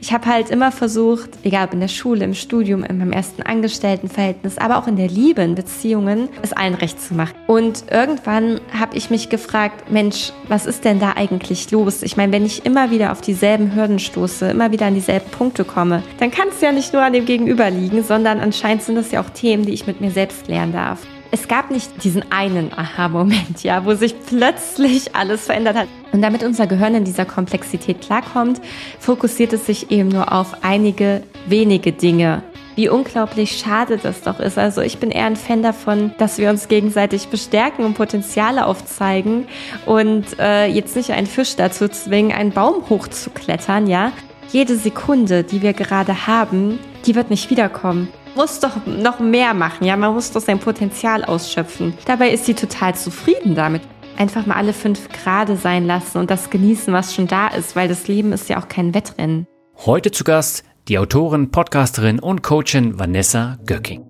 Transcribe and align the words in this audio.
Ich 0.00 0.12
habe 0.12 0.26
halt 0.26 0.50
immer 0.50 0.70
versucht, 0.70 1.30
egal 1.42 1.66
ob 1.66 1.72
in 1.72 1.80
der 1.80 1.88
Schule, 1.88 2.24
im 2.24 2.34
Studium, 2.34 2.84
in 2.84 2.98
meinem 2.98 3.12
ersten 3.12 3.42
Angestelltenverhältnis, 3.42 4.56
aber 4.56 4.78
auch 4.78 4.86
in 4.86 4.96
der 4.96 5.08
Liebe, 5.08 5.42
in 5.42 5.54
Beziehungen, 5.54 6.28
es 6.40 6.52
allen 6.52 6.74
recht 6.74 7.00
zu 7.00 7.14
machen. 7.14 7.34
Und 7.46 7.84
irgendwann 7.90 8.60
habe 8.72 8.96
ich 8.96 9.10
mich 9.10 9.28
gefragt, 9.28 9.90
Mensch, 9.90 10.32
was 10.46 10.66
ist 10.66 10.84
denn 10.84 11.00
da 11.00 11.14
eigentlich 11.16 11.70
los? 11.70 12.02
Ich 12.02 12.16
meine, 12.16 12.32
wenn 12.32 12.46
ich 12.46 12.64
immer 12.64 12.90
wieder 12.90 13.12
auf 13.12 13.20
dieselben 13.20 13.74
Hürden 13.74 13.98
stoße, 13.98 14.50
immer 14.50 14.70
wieder 14.70 14.86
an 14.86 14.94
dieselben 14.94 15.30
Punkte 15.30 15.64
komme, 15.64 16.02
dann 16.20 16.30
kann 16.30 16.48
es 16.48 16.60
ja 16.60 16.70
nicht 16.70 16.92
nur 16.92 17.02
an 17.02 17.12
dem 17.12 17.24
Gegenüber 17.24 17.68
liegen, 17.68 18.04
sondern 18.04 18.40
anscheinend 18.40 18.82
sind 18.82 18.94
das 18.94 19.10
ja 19.10 19.20
auch 19.20 19.30
Themen, 19.30 19.66
die 19.66 19.72
ich 19.72 19.86
mit 19.86 20.00
mir 20.00 20.10
selbst 20.10 20.48
lernen 20.48 20.72
darf 20.72 21.00
es 21.30 21.46
gab 21.46 21.70
nicht 21.70 22.04
diesen 22.04 22.30
einen 22.32 22.72
Aha-Moment, 22.72 23.62
ja, 23.62 23.84
wo 23.84 23.94
sich 23.94 24.14
plötzlich 24.26 25.14
alles 25.14 25.46
verändert 25.46 25.76
hat. 25.76 25.88
Und 26.12 26.22
damit 26.22 26.42
unser 26.42 26.66
Gehirn 26.66 26.94
in 26.94 27.04
dieser 27.04 27.26
Komplexität 27.26 28.00
klarkommt, 28.00 28.60
fokussiert 28.98 29.52
es 29.52 29.66
sich 29.66 29.90
eben 29.90 30.08
nur 30.08 30.32
auf 30.32 30.62
einige 30.62 31.22
wenige 31.46 31.92
Dinge. 31.92 32.42
Wie 32.76 32.88
unglaublich 32.88 33.58
schade 33.58 33.98
das 33.98 34.22
doch 34.22 34.38
ist. 34.38 34.56
Also 34.56 34.80
ich 34.80 34.98
bin 34.98 35.10
eher 35.10 35.26
ein 35.26 35.36
Fan 35.36 35.62
davon, 35.62 36.14
dass 36.18 36.38
wir 36.38 36.48
uns 36.48 36.68
gegenseitig 36.68 37.26
bestärken 37.26 37.84
und 37.84 37.94
Potenziale 37.94 38.64
aufzeigen 38.64 39.48
und 39.84 40.38
äh, 40.38 40.66
jetzt 40.66 40.94
nicht 40.94 41.10
einen 41.10 41.26
Fisch 41.26 41.56
dazu 41.56 41.88
zwingen, 41.88 42.32
einen 42.32 42.52
Baum 42.52 42.88
hochzuklettern, 42.88 43.86
ja. 43.88 44.12
Jede 44.50 44.76
Sekunde, 44.76 45.42
die 45.44 45.60
wir 45.60 45.74
gerade 45.74 46.26
haben, 46.26 46.78
die 47.04 47.14
wird 47.14 47.28
nicht 47.28 47.50
wiederkommen 47.50 48.08
muss 48.38 48.60
doch 48.60 48.86
noch 48.86 49.18
mehr 49.18 49.52
machen, 49.52 49.84
ja, 49.84 49.96
man 49.96 50.14
muss 50.14 50.30
doch 50.30 50.40
sein 50.40 50.60
Potenzial 50.60 51.24
ausschöpfen. 51.24 51.92
Dabei 52.06 52.30
ist 52.30 52.44
sie 52.46 52.54
total 52.54 52.94
zufrieden 52.94 53.56
damit. 53.56 53.82
Einfach 54.16 54.46
mal 54.46 54.54
alle 54.54 54.72
fünf 54.72 55.08
Grade 55.08 55.56
sein 55.56 55.86
lassen 55.88 56.18
und 56.18 56.30
das 56.30 56.48
genießen, 56.48 56.94
was 56.94 57.14
schon 57.14 57.26
da 57.26 57.48
ist, 57.48 57.74
weil 57.74 57.88
das 57.88 58.06
Leben 58.06 58.32
ist 58.32 58.48
ja 58.48 58.60
auch 58.60 58.68
kein 58.68 58.94
Wettrennen. 58.94 59.48
Heute 59.84 60.12
zu 60.12 60.22
Gast 60.22 60.62
die 60.86 60.98
Autorin, 60.98 61.50
Podcasterin 61.50 62.20
und 62.20 62.44
Coachin 62.44 62.98
Vanessa 62.98 63.58
Göcking. 63.66 64.06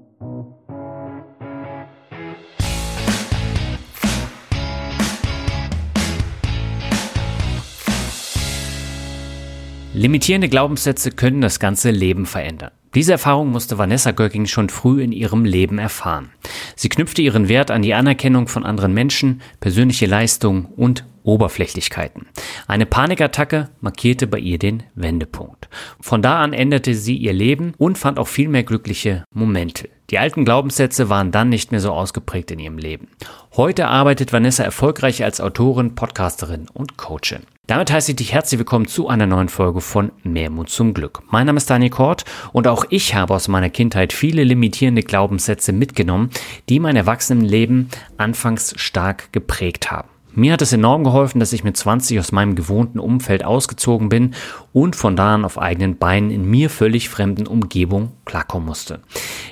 Limitierende 9.94 10.50
Glaubenssätze 10.50 11.12
können 11.12 11.40
das 11.40 11.58
ganze 11.58 11.90
Leben 11.90 12.26
verändern. 12.26 12.77
Diese 12.94 13.12
Erfahrung 13.12 13.50
musste 13.50 13.76
Vanessa 13.76 14.12
Göcking 14.12 14.46
schon 14.46 14.70
früh 14.70 15.02
in 15.02 15.12
ihrem 15.12 15.44
Leben 15.44 15.78
erfahren. 15.78 16.30
Sie 16.74 16.88
knüpfte 16.88 17.20
ihren 17.20 17.48
Wert 17.48 17.70
an 17.70 17.82
die 17.82 17.94
Anerkennung 17.94 18.48
von 18.48 18.64
anderen 18.64 18.94
Menschen, 18.94 19.42
persönliche 19.60 20.06
Leistung 20.06 20.66
und 20.76 21.04
Oberflächlichkeiten. 21.28 22.26
Eine 22.66 22.86
Panikattacke 22.86 23.68
markierte 23.80 24.26
bei 24.26 24.38
ihr 24.38 24.58
den 24.58 24.82
Wendepunkt. 24.94 25.68
Von 26.00 26.22
da 26.22 26.40
an 26.42 26.52
änderte 26.52 26.94
sie 26.94 27.16
ihr 27.16 27.32
Leben 27.32 27.74
und 27.78 27.98
fand 27.98 28.18
auch 28.18 28.28
viel 28.28 28.48
mehr 28.48 28.64
glückliche 28.64 29.24
Momente. 29.32 29.90
Die 30.10 30.18
alten 30.18 30.46
Glaubenssätze 30.46 31.10
waren 31.10 31.30
dann 31.30 31.50
nicht 31.50 31.70
mehr 31.70 31.80
so 31.80 31.92
ausgeprägt 31.92 32.50
in 32.50 32.58
ihrem 32.58 32.78
Leben. 32.78 33.08
Heute 33.56 33.88
arbeitet 33.88 34.32
Vanessa 34.32 34.64
erfolgreich 34.64 35.22
als 35.22 35.40
Autorin, 35.40 35.94
Podcasterin 35.94 36.66
und 36.72 36.96
Coachin. 36.96 37.42
Damit 37.66 37.92
heiße 37.92 38.12
ich 38.12 38.16
dich 38.16 38.32
herzlich 38.32 38.58
willkommen 38.58 38.86
zu 38.86 39.08
einer 39.08 39.26
neuen 39.26 39.50
Folge 39.50 39.82
von 39.82 40.10
Mehr 40.22 40.48
Mut 40.48 40.70
zum 40.70 40.94
Glück. 40.94 41.20
Mein 41.30 41.44
Name 41.44 41.58
ist 41.58 41.68
Daniel 41.68 41.90
Kort 41.90 42.24
und 42.54 42.66
auch 42.66 42.86
ich 42.88 43.14
habe 43.14 43.34
aus 43.34 43.48
meiner 43.48 43.68
Kindheit 43.68 44.14
viele 44.14 44.42
limitierende 44.44 45.02
Glaubenssätze 45.02 45.74
mitgenommen, 45.74 46.30
die 46.70 46.80
mein 46.80 46.96
Erwachsenenleben 46.96 47.90
anfangs 48.16 48.72
stark 48.80 49.30
geprägt 49.34 49.90
haben. 49.90 50.08
Mir 50.34 50.52
hat 50.52 50.62
es 50.62 50.72
enorm 50.72 51.04
geholfen, 51.04 51.40
dass 51.40 51.52
ich 51.52 51.64
mit 51.64 51.76
20 51.76 52.18
aus 52.18 52.32
meinem 52.32 52.54
gewohnten 52.54 52.98
Umfeld 52.98 53.44
ausgezogen 53.44 54.08
bin 54.08 54.34
und 54.72 54.94
von 54.94 55.16
da 55.16 55.34
an 55.34 55.44
auf 55.44 55.58
eigenen 55.58 55.98
Beinen 55.98 56.30
in 56.30 56.44
mir 56.44 56.70
völlig 56.70 57.08
fremden 57.08 57.46
Umgebung 57.46 58.12
klarkommen 58.24 58.68
musste. 58.68 59.00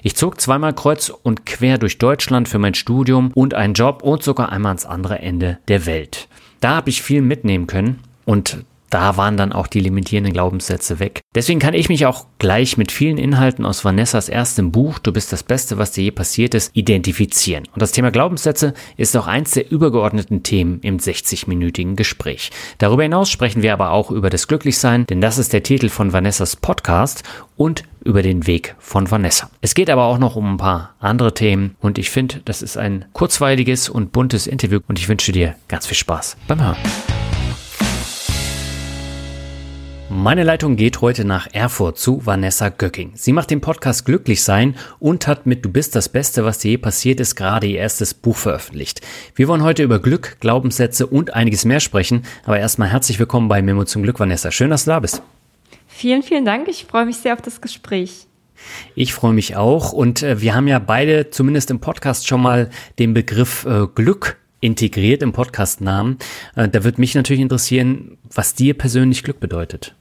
Ich 0.03 0.17
zog 0.17 0.41
zweimal 0.41 0.75
kreuz 0.75 1.09
und 1.09 1.47
quer 1.47 1.79
durch 1.79 1.99
Deutschland 1.99 2.49
für 2.49 2.59
mein 2.59 2.75
Studium 2.75 3.33
und 3.35 3.55
einen 3.55 3.75
Job 3.75 4.03
und 4.03 4.23
sogar 4.23 4.53
einmal 4.53 4.71
ans 4.71 4.87
andere 4.87 5.19
Ende 5.19 5.59
der 5.69 5.87
Welt. 5.87 6.29
Da 6.61 6.77
habe 6.77 6.91
ich 6.91 7.03
viel 7.03 7.23
mitnehmen 7.23 7.67
können 7.67 8.01
und 8.25 8.65
da 8.97 9.19
waren 9.19 9.37
dann 9.37 9.53
auch 9.53 9.67
die 9.67 9.81
limitierenden 9.81 10.33
Glaubenssätze 10.33 10.99
weg. 10.99 11.21
Deswegen 11.35 11.61
kann 11.61 11.75
ich 11.75 11.91
mich 11.91 12.07
auch 12.07 12.25
gleich 12.39 12.79
mit 12.79 12.91
vielen 12.91 13.19
Inhalten 13.19 13.67
aus 13.67 13.85
Vanessas 13.85 14.31
erstem 14.31 14.73
Buch 14.73 14.99
Du 14.99 15.13
bist 15.13 15.35
das 15.35 15.43
Beste, 15.43 15.77
was 15.77 15.93
dir 15.93 16.05
je 16.05 16.13
passiert 16.13 16.55
ist, 16.55 16.75
identifizieren. 16.75 17.65
Und 17.75 17.83
das 17.83 17.93
Thema 17.93 18.11
Glaubenssätze 18.11 18.73
ist 18.97 19.15
auch 19.15 19.27
eins 19.27 19.51
der 19.51 19.71
übergeordneten 19.71 20.45
Themen 20.45 20.81
im 20.81 20.97
60-minütigen 20.97 21.95
Gespräch. 21.95 22.51
Darüber 22.79 23.03
hinaus 23.03 23.29
sprechen 23.29 23.61
wir 23.63 23.75
aber 23.75 23.91
auch 23.91 24.11
über 24.11 24.31
das 24.31 24.49
Glücklichsein, 24.49 25.05
denn 25.05 25.21
das 25.21 25.37
ist 25.37 25.53
der 25.53 25.63
Titel 25.63 25.91
von 25.91 26.15
Vanessas 26.15 26.57
Podcast 26.57 27.23
und 27.55 27.83
über 28.03 28.23
den 28.23 28.47
Weg 28.47 28.77
von 28.79 29.11
Vanessa. 29.11 29.51
Es 29.61 29.75
geht 29.75 29.91
aber 29.91 30.05
auch 30.05 30.17
noch 30.17 30.37
um 30.37 30.55
ein 30.55 30.57
paar 30.57 30.95
andere 31.01 31.35
Themen 31.35 31.77
und 31.81 31.99
ich 31.99 32.09
finde, 32.09 32.41
das 32.47 32.63
ist 32.63 32.79
ein 32.79 33.05
kurzweiliges 33.13 33.91
und 33.91 34.13
buntes 34.13 34.47
Interview 34.47 34.81
und 34.89 34.99
ich 34.99 35.11
wünsche 35.11 35.33
dir 35.33 35.55
ganz 35.69 35.87
viel 35.87 35.99
Spaß 35.99 36.39
beim 36.49 36.65
Hören. 36.65 36.79
Meine 40.09 40.45
Leitung 40.45 40.77
geht 40.77 41.01
heute 41.01 41.25
nach 41.25 41.49
Erfurt 41.53 41.99
zu 41.99 42.25
Vanessa 42.25 42.69
Göcking. 42.69 43.13
Sie 43.17 43.33
macht 43.33 43.51
den 43.51 43.61
Podcast 43.61 44.05
Glücklich 44.07 44.45
sein 44.45 44.77
und 45.01 45.27
hat 45.27 45.47
mit 45.47 45.65
Du 45.65 45.69
bist 45.69 45.97
das 45.97 46.09
Beste, 46.09 46.45
was 46.45 46.59
dir 46.59 46.71
je 46.71 46.79
passiert 46.79 47.19
ist, 47.19 47.35
gerade 47.35 47.67
ihr 47.67 47.81
erstes 47.81 48.15
Buch 48.15 48.37
veröffentlicht. 48.37 49.01
Wir 49.35 49.49
wollen 49.49 49.65
heute 49.65 49.83
über 49.83 49.99
Glück, 49.99 50.37
Glaubenssätze 50.39 51.09
und 51.09 51.35
einiges 51.35 51.65
mehr 51.65 51.81
sprechen. 51.81 52.23
Aber 52.45 52.57
erstmal 52.57 52.89
herzlich 52.89 53.19
willkommen 53.19 53.49
bei 53.49 53.63
Memo 53.63 53.85
zum 53.85 54.05
Glück, 54.05 54.21
Vanessa. 54.21 54.53
Schön, 54.53 54.71
dass 54.71 54.85
du 54.85 54.93
da 54.93 55.01
bist. 55.01 55.23
Vielen, 55.89 56.23
vielen 56.23 56.45
Dank. 56.45 56.69
Ich 56.69 56.85
freue 56.85 57.05
mich 57.05 57.17
sehr 57.17 57.35
auf 57.35 57.43
das 57.43 57.61
Gespräch. 57.61 58.29
Ich 58.95 59.13
freue 59.13 59.33
mich 59.33 59.57
auch 59.57 59.93
und 59.93 60.23
äh, 60.23 60.41
wir 60.41 60.55
haben 60.55 60.69
ja 60.69 60.79
beide 60.79 61.31
zumindest 61.31 61.73
im 61.73 61.81
Podcast 61.81 62.29
schon 62.29 62.41
mal 62.41 62.71
den 63.01 63.13
Begriff 63.13 63.67
äh, 63.67 63.89
Glück 63.93 64.37
integriert 64.61 65.23
im 65.23 65.33
Podcast-Namen. 65.33 66.19
Äh, 66.55 66.69
da 66.69 66.85
würde 66.85 67.01
mich 67.01 67.15
natürlich 67.15 67.43
interessieren, 67.43 68.19
was 68.33 68.55
dir 68.55 68.75
persönlich 68.75 69.23
Glück 69.23 69.41
bedeutet. 69.41 69.95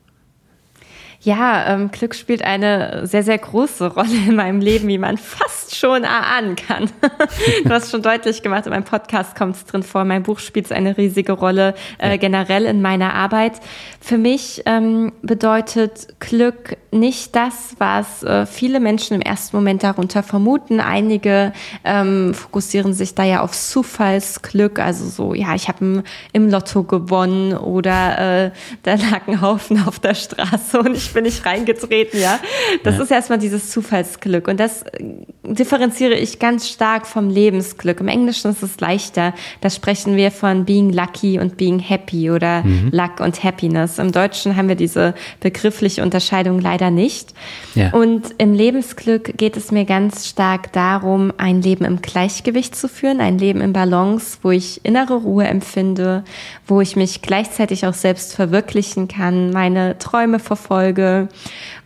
Ja, 1.25 1.73
ähm, 1.73 1.89
Glück 1.89 2.13
spielt 2.13 2.43
eine 2.43 3.07
sehr, 3.07 3.23
sehr 3.23 3.39
große 3.39 3.95
Rolle 3.95 4.15
in 4.27 4.35
meinem 4.35 4.59
Leben, 4.59 4.87
wie 4.87 4.99
man 4.99 5.17
fast 5.17 5.75
schon 5.75 6.03
erahnen 6.03 6.55
kann. 6.55 6.91
du 7.63 7.69
hast 7.71 7.89
schon 7.89 8.03
deutlich 8.03 8.43
gemacht, 8.43 8.67
in 8.67 8.71
meinem 8.71 8.83
Podcast 8.83 9.35
kommt 9.35 9.55
es 9.55 9.65
drin 9.65 9.81
vor, 9.81 10.05
mein 10.05 10.21
Buch 10.21 10.37
spielt 10.37 10.71
eine 10.71 10.97
riesige 10.97 11.31
Rolle 11.31 11.73
äh, 11.97 12.19
generell 12.19 12.65
in 12.65 12.79
meiner 12.83 13.15
Arbeit. 13.15 13.53
Für 13.99 14.19
mich 14.19 14.61
ähm, 14.67 15.13
bedeutet 15.23 16.19
Glück 16.19 16.77
nicht 16.91 17.35
das, 17.35 17.75
was 17.79 18.21
äh, 18.21 18.45
viele 18.45 18.79
Menschen 18.79 19.15
im 19.15 19.21
ersten 19.21 19.57
Moment 19.57 19.81
darunter 19.81 20.21
vermuten. 20.21 20.79
Einige 20.79 21.53
ähm, 21.83 22.35
fokussieren 22.35 22.93
sich 22.93 23.15
da 23.15 23.23
ja 23.23 23.41
auf 23.41 23.53
Zufallsglück, 23.53 24.77
also 24.77 25.09
so, 25.09 25.33
ja, 25.33 25.55
ich 25.55 25.69
habe 25.69 26.03
im 26.33 26.49
Lotto 26.51 26.83
gewonnen 26.83 27.57
oder 27.57 28.45
äh, 28.45 28.51
da 28.83 28.93
lag 28.93 29.27
ein 29.27 29.41
Haufen 29.41 29.87
auf 29.87 29.97
der 29.97 30.13
Straße 30.13 30.79
und 30.79 30.95
ich 30.95 31.14
bin 31.15 31.23
nicht 31.23 31.43
reingetreten, 31.45 32.19
ja. 32.19 32.39
Das 32.83 32.97
ja. 32.97 33.03
ist 33.03 33.11
erstmal 33.11 33.39
dieses 33.39 33.71
Zufallsglück 33.71 34.47
und 34.47 34.59
das 34.59 34.83
äh, 34.83 35.03
differenziere 35.43 36.13
ich 36.13 36.37
ganz 36.37 36.69
stark 36.69 37.07
vom 37.07 37.29
Lebensglück. 37.29 37.99
Im 37.99 38.07
Englischen 38.07 38.51
ist 38.51 38.61
es 38.61 38.79
leichter. 38.79 39.33
Da 39.61 39.71
sprechen 39.71 40.15
wir 40.15 40.29
von 40.29 40.65
being 40.65 40.91
lucky 40.91 41.39
und 41.39 41.57
being 41.57 41.79
happy 41.79 42.29
oder 42.29 42.63
mhm. 42.63 42.89
luck 42.91 43.19
und 43.19 43.43
happiness. 43.43 43.97
Im 43.97 44.11
Deutschen 44.11 44.55
haben 44.55 44.67
wir 44.67 44.75
diese 44.75 45.15
begriffliche 45.39 46.03
Unterscheidung 46.03 46.59
leider 46.59 46.91
nicht. 46.91 47.33
Ja. 47.73 47.91
Und 47.91 48.35
im 48.37 48.53
Lebensglück 48.53 49.37
geht 49.37 49.57
es 49.57 49.71
mir 49.71 49.85
ganz 49.85 50.27
stark 50.27 50.73
darum, 50.73 51.31
ein 51.37 51.61
Leben 51.61 51.85
im 51.85 52.01
Gleichgewicht 52.01 52.75
zu 52.75 52.87
führen, 52.87 53.21
ein 53.21 53.37
Leben 53.37 53.61
im 53.61 53.73
Balance, 53.73 54.39
wo 54.41 54.51
ich 54.51 54.83
innere 54.83 55.15
Ruhe 55.15 55.45
empfinde, 55.45 56.23
wo 56.67 56.81
ich 56.81 56.95
mich 56.95 57.21
gleichzeitig 57.21 57.85
auch 57.85 57.93
selbst 57.93 58.35
verwirklichen 58.35 59.07
kann, 59.07 59.51
meine 59.51 59.97
Träume 59.97 60.39
verfolge, 60.39 61.04
euh, 61.05 61.25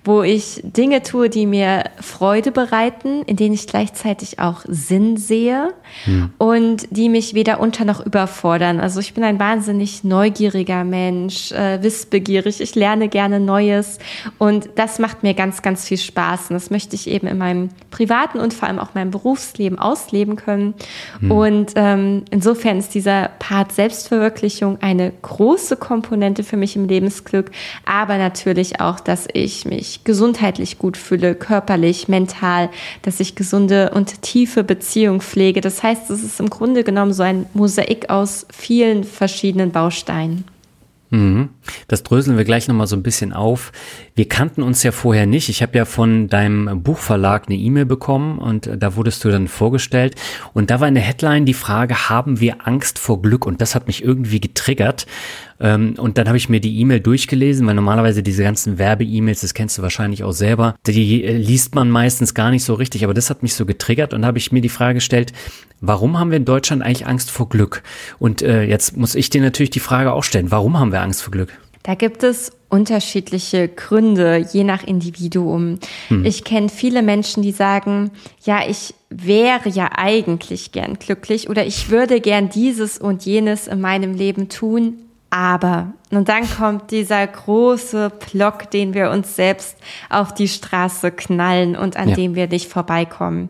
wo 0.04 0.24
ich 0.24 0.62
Dinge 0.64 1.04
tue, 1.04 1.30
die 1.30 1.46
mir 1.46 1.84
Freude 2.00 2.52
bereiten, 2.52 3.24
in 3.24 3.36
denen 3.36 3.54
ich 3.54 3.68
gleichzeitig 3.68 4.40
auch 4.40 4.62
Sinn 4.68 5.18
sehe 5.18 5.74
hm. 6.06 6.32
und 6.38 6.88
die 6.92 7.10
mich 7.10 7.34
weder 7.34 7.60
unter 7.60 7.86
noch 7.86 8.06
überfordern. 8.06 8.80
Also 8.80 9.00
ich 9.00 9.14
bin 9.14 9.24
ein 9.24 9.40
wahnsinnig 9.40 10.04
neugieriger 10.04 10.84
Mensch, 10.84 11.52
äh, 11.52 11.84
wissbegierig, 11.84 12.62
ich 12.62 12.76
lerne 12.76 13.10
gerne 13.10 13.40
Neues 13.40 14.00
und 14.38 14.70
das 14.76 15.00
macht 15.00 15.24
mir 15.24 15.34
ganz, 15.34 15.62
ganz 15.62 15.86
viel 15.86 15.98
Spaß 15.98 16.50
und 16.50 16.54
das 16.54 16.70
möchte 16.70 16.96
ich 16.96 17.08
eben 17.08 17.28
in 17.28 17.38
meinem 17.38 17.70
privaten 17.92 18.40
und 18.40 18.54
vor 18.54 18.68
allem 18.68 18.80
auch 18.80 18.94
meinem 18.94 19.12
Berufsleben 19.12 19.80
ausleben 19.80 20.36
können. 20.36 20.76
Hm. 21.20 21.32
Und 21.32 21.72
ähm, 21.76 22.24
insofern 22.32 22.78
ist 22.78 22.94
dieser 22.96 23.30
Part 23.40 23.74
Selbstverwirklichung 23.74 24.78
eine 24.82 25.12
große 25.22 25.76
Komponente 25.76 26.44
für 26.44 26.58
mich 26.58 26.76
im 26.76 26.88
Lebensglück, 26.88 27.52
aber 27.86 28.18
natürlich 28.18 28.80
auch, 28.80 29.00
dass 29.00 29.28
ich 29.34 29.66
mich 29.66 29.89
mich 29.90 30.04
gesundheitlich 30.04 30.78
gut 30.78 30.98
fühle, 30.98 31.34
körperlich, 31.36 32.08
mental, 32.08 32.70
dass 33.02 33.20
ich 33.20 33.36
gesunde 33.36 33.92
und 33.92 34.22
tiefe 34.22 34.64
Beziehungen 34.64 35.22
pflege. 35.22 35.62
Das 35.62 35.82
heißt, 35.82 36.10
es 36.12 36.24
ist 36.24 36.40
im 36.40 36.50
Grunde 36.50 36.84
genommen 36.84 37.14
so 37.14 37.24
ein 37.24 37.46
Mosaik 37.54 38.10
aus 38.10 38.46
vielen 38.52 39.04
verschiedenen 39.04 39.72
Bausteinen. 39.72 40.46
Mhm. 41.10 41.50
Das 41.88 42.04
dröseln 42.04 42.38
wir 42.38 42.46
gleich 42.46 42.68
nochmal 42.68 42.88
so 42.88 42.96
ein 42.96 43.04
bisschen 43.04 43.34
auf. 43.34 43.72
Wir 44.16 44.28
kannten 44.28 44.64
uns 44.64 44.84
ja 44.84 44.92
vorher 44.92 45.26
nicht. 45.26 45.50
Ich 45.50 45.62
habe 45.62 45.78
ja 45.78 45.86
von 45.86 46.28
deinem 46.28 46.84
Buchverlag 46.84 47.48
eine 47.48 47.58
E-Mail 47.58 47.86
bekommen 47.86 48.40
und 48.40 48.70
da 48.78 48.96
wurdest 48.96 49.24
du 49.24 49.30
dann 49.30 49.48
vorgestellt. 49.48 50.16
Und 50.54 50.72
da 50.72 50.80
war 50.80 50.88
in 50.88 50.96
der 50.96 51.04
Headline 51.04 51.46
die 51.46 51.54
Frage, 51.54 52.10
haben 52.10 52.40
wir 52.40 52.68
Angst 52.68 53.00
vor 53.00 53.22
Glück? 53.22 53.46
Und 53.46 53.62
das 53.62 53.76
hat 53.76 53.88
mich 53.88 54.04
irgendwie 54.04 54.40
getriggert. 54.40 55.06
Ähm, 55.60 55.96
und 55.98 56.18
dann 56.18 56.28
habe 56.28 56.38
ich 56.38 56.50
mir 56.50 56.60
die 56.60 56.80
E-Mail 56.80 57.00
durchgelesen, 57.00 57.68
weil 57.68 57.76
normalerweise 57.76 58.24
diese 58.24 58.44
ganzen 58.44 58.78
Werbe-E-Mails, 58.78 59.42
das 59.42 59.54
kennst 59.54 59.78
du 59.78 59.82
wahrscheinlich 59.82 60.24
auch 60.24 60.32
selber, 60.32 60.76
die 60.86 61.24
äh, 61.24 61.38
liest 61.38 61.76
man 61.76 61.90
meistens 61.90 62.34
gar 62.34 62.52
nicht 62.52 62.64
so 62.64 62.74
richtig, 62.74 63.04
aber 63.04 63.14
das 63.14 63.30
hat 63.30 63.44
mich 63.44 63.54
so 63.54 63.66
getriggert 63.66 64.14
und 64.14 64.26
habe 64.26 64.38
ich 64.38 64.52
mir 64.52 64.62
die 64.62 64.70
Frage 64.70 64.96
gestellt, 64.96 65.34
warum 65.82 66.18
haben 66.18 66.32
wir 66.32 66.38
in 66.38 66.46
Deutschland 66.46 66.82
eigentlich 66.82 67.08
Angst 67.08 67.32
vor 67.32 67.50
Glück? 67.50 67.84
Und 68.20 68.42
äh, 68.42 68.64
jetzt 68.64 68.96
muss 68.96 69.16
ich 69.16 69.30
dir 69.30 69.42
natürlich 69.42 69.70
die 69.70 69.80
Frage 69.80 70.14
auch 70.14 70.24
stellen, 70.24 70.52
warum 70.52 70.80
haben 70.80 70.92
wir 70.92 71.02
Angst 71.02 71.24
vor 71.24 71.32
Glück? 71.32 71.59
Da 71.84 71.96
gibt 71.96 72.24
es 72.24 72.52
unterschiedliche 72.70 73.68
Gründe, 73.68 74.46
je 74.52 74.64
nach 74.64 74.84
Individuum. 74.84 75.80
Hm. 76.10 76.26
Ich 76.26 76.44
kenne 76.44 76.70
viele 76.70 77.02
Menschen, 77.02 77.42
die 77.42 77.52
sagen, 77.52 78.12
ja, 78.44 78.62
ich 78.68 78.94
wäre 79.10 79.70
ja 79.70 79.90
eigentlich 79.96 80.72
gern 80.72 81.00
glücklich 81.00 81.50
oder 81.50 81.66
ich 81.66 81.90
würde 81.90 82.22
gern 82.22 82.50
dieses 82.50 82.98
und 83.00 83.26
jenes 83.26 83.68
in 83.68 83.82
meinem 83.82 84.14
Leben 84.14 84.50
tun, 84.50 85.09
aber. 85.30 85.94
Und 86.12 86.28
dann 86.28 86.50
kommt 86.50 86.90
dieser 86.90 87.26
große 87.28 88.12
Block, 88.32 88.72
den 88.72 88.96
wir 88.96 89.12
uns 89.12 89.36
selbst 89.36 89.78
auf 90.10 90.34
die 90.34 90.48
Straße 90.48 91.12
knallen 91.12 91.76
und 91.76 91.98
an 91.98 92.10
ja. 92.10 92.16
dem 92.16 92.34
wir 92.34 92.48
nicht 92.48 92.68
vorbeikommen. 92.68 93.50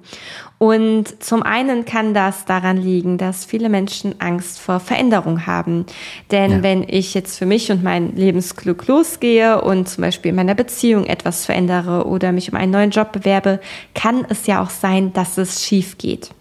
Und 0.58 1.24
zum 1.24 1.42
einen 1.42 1.86
kann 1.86 2.14
das 2.14 2.44
daran 2.44 2.76
liegen, 2.76 3.18
dass 3.18 3.46
viele 3.46 3.70
Menschen 3.70 4.20
Angst 4.20 4.60
vor 4.60 4.81
Veränderung 4.81 5.48
haben. 5.48 5.86
Denn 6.31 6.52
ja. 6.52 6.64
wenn 6.64 6.84
ich 6.84 7.14
jetzt 7.14 7.40
für 7.40 7.46
mich 7.46 7.72
und 7.72 7.82
mein 7.82 8.14
Lebensglück 8.18 8.86
losgehe 8.88 9.62
und 9.62 9.88
zum 9.88 10.02
Beispiel 10.02 10.30
in 10.30 10.36
meiner 10.36 10.56
Beziehung 10.56 11.06
etwas 11.06 11.46
verändere 11.46 12.06
oder 12.06 12.34
mich 12.34 12.52
um 12.52 12.58
einen 12.58 12.74
neuen 12.74 12.92
Job 12.92 13.14
bewerbe, 13.14 13.62
kann 13.96 14.25
es 14.28 14.48
ja 14.48 14.62
auch 14.62 14.70
sein, 14.70 15.14
dass 15.14 15.38
es 15.38 15.64
schief 15.64 15.98
geht. 15.98 16.32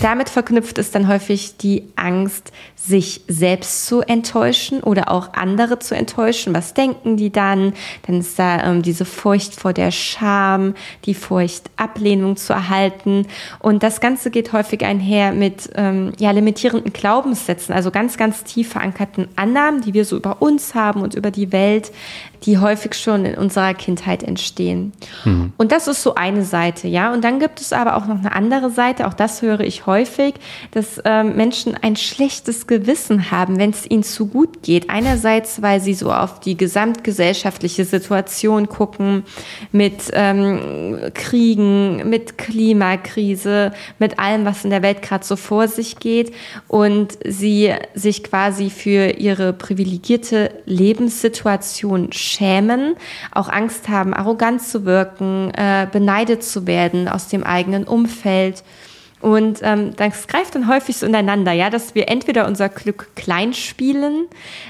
Damit 0.00 0.28
verknüpft 0.28 0.78
ist 0.78 0.94
dann 0.94 1.08
häufig 1.08 1.56
die 1.56 1.84
Angst, 1.96 2.52
sich 2.76 3.22
selbst 3.26 3.86
zu 3.86 4.00
enttäuschen 4.00 4.80
oder 4.82 5.10
auch 5.10 5.32
andere 5.34 5.78
zu 5.78 5.96
enttäuschen. 5.96 6.54
Was 6.54 6.74
denken 6.74 7.16
die 7.16 7.30
dann? 7.30 7.72
Dann 8.06 8.20
ist 8.20 8.38
da 8.38 8.64
ähm, 8.64 8.82
diese 8.82 9.04
Furcht 9.04 9.54
vor 9.54 9.72
der 9.72 9.90
Scham, 9.90 10.74
die 11.04 11.14
Furcht, 11.14 11.70
Ablehnung 11.76 12.36
zu 12.36 12.52
erhalten. 12.52 13.26
Und 13.58 13.82
das 13.82 14.00
Ganze 14.00 14.30
geht 14.30 14.52
häufig 14.52 14.84
einher 14.84 15.32
mit 15.32 15.70
ähm, 15.74 16.12
ja, 16.18 16.30
limitierenden 16.30 16.92
Glaubenssätzen, 16.92 17.74
also 17.74 17.90
ganz, 17.90 18.16
ganz 18.16 18.44
tief 18.44 18.70
verankerten 18.70 19.28
Annahmen, 19.36 19.82
die 19.82 19.94
wir 19.94 20.04
so 20.04 20.16
über 20.16 20.40
uns 20.40 20.74
haben 20.74 21.02
und 21.02 21.14
über 21.14 21.30
die 21.30 21.52
Welt, 21.52 21.90
die 22.44 22.58
häufig 22.58 22.94
schon 22.94 23.24
in 23.24 23.34
unserer 23.36 23.74
Kindheit 23.74 24.22
entstehen. 24.22 24.92
Mhm. 25.24 25.52
Und 25.56 25.72
das 25.72 25.88
ist 25.88 26.02
so 26.02 26.14
eine 26.14 26.44
Seite, 26.44 26.88
ja. 26.88 27.12
Und 27.12 27.24
dann 27.24 27.40
gibt 27.40 27.60
es 27.60 27.72
aber 27.72 27.96
auch 27.96 28.06
noch 28.06 28.18
eine 28.18 28.32
andere 28.32 28.70
Seite, 28.70 29.06
auch 29.06 29.14
das 29.14 29.42
höre 29.42 29.60
ich 29.60 29.86
häufig, 29.86 30.34
dass 30.70 31.00
ähm, 31.04 31.36
Menschen 31.36 31.76
ein 31.80 31.96
schlechtes 31.96 32.66
Gewissen 32.66 33.30
haben, 33.30 33.58
wenn 33.58 33.70
es 33.70 33.88
ihnen 33.90 34.02
zu 34.02 34.26
gut 34.26 34.62
geht. 34.62 34.90
Einerseits, 34.90 35.62
weil 35.62 35.80
sie 35.80 35.94
so 35.94 36.12
auf 36.12 36.40
die 36.40 36.56
gesamtgesellschaftliche 36.56 37.84
Situation 37.84 38.68
gucken, 38.68 39.24
mit 39.72 40.10
ähm, 40.12 40.98
Kriegen, 41.14 42.08
mit 42.08 42.38
Klimakrise, 42.38 43.72
mit 43.98 44.18
allem, 44.18 44.44
was 44.44 44.64
in 44.64 44.70
der 44.70 44.82
Welt 44.82 45.02
gerade 45.02 45.24
so 45.24 45.36
vor 45.36 45.68
sich 45.68 45.98
geht 45.98 46.32
und 46.68 47.18
sie 47.24 47.74
sich 47.94 48.24
quasi 48.24 48.70
für 48.70 49.18
ihre 49.18 49.52
privilegierte 49.52 50.50
Lebenssituation 50.66 52.12
schämen, 52.28 52.96
auch 53.32 53.48
Angst 53.48 53.88
haben, 53.88 54.14
arrogant 54.14 54.62
zu 54.62 54.84
wirken, 54.84 55.50
äh, 55.56 55.86
beneidet 55.90 56.44
zu 56.44 56.66
werden 56.66 57.08
aus 57.08 57.28
dem 57.28 57.44
eigenen 57.44 57.84
Umfeld. 57.84 58.62
Und 59.20 59.58
ähm, 59.62 59.96
das 59.96 60.28
greift 60.28 60.54
dann 60.54 60.68
häufig 60.68 60.96
so 60.96 61.06
ineinander, 61.06 61.52
ja, 61.52 61.70
dass 61.70 61.96
wir 61.96 62.08
entweder 62.08 62.46
unser 62.46 62.68
Glück 62.68 63.08
klein 63.16 63.52
spielen, 63.52 64.26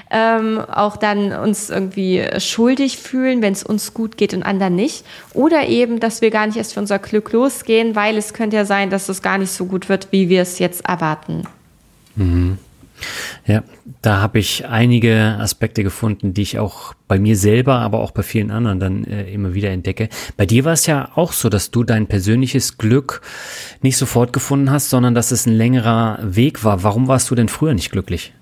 ähm, 0.09 0.59
auch 0.59 0.97
dann 0.97 1.33
uns 1.33 1.69
irgendwie 1.69 2.25
schuldig 2.39 2.97
fühlen, 2.97 3.43
wenn 3.43 3.53
es 3.53 3.63
uns 3.63 3.93
gut 3.93 4.17
geht 4.17 4.33
und 4.33 4.41
anderen 4.41 4.75
nicht, 4.75 5.05
oder 5.33 5.67
eben, 5.67 5.99
dass 5.99 6.21
wir 6.21 6.31
gar 6.31 6.47
nicht 6.47 6.57
erst 6.57 6.73
für 6.73 6.79
unser 6.79 6.97
Glück 6.97 7.31
losgehen, 7.31 7.95
weil 7.95 8.17
es 8.17 8.33
könnte 8.33 8.55
ja 8.55 8.65
sein, 8.65 8.89
dass 8.89 9.07
es 9.07 9.21
gar 9.21 9.37
nicht 9.37 9.51
so 9.51 9.65
gut 9.65 9.87
wird, 9.87 10.07
wie 10.11 10.29
wir 10.29 10.41
es 10.41 10.57
jetzt 10.57 10.83
erwarten. 10.85 11.43
Mhm. 12.15 12.57
Ja, 13.45 13.63
da 14.01 14.21
habe 14.21 14.39
ich 14.39 14.67
einige 14.67 15.37
Aspekte 15.39 15.83
gefunden, 15.83 16.33
die 16.33 16.41
ich 16.41 16.59
auch 16.59 16.93
bei 17.07 17.19
mir 17.19 17.35
selber, 17.35 17.79
aber 17.79 17.99
auch 17.99 18.11
bei 18.11 18.23
vielen 18.23 18.51
anderen 18.51 18.79
dann 18.79 19.03
äh, 19.05 19.31
immer 19.31 19.53
wieder 19.53 19.69
entdecke. 19.69 20.09
Bei 20.37 20.45
dir 20.45 20.65
war 20.65 20.73
es 20.73 20.85
ja 20.85 21.09
auch 21.15 21.33
so, 21.33 21.49
dass 21.49 21.71
du 21.71 21.83
dein 21.83 22.07
persönliches 22.07 22.77
Glück 22.77 23.21
nicht 23.81 23.97
sofort 23.97 24.33
gefunden 24.33 24.71
hast, 24.71 24.89
sondern 24.89 25.15
dass 25.15 25.31
es 25.31 25.45
ein 25.45 25.53
längerer 25.53 26.19
Weg 26.21 26.63
war. 26.63 26.83
Warum 26.83 27.07
warst 27.07 27.29
du 27.31 27.35
denn 27.35 27.49
früher 27.49 27.73
nicht 27.73 27.91
glücklich? 27.91 28.33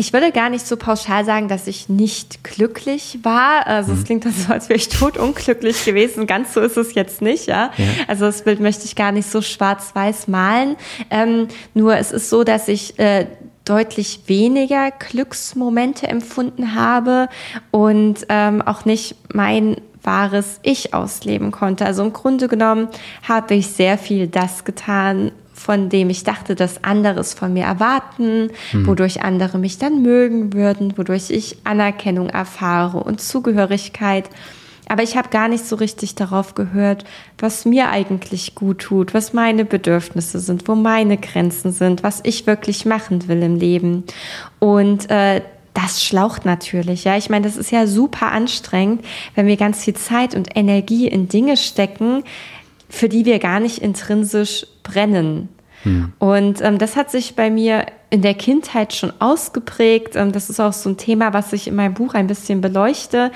Ich 0.00 0.14
würde 0.14 0.32
gar 0.32 0.48
nicht 0.48 0.66
so 0.66 0.78
pauschal 0.78 1.26
sagen, 1.26 1.48
dass 1.48 1.66
ich 1.66 1.90
nicht 1.90 2.42
glücklich 2.42 3.18
war. 3.22 3.66
Also 3.66 3.92
es 3.92 3.98
mhm. 3.98 4.04
klingt 4.04 4.24
dann 4.24 4.32
so, 4.32 4.50
als 4.50 4.70
wäre 4.70 4.78
ich 4.78 4.88
totunglücklich 4.88 5.84
gewesen. 5.84 6.26
Ganz 6.26 6.54
so 6.54 6.60
ist 6.60 6.78
es 6.78 6.94
jetzt 6.94 7.20
nicht, 7.20 7.48
ja. 7.48 7.70
ja. 7.76 7.84
Also 8.08 8.24
das 8.24 8.42
Bild 8.44 8.60
möchte 8.60 8.86
ich 8.86 8.96
gar 8.96 9.12
nicht 9.12 9.28
so 9.28 9.42
schwarz-weiß 9.42 10.26
malen. 10.28 10.76
Ähm, 11.10 11.48
nur 11.74 11.98
es 11.98 12.12
ist 12.12 12.30
so, 12.30 12.44
dass 12.44 12.68
ich 12.68 12.98
äh, 12.98 13.26
deutlich 13.70 14.22
weniger 14.26 14.90
Glücksmomente 14.90 16.08
empfunden 16.08 16.74
habe 16.74 17.28
und 17.70 18.26
ähm, 18.28 18.62
auch 18.62 18.84
nicht 18.84 19.14
mein 19.32 19.76
wahres 20.02 20.58
Ich 20.64 20.92
ausleben 20.92 21.52
konnte. 21.52 21.86
Also 21.86 22.02
im 22.02 22.12
Grunde 22.12 22.48
genommen 22.48 22.88
habe 23.28 23.54
ich 23.54 23.68
sehr 23.68 23.96
viel 23.96 24.26
das 24.26 24.64
getan, 24.64 25.30
von 25.52 25.88
dem 25.88 26.10
ich 26.10 26.24
dachte, 26.24 26.56
dass 26.56 26.82
andere 26.82 27.20
es 27.20 27.34
von 27.34 27.52
mir 27.52 27.64
erwarten, 27.64 28.50
hm. 28.70 28.86
wodurch 28.86 29.22
andere 29.22 29.58
mich 29.58 29.78
dann 29.78 30.02
mögen 30.02 30.52
würden, 30.52 30.96
wodurch 30.96 31.30
ich 31.30 31.58
Anerkennung 31.64 32.28
erfahre 32.28 32.98
und 33.04 33.20
Zugehörigkeit. 33.20 34.30
Aber 34.90 35.04
ich 35.04 35.16
habe 35.16 35.28
gar 35.28 35.46
nicht 35.46 35.64
so 35.64 35.76
richtig 35.76 36.16
darauf 36.16 36.56
gehört, 36.56 37.04
was 37.38 37.64
mir 37.64 37.90
eigentlich 37.90 38.56
gut 38.56 38.80
tut, 38.80 39.14
was 39.14 39.32
meine 39.32 39.64
Bedürfnisse 39.64 40.40
sind, 40.40 40.66
wo 40.66 40.74
meine 40.74 41.16
Grenzen 41.16 41.70
sind, 41.70 42.02
was 42.02 42.18
ich 42.24 42.48
wirklich 42.48 42.86
machen 42.86 43.28
will 43.28 43.40
im 43.40 43.54
Leben. 43.54 44.02
Und 44.58 45.08
äh, 45.08 45.42
das 45.74 46.02
schlaucht 46.02 46.44
natürlich, 46.44 47.04
ja. 47.04 47.16
Ich 47.16 47.30
meine, 47.30 47.44
das 47.44 47.56
ist 47.56 47.70
ja 47.70 47.86
super 47.86 48.32
anstrengend, 48.32 49.04
wenn 49.36 49.46
wir 49.46 49.56
ganz 49.56 49.84
viel 49.84 49.94
Zeit 49.94 50.34
und 50.34 50.56
Energie 50.56 51.06
in 51.06 51.28
Dinge 51.28 51.56
stecken, 51.56 52.24
für 52.88 53.08
die 53.08 53.24
wir 53.24 53.38
gar 53.38 53.60
nicht 53.60 53.78
intrinsisch 53.78 54.66
brennen. 54.82 55.50
Hm. 55.84 56.12
Und 56.18 56.60
ähm, 56.62 56.78
das 56.78 56.96
hat 56.96 57.12
sich 57.12 57.36
bei 57.36 57.48
mir 57.48 57.86
in 58.10 58.22
der 58.22 58.34
Kindheit 58.34 58.92
schon 58.92 59.12
ausgeprägt. 59.20 60.16
Ähm, 60.16 60.32
das 60.32 60.50
ist 60.50 60.60
auch 60.60 60.72
so 60.72 60.90
ein 60.90 60.96
Thema, 60.96 61.32
was 61.32 61.52
ich 61.52 61.68
in 61.68 61.76
meinem 61.76 61.94
Buch 61.94 62.14
ein 62.14 62.26
bisschen 62.26 62.60
beleuchte 62.60 63.30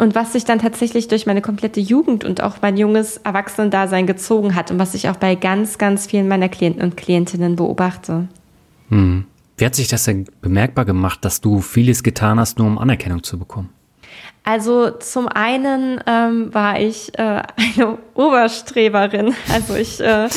und 0.00 0.14
was 0.14 0.32
sich 0.32 0.44
dann 0.44 0.58
tatsächlich 0.58 1.08
durch 1.08 1.26
meine 1.26 1.42
komplette 1.42 1.80
Jugend 1.80 2.24
und 2.24 2.42
auch 2.42 2.56
mein 2.62 2.76
junges 2.76 3.18
Erwachsenendasein 3.18 4.06
gezogen 4.06 4.54
hat 4.54 4.70
und 4.70 4.78
was 4.78 4.94
ich 4.94 5.08
auch 5.08 5.16
bei 5.16 5.34
ganz, 5.34 5.78
ganz 5.78 6.06
vielen 6.06 6.26
meiner 6.26 6.48
Klienten 6.48 6.82
und 6.82 6.96
Klientinnen 6.96 7.56
beobachte. 7.56 8.28
Hm. 8.88 9.26
Wie 9.58 9.66
hat 9.66 9.74
sich 9.74 9.88
das 9.88 10.04
denn 10.04 10.24
bemerkbar 10.40 10.86
gemacht, 10.86 11.22
dass 11.24 11.42
du 11.42 11.60
vieles 11.60 12.02
getan 12.02 12.40
hast, 12.40 12.58
nur 12.58 12.66
um 12.66 12.78
Anerkennung 12.78 13.22
zu 13.22 13.38
bekommen? 13.38 13.68
Also 14.42 14.90
zum 14.90 15.28
einen 15.28 16.00
ähm, 16.06 16.52
war 16.54 16.80
ich 16.80 17.16
äh, 17.18 17.42
eine 17.76 17.98
Oberstreberin. 18.20 19.34
Also 19.52 19.74
ich 19.74 20.00
äh, 20.00 20.28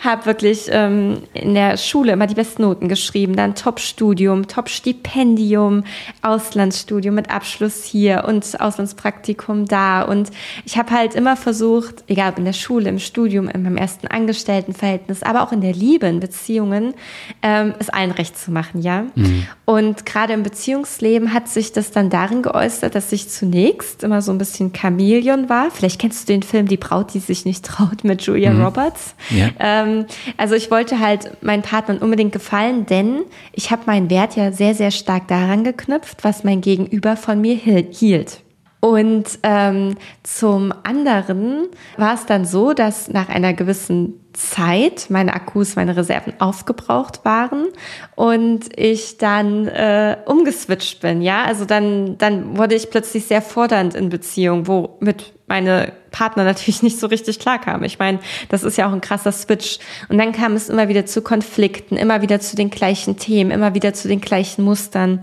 habe 0.00 0.26
wirklich 0.26 0.66
ähm, 0.68 1.18
in 1.34 1.54
der 1.54 1.76
Schule 1.76 2.12
immer 2.12 2.26
die 2.26 2.34
besten 2.34 2.62
Noten 2.62 2.88
geschrieben, 2.88 3.36
dann 3.36 3.54
Top-Studium, 3.54 4.46
Top-Stipendium, 4.46 5.84
Auslandsstudium 6.22 7.14
mit 7.14 7.30
Abschluss 7.30 7.84
hier 7.84 8.24
und 8.26 8.60
Auslandspraktikum 8.60 9.66
da. 9.66 10.02
Und 10.02 10.30
ich 10.64 10.78
habe 10.78 10.92
halt 10.92 11.14
immer 11.14 11.36
versucht, 11.36 12.04
egal 12.06 12.30
ob 12.30 12.38
in 12.38 12.44
der 12.44 12.52
Schule, 12.52 12.88
im 12.88 12.98
Studium, 12.98 13.48
in 13.48 13.62
meinem 13.62 13.76
ersten 13.76 14.06
Angestelltenverhältnis, 14.06 15.22
aber 15.22 15.42
auch 15.42 15.52
in 15.52 15.60
der 15.60 15.72
Liebe, 15.72 16.06
in 16.06 16.20
Beziehungen, 16.20 16.94
ähm, 17.42 17.74
es 17.78 17.88
allen 17.88 18.12
recht 18.12 18.38
zu 18.38 18.52
machen, 18.52 18.82
ja. 18.82 19.06
Mhm. 19.14 19.46
Und 19.64 20.06
gerade 20.06 20.32
im 20.32 20.42
Beziehungsleben 20.42 21.32
hat 21.32 21.48
sich 21.48 21.72
das 21.72 21.90
dann 21.90 22.10
darin 22.10 22.42
geäußert, 22.42 22.94
dass 22.94 23.10
ich 23.12 23.28
zunächst 23.28 24.02
immer 24.04 24.22
so 24.22 24.30
ein 24.30 24.38
bisschen 24.38 24.72
Chamäleon 24.74 25.48
war. 25.48 25.70
Vielleicht 25.70 26.00
kennst 26.00 26.28
du 26.28 26.32
den 26.32 26.42
Film 26.42 26.68
Die 26.68 26.76
Braut, 26.76 27.14
die 27.14 27.20
sich 27.32 27.44
nicht 27.44 27.64
traut 27.64 28.04
mit 28.04 28.22
Julia 28.22 28.52
mhm. 28.52 28.64
Roberts. 28.64 29.14
Ja. 29.30 29.48
Ähm, 29.58 30.06
also 30.36 30.54
ich 30.54 30.70
wollte 30.70 31.00
halt 31.00 31.42
meinen 31.42 31.62
Partnern 31.62 31.98
unbedingt 31.98 32.32
gefallen, 32.32 32.86
denn 32.86 33.22
ich 33.52 33.70
habe 33.70 33.82
meinen 33.86 34.10
Wert 34.10 34.36
ja 34.36 34.52
sehr, 34.52 34.74
sehr 34.74 34.90
stark 34.90 35.28
daran 35.28 35.64
geknüpft, 35.64 36.24
was 36.24 36.44
mein 36.44 36.60
Gegenüber 36.60 37.16
von 37.16 37.40
mir 37.40 37.54
hielt. 37.54 38.42
Und 38.80 39.38
ähm, 39.44 39.94
zum 40.24 40.74
anderen 40.82 41.68
war 41.96 42.14
es 42.14 42.26
dann 42.26 42.44
so, 42.44 42.72
dass 42.72 43.08
nach 43.08 43.28
einer 43.28 43.54
gewissen 43.54 44.14
Zeit 44.32 45.06
meine 45.08 45.34
Akkus, 45.34 45.76
meine 45.76 45.96
Reserven 45.96 46.34
aufgebraucht 46.38 47.24
waren 47.24 47.68
und 48.14 48.78
ich 48.78 49.18
dann 49.18 49.68
äh, 49.68 50.16
umgeswitcht 50.26 51.00
bin. 51.00 51.22
Ja, 51.22 51.44
also 51.44 51.64
dann 51.64 52.18
dann 52.18 52.56
wurde 52.56 52.74
ich 52.74 52.90
plötzlich 52.90 53.26
sehr 53.26 53.42
fordernd 53.42 53.94
in 53.94 54.08
Beziehung, 54.08 54.66
womit 54.66 55.32
meine 55.52 55.92
Partner 56.12 56.44
natürlich 56.52 56.82
nicht 56.82 56.98
so 56.98 57.08
richtig 57.08 57.38
klarkamen. 57.38 57.84
Ich 57.84 57.98
meine, 57.98 58.20
das 58.48 58.62
ist 58.62 58.78
ja 58.78 58.88
auch 58.88 58.92
ein 58.92 59.00
krasser 59.00 59.32
Switch. 59.32 59.78
Und 60.08 60.18
dann 60.18 60.32
kam 60.32 60.54
es 60.54 60.68
immer 60.68 60.88
wieder 60.88 61.04
zu 61.04 61.22
Konflikten, 61.22 61.96
immer 61.96 62.22
wieder 62.22 62.40
zu 62.40 62.56
den 62.56 62.70
gleichen 62.70 63.16
Themen, 63.16 63.50
immer 63.50 63.74
wieder 63.74 63.92
zu 63.92 64.08
den 64.08 64.20
gleichen 64.20 64.62
Mustern. 64.64 65.20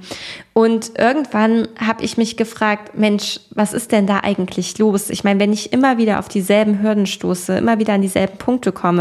Und 0.53 0.99
irgendwann 0.99 1.67
habe 1.79 2.03
ich 2.03 2.17
mich 2.17 2.35
gefragt, 2.35 2.97
Mensch, 2.97 3.39
was 3.51 3.73
ist 3.73 3.91
denn 3.91 4.07
da 4.07 4.19
eigentlich 4.19 4.77
los? 4.77 5.09
Ich 5.09 5.23
meine, 5.23 5.39
wenn 5.39 5.53
ich 5.53 5.71
immer 5.71 5.97
wieder 5.97 6.19
auf 6.19 6.27
dieselben 6.27 6.81
Hürden 6.81 7.05
stoße, 7.05 7.57
immer 7.57 7.79
wieder 7.79 7.93
an 7.93 8.01
dieselben 8.01 8.37
Punkte 8.37 8.71
komme, 8.71 8.98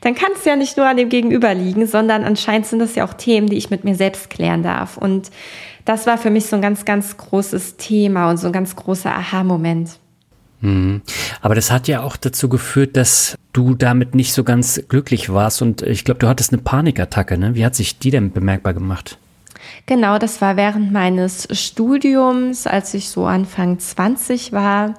dann 0.00 0.14
kann 0.14 0.32
es 0.34 0.44
ja 0.44 0.56
nicht 0.56 0.76
nur 0.76 0.86
an 0.86 0.96
dem 0.96 1.08
Gegenüber 1.08 1.52
liegen, 1.54 1.86
sondern 1.86 2.24
anscheinend 2.24 2.66
sind 2.66 2.78
das 2.78 2.94
ja 2.94 3.04
auch 3.04 3.14
Themen, 3.14 3.48
die 3.48 3.56
ich 3.56 3.70
mit 3.70 3.84
mir 3.84 3.94
selbst 3.94 4.30
klären 4.30 4.62
darf. 4.62 4.96
Und 4.96 5.30
das 5.84 6.06
war 6.06 6.18
für 6.18 6.30
mich 6.30 6.46
so 6.46 6.56
ein 6.56 6.62
ganz, 6.62 6.84
ganz 6.84 7.16
großes 7.16 7.76
Thema 7.76 8.30
und 8.30 8.38
so 8.38 8.46
ein 8.46 8.52
ganz 8.52 8.76
großer 8.76 9.14
Aha-Moment. 9.14 9.98
Mhm. 10.60 11.02
Aber 11.42 11.54
das 11.54 11.70
hat 11.70 11.88
ja 11.88 12.02
auch 12.02 12.16
dazu 12.16 12.48
geführt, 12.48 12.96
dass 12.96 13.36
du 13.52 13.74
damit 13.74 14.14
nicht 14.14 14.32
so 14.32 14.44
ganz 14.44 14.82
glücklich 14.88 15.32
warst 15.32 15.60
und 15.60 15.82
ich 15.82 16.04
glaube, 16.04 16.20
du 16.20 16.28
hattest 16.28 16.52
eine 16.52 16.62
Panikattacke, 16.62 17.36
ne? 17.36 17.54
Wie 17.54 17.64
hat 17.64 17.74
sich 17.74 17.98
die 17.98 18.10
denn 18.10 18.32
bemerkbar 18.32 18.72
gemacht? 18.72 19.18
Genau, 19.86 20.18
das 20.18 20.40
war 20.40 20.56
während 20.56 20.92
meines 20.92 21.48
Studiums, 21.52 22.66
als 22.66 22.94
ich 22.94 23.10
so 23.10 23.26
Anfang 23.26 23.78
20 23.78 24.52
war. 24.52 24.94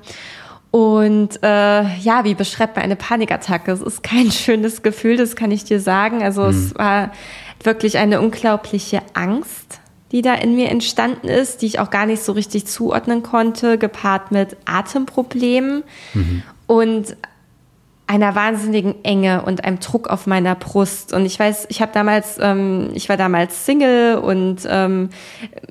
Und 0.75 1.41
äh, 1.41 1.97
ja, 1.99 2.25
wie 2.25 2.33
beschreibt 2.33 2.75
man 2.75 2.83
eine 2.83 2.97
Panikattacke? 2.97 3.71
Es 3.71 3.81
ist 3.81 4.03
kein 4.03 4.29
schönes 4.43 4.83
Gefühl, 4.83 5.15
das 5.15 5.37
kann 5.37 5.49
ich 5.51 5.63
dir 5.63 5.79
sagen. 5.79 6.21
Also 6.21 6.41
mhm. 6.43 6.49
es 6.49 6.75
war 6.75 7.13
wirklich 7.63 7.97
eine 7.97 8.19
unglaubliche 8.19 9.01
Angst 9.13 9.79
die 10.11 10.21
da 10.21 10.35
in 10.35 10.55
mir 10.55 10.69
entstanden 10.69 11.27
ist, 11.27 11.61
die 11.61 11.65
ich 11.65 11.79
auch 11.79 11.89
gar 11.89 12.05
nicht 12.05 12.21
so 12.21 12.31
richtig 12.31 12.67
zuordnen 12.67 13.23
konnte, 13.23 13.77
gepaart 13.77 14.31
mit 14.31 14.55
Atemproblemen. 14.63 15.83
Mhm. 16.13 16.43
Und 16.67 17.17
einer 18.07 18.35
wahnsinnigen 18.35 19.03
Enge 19.03 19.41
und 19.41 19.63
einem 19.63 19.79
Druck 19.79 20.09
auf 20.09 20.27
meiner 20.27 20.53
Brust. 20.53 21.11
Und 21.11 21.25
ich 21.25 21.39
weiß, 21.39 21.65
ich 21.69 21.81
habe 21.81 21.91
damals, 21.91 22.37
ähm, 22.39 22.89
ich 22.93 23.09
war 23.09 23.17
damals 23.17 23.65
Single 23.65 24.17
und 24.17 24.57
ähm, 24.69 25.09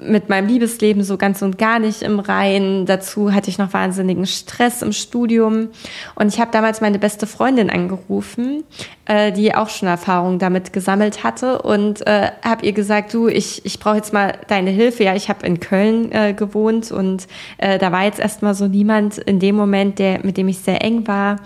mit 0.03 0.29
meinem 0.29 0.49
Liebesleben 0.49 1.05
so 1.05 1.17
ganz 1.17 1.43
und 1.43 1.59
gar 1.59 1.79
nicht 1.79 2.03
im 2.03 2.19
Reinen. 2.19 2.87
Dazu 2.87 3.33
hatte 3.33 3.51
ich 3.51 3.59
noch 3.59 3.73
wahnsinnigen 3.73 4.27
Stress 4.27 4.83
im 4.83 4.93
Studium. 4.93 5.69
Und 6.17 6.35
ich 6.35 6.41
habe 6.41 6.51
damals 6.51 6.81
meine 6.81 6.99
beste 6.99 7.29
Freundin 7.29 7.71
angerufen, 7.71 8.65
äh, 9.05 9.31
die 9.31 9.55
auch 9.55 9.69
schon 9.69 9.87
Erfahrungen 9.87 10.41
damit 10.41 10.73
gesammelt 10.73 11.23
hatte 11.23 11.63
und 11.63 12.05
äh, 12.07 12.31
habe 12.45 12.67
ihr 12.67 12.73
gesagt, 12.73 13.15
du, 13.15 13.29
ich, 13.29 13.65
ich 13.65 13.79
brauche 13.79 13.97
jetzt 13.97 14.13
mal 14.13 14.33
deine 14.49 14.71
Hilfe. 14.71 15.05
Ja, 15.05 15.15
ich 15.15 15.29
habe 15.29 15.47
in 15.47 15.61
Köln 15.61 16.11
äh, 16.11 16.35
gewohnt 16.35 16.91
und 16.91 17.29
äh, 17.59 17.79
da 17.79 17.93
war 17.93 18.03
jetzt 18.03 18.19
erstmal 18.19 18.55
so 18.55 18.67
niemand 18.67 19.19
in 19.19 19.39
dem 19.39 19.55
Moment, 19.55 20.01
der, 20.01 20.25
mit 20.25 20.37
dem 20.37 20.49
ich 20.49 20.59
sehr 20.59 20.83
eng 20.83 21.07
war. 21.07 21.37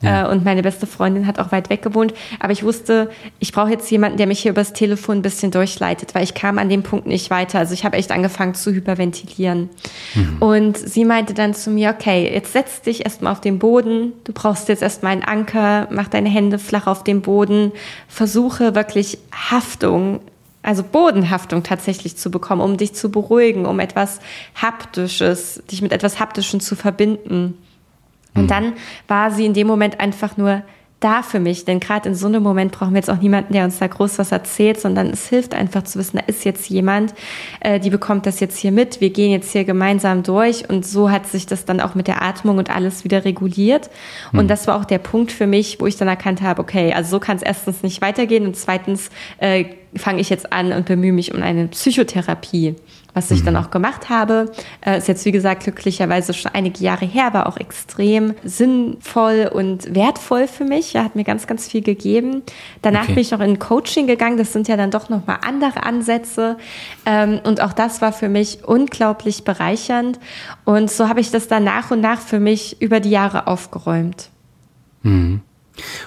Ja. 0.00 0.26
Äh, 0.26 0.30
und 0.30 0.44
meine 0.44 0.62
beste 0.62 0.86
Freundin 0.86 1.26
hat 1.26 1.38
auch 1.38 1.52
weit 1.52 1.70
weg 1.70 1.82
gewohnt. 1.82 2.14
Aber 2.40 2.52
ich 2.52 2.62
wusste, 2.62 3.10
ich 3.38 3.52
brauche 3.52 3.70
jetzt 3.70 3.90
jemanden, 3.90 4.18
der 4.18 4.26
mich 4.26 4.40
hier 4.40 4.52
übers 4.52 4.72
Telefon 4.72 5.18
ein 5.18 5.22
bisschen 5.22 5.50
durchleitet, 5.50 6.14
weil 6.14 6.24
ich 6.24 6.34
kam 6.34 6.58
an 6.58 6.68
dem 6.68 6.82
Punkt 6.82 7.06
nicht 7.06 7.30
weiter. 7.30 7.58
Also 7.58 7.74
ich 7.74 7.84
habe 7.84 7.96
echt 7.96 8.12
angefangen 8.12 8.54
zu 8.54 8.72
hyperventilieren. 8.72 9.70
Mhm. 10.14 10.36
Und 10.40 10.78
sie 10.78 11.04
meinte 11.04 11.34
dann 11.34 11.54
zu 11.54 11.70
mir, 11.70 11.90
okay, 11.90 12.30
jetzt 12.32 12.52
setz 12.52 12.82
dich 12.82 13.04
erstmal 13.04 13.32
auf 13.32 13.40
den 13.40 13.58
Boden. 13.58 14.12
Du 14.24 14.32
brauchst 14.32 14.68
jetzt 14.68 14.82
erstmal 14.82 15.12
einen 15.12 15.24
Anker, 15.24 15.88
mach 15.90 16.08
deine 16.08 16.28
Hände 16.28 16.58
flach 16.58 16.86
auf 16.86 17.04
den 17.04 17.22
Boden, 17.22 17.72
versuche 18.08 18.74
wirklich 18.74 19.18
Haftung 19.32 20.20
also 20.60 20.82
Bodenhaftung 20.82 21.62
tatsächlich 21.62 22.16
zu 22.16 22.30
bekommen, 22.30 22.60
um 22.60 22.76
dich 22.76 22.92
zu 22.92 23.10
beruhigen, 23.10 23.64
um 23.64 23.80
etwas 23.80 24.20
Haptisches, 24.54 25.62
dich 25.70 25.80
mit 25.80 25.92
etwas 25.92 26.20
Haptischem 26.20 26.60
zu 26.60 26.76
verbinden. 26.76 27.56
Und 28.38 28.44
mhm. 28.44 28.48
dann 28.48 28.72
war 29.06 29.30
sie 29.30 29.46
in 29.46 29.54
dem 29.54 29.66
Moment 29.66 30.00
einfach 30.00 30.36
nur 30.36 30.62
da 31.00 31.22
für 31.22 31.38
mich, 31.38 31.64
denn 31.64 31.78
gerade 31.78 32.08
in 32.08 32.14
so 32.16 32.26
einem 32.26 32.42
Moment 32.42 32.72
brauchen 32.72 32.92
wir 32.92 32.98
jetzt 32.98 33.10
auch 33.10 33.20
niemanden, 33.20 33.52
der 33.52 33.64
uns 33.64 33.78
da 33.78 33.86
groß 33.86 34.18
was 34.18 34.32
erzählt, 34.32 34.80
sondern 34.80 35.10
es 35.10 35.28
hilft 35.28 35.54
einfach 35.54 35.84
zu 35.84 35.98
wissen, 35.98 36.16
da 36.16 36.24
ist 36.26 36.44
jetzt 36.44 36.68
jemand, 36.68 37.14
äh, 37.60 37.78
die 37.78 37.90
bekommt 37.90 38.26
das 38.26 38.40
jetzt 38.40 38.58
hier 38.58 38.72
mit, 38.72 39.00
wir 39.00 39.10
gehen 39.10 39.30
jetzt 39.30 39.52
hier 39.52 39.64
gemeinsam 39.64 40.24
durch 40.24 40.68
und 40.68 40.84
so 40.84 41.10
hat 41.10 41.28
sich 41.28 41.46
das 41.46 41.64
dann 41.64 41.80
auch 41.80 41.94
mit 41.94 42.08
der 42.08 42.22
Atmung 42.22 42.58
und 42.58 42.74
alles 42.74 43.04
wieder 43.04 43.24
reguliert. 43.24 43.90
Und 44.32 44.44
mhm. 44.44 44.48
das 44.48 44.66
war 44.66 44.76
auch 44.76 44.84
der 44.84 44.98
Punkt 44.98 45.30
für 45.30 45.46
mich, 45.46 45.80
wo 45.80 45.86
ich 45.86 45.96
dann 45.96 46.08
erkannt 46.08 46.42
habe, 46.42 46.60
okay, 46.60 46.92
also 46.92 47.10
so 47.10 47.20
kann 47.20 47.36
es 47.36 47.42
erstens 47.42 47.84
nicht 47.84 48.02
weitergehen 48.02 48.44
und 48.44 48.56
zweitens 48.56 49.10
äh, 49.38 49.66
fange 49.94 50.20
ich 50.20 50.30
jetzt 50.30 50.52
an 50.52 50.72
und 50.72 50.86
bemühe 50.86 51.12
mich 51.12 51.32
um 51.32 51.42
eine 51.42 51.68
Psychotherapie 51.68 52.74
was 53.18 53.32
ich 53.32 53.40
mhm. 53.40 53.46
dann 53.46 53.56
auch 53.56 53.70
gemacht 53.70 54.08
habe. 54.08 54.52
Äh, 54.80 54.98
ist 54.98 55.08
jetzt, 55.08 55.24
wie 55.24 55.32
gesagt, 55.32 55.64
glücklicherweise 55.64 56.32
schon 56.32 56.52
einige 56.54 56.78
Jahre 56.78 57.04
her, 57.04 57.26
aber 57.26 57.48
auch 57.48 57.56
extrem 57.56 58.34
sinnvoll 58.44 59.50
und 59.52 59.92
wertvoll 59.94 60.46
für 60.46 60.64
mich. 60.64 60.94
Er 60.94 61.04
hat 61.04 61.16
mir 61.16 61.24
ganz, 61.24 61.48
ganz 61.48 61.68
viel 61.68 61.82
gegeben. 61.82 62.42
Danach 62.80 63.04
okay. 63.04 63.14
bin 63.14 63.22
ich 63.22 63.32
noch 63.32 63.40
in 63.40 63.58
Coaching 63.58 64.06
gegangen. 64.06 64.38
Das 64.38 64.52
sind 64.52 64.68
ja 64.68 64.76
dann 64.76 64.92
doch 64.92 65.08
nochmal 65.08 65.38
andere 65.44 65.82
Ansätze. 65.82 66.56
Ähm, 67.04 67.40
und 67.44 67.60
auch 67.60 67.72
das 67.72 68.00
war 68.00 68.12
für 68.12 68.28
mich 68.28 68.64
unglaublich 68.64 69.42
bereichernd. 69.42 70.20
Und 70.64 70.90
so 70.90 71.08
habe 71.08 71.20
ich 71.20 71.32
das 71.32 71.48
dann 71.48 71.64
nach 71.64 71.90
und 71.90 72.00
nach 72.00 72.20
für 72.20 72.38
mich 72.38 72.80
über 72.80 73.00
die 73.00 73.10
Jahre 73.10 73.48
aufgeräumt. 73.48 74.30
Mhm. 75.02 75.40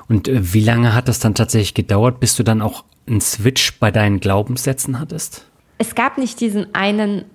Und 0.08 0.30
äh, 0.30 0.54
wie 0.54 0.64
lange 0.64 0.96
hat 0.96 1.10
das 1.10 1.20
dann 1.20 1.36
tatsächlich 1.36 1.74
gedauert, 1.74 2.22
bis 2.22 2.36
du 2.36 2.44
dann 2.44 2.62
auch 2.62 2.86
einen 3.06 3.20
Switch 3.20 3.80
bei 3.80 3.92
deinen 3.92 4.22
Glaubenssätzen 4.22 5.00
hattest? 5.00 5.51
Es 5.82 5.96
gab 5.96 6.20
nicht 6.20 6.40
diesen 6.40 6.76
einen 6.76 7.26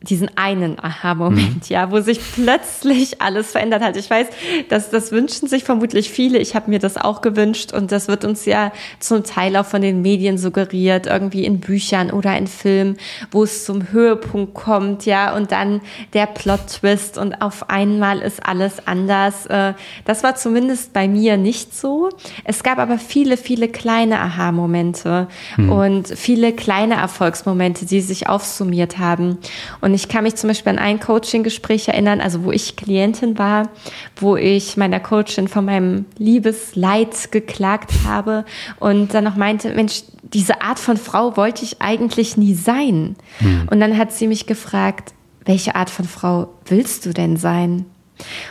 diesen 0.00 0.30
einen 0.36 0.78
Aha-Moment, 0.78 1.68
mhm. 1.68 1.74
ja, 1.74 1.90
wo 1.90 2.00
sich 2.00 2.20
plötzlich 2.34 3.20
alles 3.20 3.50
verändert 3.50 3.82
hat. 3.82 3.96
Ich 3.96 4.08
weiß, 4.08 4.28
dass 4.68 4.90
das 4.90 5.10
wünschen 5.10 5.48
sich 5.48 5.64
vermutlich 5.64 6.10
viele. 6.10 6.38
Ich 6.38 6.54
habe 6.54 6.70
mir 6.70 6.78
das 6.78 6.96
auch 6.96 7.20
gewünscht 7.20 7.72
und 7.72 7.90
das 7.90 8.06
wird 8.06 8.24
uns 8.24 8.44
ja 8.44 8.72
zum 9.00 9.24
Teil 9.24 9.56
auch 9.56 9.66
von 9.66 9.82
den 9.82 10.00
Medien 10.00 10.38
suggeriert, 10.38 11.06
irgendwie 11.06 11.44
in 11.44 11.58
Büchern 11.58 12.12
oder 12.12 12.36
in 12.38 12.46
Filmen, 12.46 12.96
wo 13.32 13.42
es 13.42 13.64
zum 13.64 13.90
Höhepunkt 13.90 14.54
kommt, 14.54 15.04
ja, 15.04 15.34
und 15.34 15.50
dann 15.50 15.80
der 16.12 16.26
Plot-Twist 16.26 17.18
und 17.18 17.42
auf 17.42 17.68
einmal 17.68 18.20
ist 18.20 18.46
alles 18.46 18.86
anders. 18.86 19.46
Äh, 19.46 19.74
das 20.04 20.22
war 20.22 20.36
zumindest 20.36 20.92
bei 20.92 21.08
mir 21.08 21.36
nicht 21.36 21.74
so. 21.74 22.08
Es 22.44 22.62
gab 22.62 22.78
aber 22.78 22.98
viele, 22.98 23.36
viele 23.36 23.68
kleine 23.68 24.20
Aha-Momente 24.20 25.26
mhm. 25.56 25.72
und 25.72 26.08
viele 26.08 26.52
kleine 26.52 26.94
Erfolgsmomente, 26.94 27.84
die 27.84 28.00
sich 28.00 28.28
aufsummiert 28.28 28.98
haben. 28.98 29.38
Und 29.80 29.87
und 29.88 29.94
ich 29.94 30.08
kann 30.08 30.24
mich 30.24 30.34
zum 30.34 30.48
Beispiel 30.48 30.68
an 30.68 30.78
ein 30.78 31.00
Coaching-Gespräch 31.00 31.88
erinnern, 31.88 32.20
also 32.20 32.44
wo 32.44 32.52
ich 32.52 32.76
Klientin 32.76 33.38
war, 33.38 33.70
wo 34.16 34.36
ich 34.36 34.76
meiner 34.76 35.00
Coachin 35.00 35.48
von 35.48 35.64
meinem 35.64 36.04
Liebesleid 36.18 37.32
geklagt 37.32 37.90
habe 38.06 38.44
und 38.78 39.14
dann 39.14 39.24
noch 39.24 39.36
meinte, 39.36 39.72
Mensch, 39.72 40.02
diese 40.22 40.60
Art 40.60 40.78
von 40.78 40.98
Frau 40.98 41.38
wollte 41.38 41.64
ich 41.64 41.80
eigentlich 41.80 42.36
nie 42.36 42.52
sein. 42.52 43.16
Hm. 43.38 43.66
Und 43.70 43.80
dann 43.80 43.96
hat 43.96 44.12
sie 44.12 44.26
mich 44.26 44.46
gefragt, 44.46 45.14
welche 45.46 45.74
Art 45.74 45.88
von 45.88 46.04
Frau 46.04 46.50
willst 46.66 47.06
du 47.06 47.14
denn 47.14 47.38
sein? 47.38 47.86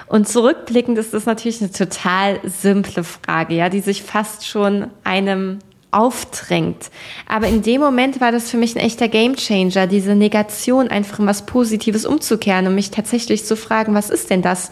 Und 0.08 0.28
zurückblickend 0.28 0.98
ist 0.98 1.14
das 1.14 1.28
natürlich 1.28 1.62
eine 1.62 1.72
total 1.72 2.40
simple 2.46 3.04
Frage, 3.04 3.54
ja, 3.54 3.70
die 3.70 3.82
sich 3.82 4.02
fast 4.02 4.48
schon 4.48 4.88
einem 5.04 5.60
aufdrängt. 5.92 6.90
Aber 7.28 7.48
in 7.48 7.62
dem 7.62 7.82
Moment 7.82 8.20
war 8.20 8.32
das 8.32 8.50
für 8.52 8.58
mich 8.58 8.76
ein 8.76 8.82
echter 8.82 9.08
Gamechanger, 9.08 9.88
diese 9.88 10.16
Negation 10.16 10.90
einfach 10.90 11.20
in 11.20 11.28
was 11.28 11.46
Positives 11.46 12.06
umzukehren 12.06 12.68
und 12.68 12.76
mich 12.76 12.92
tatsächlich 12.92 13.46
zu 13.46 13.56
fragen, 13.56 13.94
was 13.94 14.10
ist 14.10 14.30
denn 14.30 14.42
das, 14.42 14.70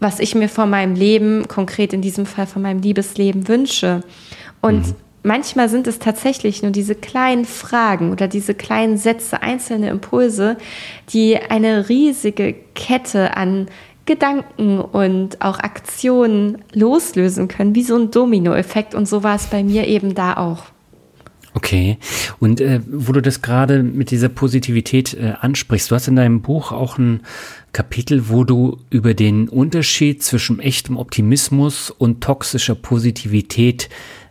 was 0.00 0.20
ich 0.20 0.34
mir 0.34 0.48
von 0.48 0.70
meinem 0.70 0.94
Leben, 0.94 1.48
konkret 1.48 1.92
in 1.92 2.02
diesem 2.02 2.26
Fall 2.26 2.46
von 2.46 2.62
meinem 2.62 2.80
Liebesleben 2.80 3.48
wünsche. 3.48 4.02
Und 4.60 4.86
mhm. 4.86 4.94
manchmal 5.22 5.68
sind 5.68 5.86
es 5.86 5.98
tatsächlich 5.98 6.62
nur 6.62 6.72
diese 6.72 6.94
kleinen 6.94 7.44
Fragen 7.44 8.12
oder 8.12 8.28
diese 8.28 8.54
kleinen 8.54 8.96
Sätze, 8.96 9.42
einzelne 9.42 9.90
Impulse, 9.90 10.56
die 11.10 11.36
eine 11.36 11.88
riesige 11.88 12.54
Kette 12.74 13.36
an 13.36 13.66
Gedanken 14.06 14.80
und 14.80 15.40
auch 15.40 15.58
Aktionen 15.58 16.58
loslösen 16.72 17.48
können, 17.48 17.74
wie 17.74 17.82
so 17.82 17.96
ein 17.96 18.10
Dominoeffekt. 18.10 18.94
Und 18.94 19.08
so 19.08 19.22
war 19.22 19.36
es 19.36 19.46
bei 19.46 19.64
mir 19.64 19.86
eben 19.86 20.14
da 20.14 20.36
auch. 20.36 20.64
Okay. 21.54 21.98
Und 22.40 22.60
äh, 22.60 22.80
wo 22.86 23.12
du 23.12 23.22
das 23.22 23.40
gerade 23.40 23.82
mit 23.82 24.10
dieser 24.10 24.28
Positivität 24.28 25.14
äh, 25.14 25.34
ansprichst, 25.40 25.90
du 25.90 25.94
hast 25.94 26.08
in 26.08 26.16
deinem 26.16 26.42
Buch 26.42 26.72
auch 26.72 26.98
ein 26.98 27.20
Kapitel, 27.72 28.28
wo 28.28 28.44
du 28.44 28.78
über 28.90 29.14
den 29.14 29.48
Unterschied 29.48 30.22
zwischen 30.22 30.58
echtem 30.58 30.96
Optimismus 30.96 31.90
und 31.90 32.22
toxischer 32.22 32.74
Positivität 32.74 33.88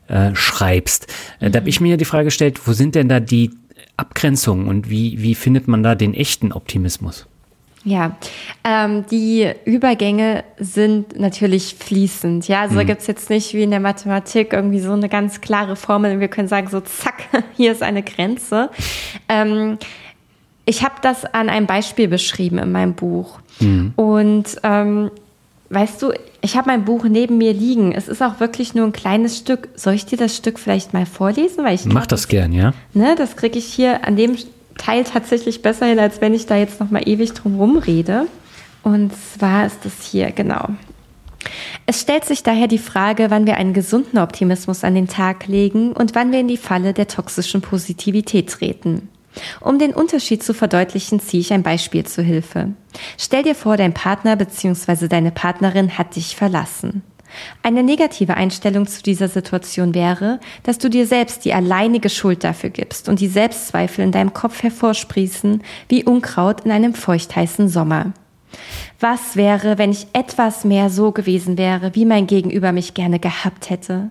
äh, 0.08 0.36
schreibst. 0.36 1.08
Äh, 1.40 1.50
Da 1.50 1.60
habe 1.60 1.70
ich 1.70 1.80
mir 1.80 1.96
die 1.96 2.06
Frage 2.06 2.26
gestellt, 2.26 2.68
wo 2.68 2.74
sind 2.74 2.96
denn 2.96 3.08
da 3.08 3.22
die 3.22 3.52
Abgrenzungen 3.96 4.68
und 4.68 4.90
wie, 4.90 5.22
wie 5.22 5.36
findet 5.36 5.68
man 5.68 5.82
da 5.82 5.96
den 5.96 6.14
echten 6.14 6.52
Optimismus? 6.52 7.28
Ja, 7.86 8.16
ähm, 8.64 9.06
die 9.12 9.52
Übergänge 9.66 10.46
sind 10.58 11.20
natürlich 11.20 11.76
fließend. 11.76 12.48
Ja, 12.48 12.62
also 12.62 12.76
mhm. 12.76 12.78
da 12.78 12.84
gibt's 12.86 13.08
jetzt 13.08 13.30
nicht 13.30 13.54
wie 13.54 13.64
in 13.64 13.72
der 13.72 13.82
Mathematik 13.82 14.54
irgendwie 14.54 14.80
so 14.80 14.94
eine 14.94 15.10
ganz 15.10 15.42
klare 15.42 15.76
Formel. 15.76 16.20
Wir 16.20 16.30
können 16.30 16.48
sagen, 16.48 16.70
so 16.70 16.80
zack, 16.80 17.26
hier 17.58 17.74
ist 17.74 17.84
eine 17.84 18.02
Grenze. 18.02 18.70
Ähm, 19.28 19.78
ich 20.66 20.84
habe 20.84 20.96
das 21.02 21.26
an 21.26 21.50
einem 21.50 21.68
Beispiel 21.68 22.08
beschrieben 22.08 22.58
in 22.58 22.72
meinem 22.72 22.94
Buch. 22.94 23.40
Mhm. 23.60 23.92
Und 23.98 24.46
ähm, 24.64 25.12
weißt 25.70 26.02
du, 26.02 26.14
ich 26.42 26.56
habe 26.56 26.70
mein 26.70 26.86
Buch 26.86 27.04
neben 27.04 27.38
mir 27.38 27.54
liegen. 27.54 27.92
Es 27.92 28.08
ist 28.08 28.22
auch 28.22 28.40
wirklich 28.40 28.76
nur 28.76 28.86
ein 28.86 28.94
kleines 28.94 29.38
Stück. 29.38 29.70
Soll 29.76 29.94
ich 29.94 30.06
dir 30.06 30.18
das 30.18 30.38
Stück 30.38 30.58
vielleicht 30.58 30.94
mal 30.94 31.06
vorlesen? 31.06 31.66
Weil 31.66 31.76
ich 31.76 31.86
Mach 31.86 32.08
das 32.08 32.30
gern, 32.30 32.54
ja. 32.54 32.74
Ne, 32.94 33.16
das 33.18 33.36
kriege 33.36 33.60
ich 33.60 33.66
hier 33.66 34.08
an 34.08 34.16
dem 34.16 34.38
Teil 34.78 35.04
tatsächlich 35.04 35.62
besser 35.62 35.86
hin, 35.86 36.00
als 36.00 36.22
wenn 36.22 36.34
ich 36.34 36.46
da 36.46 36.56
jetzt 36.56 36.80
noch 36.80 36.90
mal 36.90 37.08
ewig 37.08 37.34
drum 37.34 37.60
rumrede. 37.60 38.28
Und 38.84 39.12
zwar 39.16 39.66
ist 39.66 39.86
es 39.86 40.04
hier, 40.04 40.32
genau. 40.32 40.70
Es 41.86 42.02
stellt 42.02 42.26
sich 42.26 42.44
daher 42.44 42.68
die 42.68 42.78
Frage, 42.78 43.30
wann 43.30 43.46
wir 43.46 43.58
einen 43.58 43.74
gesunden 43.74 44.18
Optimismus 44.18 44.84
an 44.84 44.96
den 44.96 45.08
Tag 45.08 45.48
legen 45.48 45.92
und 45.94 46.16
wann 46.16 46.32
wir 46.32 46.40
in 46.40 46.48
die 46.48 46.58
Falle 46.58 46.94
der 46.94 47.08
toxischen 47.08 47.62
Positivität 47.62 48.50
treten. 48.50 49.10
Um 49.60 49.80
den 49.80 49.94
Unterschied 49.94 50.44
zu 50.44 50.54
verdeutlichen, 50.54 51.20
ziehe 51.20 51.42
ich 51.42 51.52
ein 51.54 51.64
Beispiel 51.64 52.06
zu 52.06 52.22
Hilfe. 52.22 52.70
Stell 53.18 53.44
dir 53.44 53.56
vor, 53.56 53.78
dein 53.78 53.94
Partner 53.94 54.36
bzw. 54.36 55.08
deine 55.08 55.32
Partnerin 55.32 55.98
hat 55.98 56.16
dich 56.16 56.36
verlassen. 56.36 57.02
Eine 57.62 57.84
negative 57.84 58.36
Einstellung 58.36 58.88
zu 58.88 59.04
dieser 59.04 59.28
Situation 59.28 59.94
wäre, 59.94 60.40
dass 60.64 60.78
du 60.78 60.90
dir 60.90 61.08
selbst 61.08 61.46
die 61.46 61.54
alleinige 61.54 62.10
Schuld 62.10 62.44
dafür 62.44 62.70
gibst 62.70 63.10
und 63.10 63.20
die 63.20 63.28
Selbstzweifel 63.28 64.04
in 64.04 64.12
deinem 64.12 64.34
Kopf 64.34 64.64
hervorsprießen 64.64 65.64
wie 65.90 66.04
Unkraut 66.04 66.62
in 66.62 66.72
einem 66.72 66.94
feuchtheißen 66.94 67.70
Sommer. 67.70 68.14
Was 69.00 69.36
wäre, 69.36 69.78
wenn 69.78 69.92
ich 69.92 70.08
etwas 70.14 70.64
mehr 70.64 70.90
so 70.90 71.12
gewesen 71.12 71.58
wäre, 71.58 71.96
wie 71.96 72.06
mein 72.06 72.28
Gegenüber 72.28 72.72
mich 72.72 72.94
gerne 72.94 73.20
gehabt 73.20 73.70
hätte? 73.70 74.10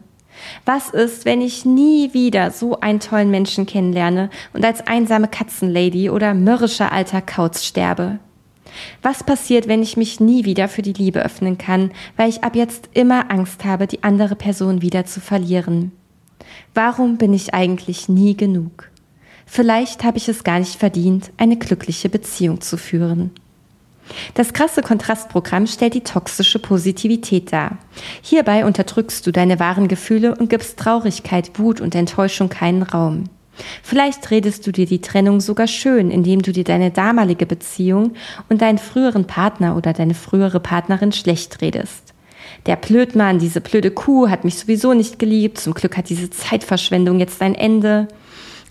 Was 0.64 0.90
ist, 0.90 1.24
wenn 1.24 1.40
ich 1.40 1.64
nie 1.64 2.14
wieder 2.14 2.50
so 2.50 2.80
einen 2.80 3.00
tollen 3.00 3.30
Menschen 3.30 3.66
kennenlerne 3.66 4.30
und 4.52 4.64
als 4.64 4.86
einsame 4.86 5.28
Katzenlady 5.28 6.10
oder 6.10 6.34
mürrischer 6.34 6.92
alter 6.92 7.20
Kauz 7.20 7.64
sterbe? 7.64 8.18
Was 9.02 9.24
passiert, 9.24 9.68
wenn 9.68 9.82
ich 9.82 9.96
mich 9.96 10.20
nie 10.20 10.44
wieder 10.44 10.68
für 10.68 10.82
die 10.82 10.92
Liebe 10.92 11.24
öffnen 11.24 11.58
kann, 11.58 11.90
weil 12.16 12.28
ich 12.28 12.44
ab 12.44 12.56
jetzt 12.56 12.88
immer 12.94 13.30
Angst 13.30 13.64
habe, 13.64 13.86
die 13.86 14.02
andere 14.02 14.36
Person 14.36 14.82
wieder 14.82 15.04
zu 15.04 15.20
verlieren? 15.20 15.92
Warum 16.74 17.18
bin 17.18 17.32
ich 17.32 17.54
eigentlich 17.54 18.08
nie 18.08 18.36
genug? 18.36 18.90
Vielleicht 19.46 20.04
habe 20.04 20.18
ich 20.18 20.28
es 20.28 20.44
gar 20.44 20.58
nicht 20.58 20.76
verdient, 20.76 21.30
eine 21.36 21.56
glückliche 21.56 22.08
Beziehung 22.08 22.60
zu 22.60 22.76
führen. 22.76 23.30
Das 24.34 24.52
krasse 24.52 24.82
Kontrastprogramm 24.82 25.66
stellt 25.66 25.94
die 25.94 26.02
toxische 26.02 26.58
Positivität 26.58 27.52
dar. 27.52 27.78
Hierbei 28.22 28.64
unterdrückst 28.64 29.26
du 29.26 29.30
deine 29.30 29.60
wahren 29.60 29.88
Gefühle 29.88 30.34
und 30.34 30.50
gibst 30.50 30.78
Traurigkeit, 30.78 31.58
Wut 31.58 31.80
und 31.80 31.94
Enttäuschung 31.94 32.48
keinen 32.48 32.82
Raum. 32.82 33.24
Vielleicht 33.82 34.30
redest 34.30 34.66
du 34.66 34.72
dir 34.72 34.86
die 34.86 35.00
Trennung 35.00 35.40
sogar 35.40 35.66
schön, 35.66 36.10
indem 36.10 36.42
du 36.42 36.52
dir 36.52 36.64
deine 36.64 36.90
damalige 36.90 37.46
Beziehung 37.46 38.14
und 38.48 38.62
deinen 38.62 38.78
früheren 38.78 39.26
Partner 39.26 39.76
oder 39.76 39.92
deine 39.92 40.14
frühere 40.14 40.60
Partnerin 40.60 41.12
schlecht 41.12 41.60
redest. 41.60 42.14
Der 42.66 42.76
Blödmann, 42.76 43.38
diese 43.38 43.60
blöde 43.60 43.90
Kuh 43.90 44.28
hat 44.28 44.44
mich 44.44 44.56
sowieso 44.56 44.94
nicht 44.94 45.18
geliebt, 45.18 45.58
zum 45.58 45.74
Glück 45.74 45.96
hat 45.96 46.08
diese 46.08 46.30
Zeitverschwendung 46.30 47.18
jetzt 47.18 47.42
ein 47.42 47.54
Ende. 47.54 48.08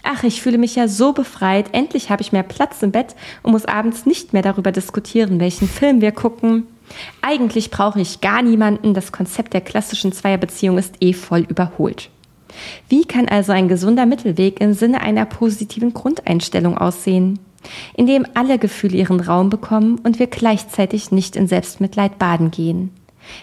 Ach, 0.04 0.24
ich 0.24 0.42
fühle 0.42 0.58
mich 0.58 0.76
ja 0.76 0.88
so 0.88 1.14
befreit, 1.14 1.74
endlich 1.74 2.10
habe 2.10 2.22
ich 2.22 2.32
mehr 2.32 2.44
Platz 2.44 2.82
im 2.82 2.92
Bett 2.92 3.16
und 3.44 3.52
muss 3.52 3.66
abends 3.66 4.06
nicht 4.06 4.34
mehr 4.34 4.42
darüber 4.42 4.72
diskutieren, 4.72 5.40
welchen 5.40 5.68
Film 5.68 6.02
wir 6.02 6.12
gucken. 6.12 6.68
Eigentlich 7.22 7.70
brauche 7.70 8.02
ich 8.02 8.22
gar 8.22 8.42
niemanden, 8.42 8.94
das 8.94 9.12
Konzept 9.12 9.54
der 9.54 9.62
klassischen 9.62 10.12
Zweierbeziehung 10.12 10.78
ist 10.78 10.96
eh 11.02 11.14
voll 11.14 11.42
überholt. 11.42 12.10
Wie 12.90 13.06
kann 13.06 13.28
also 13.28 13.52
ein 13.52 13.68
gesunder 13.68 14.06
Mittelweg 14.06 14.62
im 14.62 14.74
Sinne 14.74 15.02
einer 15.02 15.26
positiven 15.26 15.94
Grundeinstellung 15.94 16.78
aussehen? 16.78 17.40
Indem 17.96 18.26
alle 18.34 18.58
Gefühle 18.58 18.98
ihren 18.98 19.20
Raum 19.20 19.50
bekommen 19.50 20.00
und 20.04 20.20
wir 20.20 20.28
gleichzeitig 20.28 21.12
nicht 21.12 21.36
in 21.36 21.48
Selbstmitleid 21.48 22.18
baden 22.18 22.52
gehen. 22.52 22.92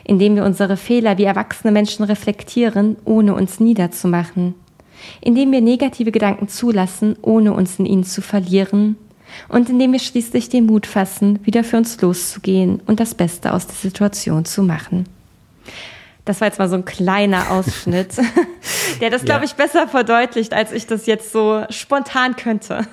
Indem 0.05 0.35
wir 0.35 0.45
unsere 0.45 0.77
Fehler 0.77 1.19
wie 1.19 1.25
erwachsene 1.25 1.73
Menschen 1.73 2.05
reflektieren, 2.05 2.97
ohne 3.05 3.35
uns 3.35 3.61
niederzumachen. 3.61 4.55
Indem 5.21 5.53
wir 5.53 5.61
negative 5.61 6.11
Gedanken 6.11 6.49
zulassen, 6.49 7.17
ohne 7.23 7.53
uns 7.53 7.79
in 7.79 7.87
ihnen 7.87 8.05
zu 8.05 8.21
verlieren. 8.21 8.97
Und 9.49 9.69
indem 9.71 9.93
wir 9.93 10.01
schließlich 10.01 10.49
den 10.49 10.67
Mut 10.67 10.87
fassen, 10.87 11.39
wieder 11.45 11.63
für 11.63 11.77
uns 11.77 12.01
loszugehen 12.01 12.81
und 12.87 12.99
das 12.99 13.15
Beste 13.15 13.53
aus 13.53 13.67
der 13.67 13.77
Situation 13.77 14.45
zu 14.45 14.63
machen. 14.63 15.05
Das 16.29 16.43
war 16.43 16.49
jetzt 16.49 16.59
mal 16.59 16.69
so 16.69 16.77
ein 16.77 16.85
kleiner 16.85 17.51
Ausschnitt, 17.51 18.11
der 19.01 19.09
das, 19.09 19.25
glaube 19.25 19.47
ich, 19.47 19.55
besser 19.55 19.89
verdeutlicht, 19.89 20.53
als 20.53 20.73
ich 20.73 20.87
das 20.87 21.07
jetzt 21.07 21.33
so 21.33 21.65
spontan 21.71 22.37
könnte. 22.37 22.83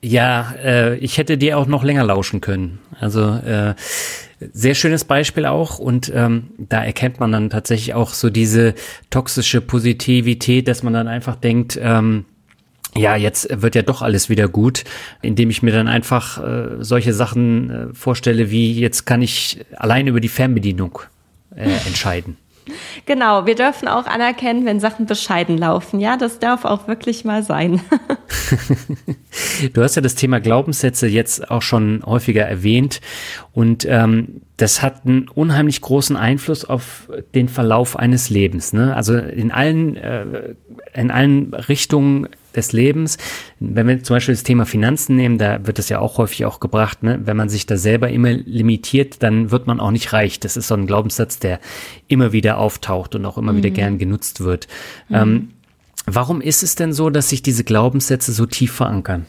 Ja, 0.00 0.54
äh, 0.62 0.96
ich 0.98 1.18
hätte 1.18 1.36
dir 1.36 1.58
auch 1.58 1.66
noch 1.66 1.82
länger 1.82 2.04
lauschen 2.04 2.40
können. 2.40 2.78
Also 3.00 3.20
äh, 3.20 3.74
sehr 4.38 4.76
schönes 4.76 5.04
Beispiel 5.04 5.44
auch 5.44 5.80
und 5.80 6.12
ähm, 6.14 6.50
da 6.56 6.84
erkennt 6.84 7.18
man 7.18 7.32
dann 7.32 7.50
tatsächlich 7.50 7.94
auch 7.94 8.14
so 8.14 8.30
diese 8.30 8.74
toxische 9.10 9.60
Positivität, 9.60 10.68
dass 10.68 10.84
man 10.84 10.92
dann 10.92 11.08
einfach 11.08 11.34
denkt, 11.34 11.80
ähm, 11.82 12.26
ja, 12.96 13.16
jetzt 13.16 13.48
wird 13.60 13.74
ja 13.74 13.82
doch 13.82 14.00
alles 14.00 14.28
wieder 14.28 14.46
gut, 14.46 14.84
indem 15.20 15.50
ich 15.50 15.64
mir 15.64 15.72
dann 15.72 15.88
einfach 15.88 16.38
äh, 16.44 16.76
solche 16.78 17.12
Sachen 17.12 17.70
äh, 17.70 17.92
vorstelle, 17.92 18.52
wie 18.52 18.78
jetzt 18.78 19.04
kann 19.04 19.20
ich 19.20 19.66
allein 19.74 20.06
über 20.06 20.20
die 20.20 20.28
Fernbedienung 20.28 21.00
äh, 21.56 21.70
entscheiden. 21.88 22.36
Genau, 23.06 23.46
wir 23.46 23.54
dürfen 23.54 23.88
auch 23.88 24.06
anerkennen, 24.06 24.64
wenn 24.64 24.80
Sachen 24.80 25.06
bescheiden 25.06 25.58
laufen. 25.58 26.00
Ja, 26.00 26.16
das 26.16 26.38
darf 26.38 26.64
auch 26.64 26.88
wirklich 26.88 27.24
mal 27.24 27.42
sein. 27.42 27.80
du 29.72 29.82
hast 29.82 29.96
ja 29.96 30.02
das 30.02 30.14
Thema 30.14 30.40
Glaubenssätze 30.40 31.06
jetzt 31.06 31.50
auch 31.50 31.62
schon 31.62 32.02
häufiger 32.04 32.44
erwähnt 32.44 33.00
und 33.52 33.86
ähm, 33.88 34.42
das 34.56 34.82
hat 34.82 35.06
einen 35.06 35.28
unheimlich 35.28 35.80
großen 35.80 36.16
Einfluss 36.16 36.64
auf 36.64 37.08
den 37.34 37.48
Verlauf 37.48 37.96
eines 37.96 38.28
Lebens. 38.28 38.72
Ne? 38.72 38.94
Also 38.94 39.16
in 39.16 39.52
allen, 39.52 39.96
äh, 39.96 40.54
in 40.94 41.10
allen 41.10 41.54
Richtungen 41.54 42.28
des 42.54 42.72
Lebens. 42.72 43.18
Wenn 43.60 43.86
wir 43.86 44.02
zum 44.02 44.16
Beispiel 44.16 44.34
das 44.34 44.42
Thema 44.42 44.66
Finanzen 44.66 45.16
nehmen, 45.16 45.38
da 45.38 45.66
wird 45.66 45.78
es 45.78 45.88
ja 45.88 45.98
auch 45.98 46.18
häufig 46.18 46.44
auch 46.44 46.60
gebracht, 46.60 47.02
ne? 47.02 47.20
wenn 47.24 47.36
man 47.36 47.48
sich 47.48 47.66
da 47.66 47.76
selber 47.76 48.10
immer 48.10 48.32
limitiert, 48.32 49.22
dann 49.22 49.50
wird 49.50 49.66
man 49.66 49.80
auch 49.80 49.90
nicht 49.90 50.12
reich. 50.12 50.40
Das 50.40 50.56
ist 50.56 50.68
so 50.68 50.74
ein 50.74 50.86
Glaubenssatz, 50.86 51.38
der 51.38 51.60
immer 52.08 52.32
wieder 52.32 52.58
auftaucht 52.58 53.14
und 53.14 53.24
auch 53.24 53.38
immer 53.38 53.52
mhm. 53.52 53.58
wieder 53.58 53.70
gern 53.70 53.98
genutzt 53.98 54.40
wird. 54.40 54.68
Mhm. 55.08 55.16
Ähm, 55.16 55.48
warum 56.06 56.40
ist 56.40 56.62
es 56.62 56.74
denn 56.74 56.92
so, 56.92 57.10
dass 57.10 57.28
sich 57.28 57.42
diese 57.42 57.64
Glaubenssätze 57.64 58.32
so 58.32 58.46
tief 58.46 58.72
verankern? 58.72 59.26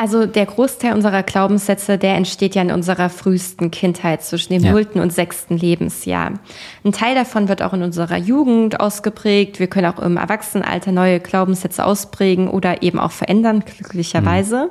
Also 0.00 0.24
der 0.24 0.46
Großteil 0.46 0.94
unserer 0.94 1.22
Glaubenssätze, 1.22 1.98
der 1.98 2.14
entsteht 2.14 2.54
ja 2.54 2.62
in 2.62 2.70
unserer 2.70 3.10
frühesten 3.10 3.70
Kindheit 3.70 4.22
zwischen 4.22 4.54
dem 4.54 4.62
nullten 4.62 4.96
ja. 4.96 5.02
und 5.02 5.12
sechsten 5.12 5.58
Lebensjahr. 5.58 6.40
Ein 6.82 6.92
Teil 6.92 7.14
davon 7.14 7.50
wird 7.50 7.60
auch 7.60 7.74
in 7.74 7.82
unserer 7.82 8.16
Jugend 8.16 8.80
ausgeprägt. 8.80 9.60
Wir 9.60 9.66
können 9.66 9.92
auch 9.92 9.98
im 9.98 10.16
Erwachsenenalter 10.16 10.90
neue 10.90 11.20
Glaubenssätze 11.20 11.84
ausprägen 11.84 12.48
oder 12.48 12.82
eben 12.82 12.98
auch 12.98 13.10
verändern, 13.10 13.62
glücklicherweise. 13.62 14.70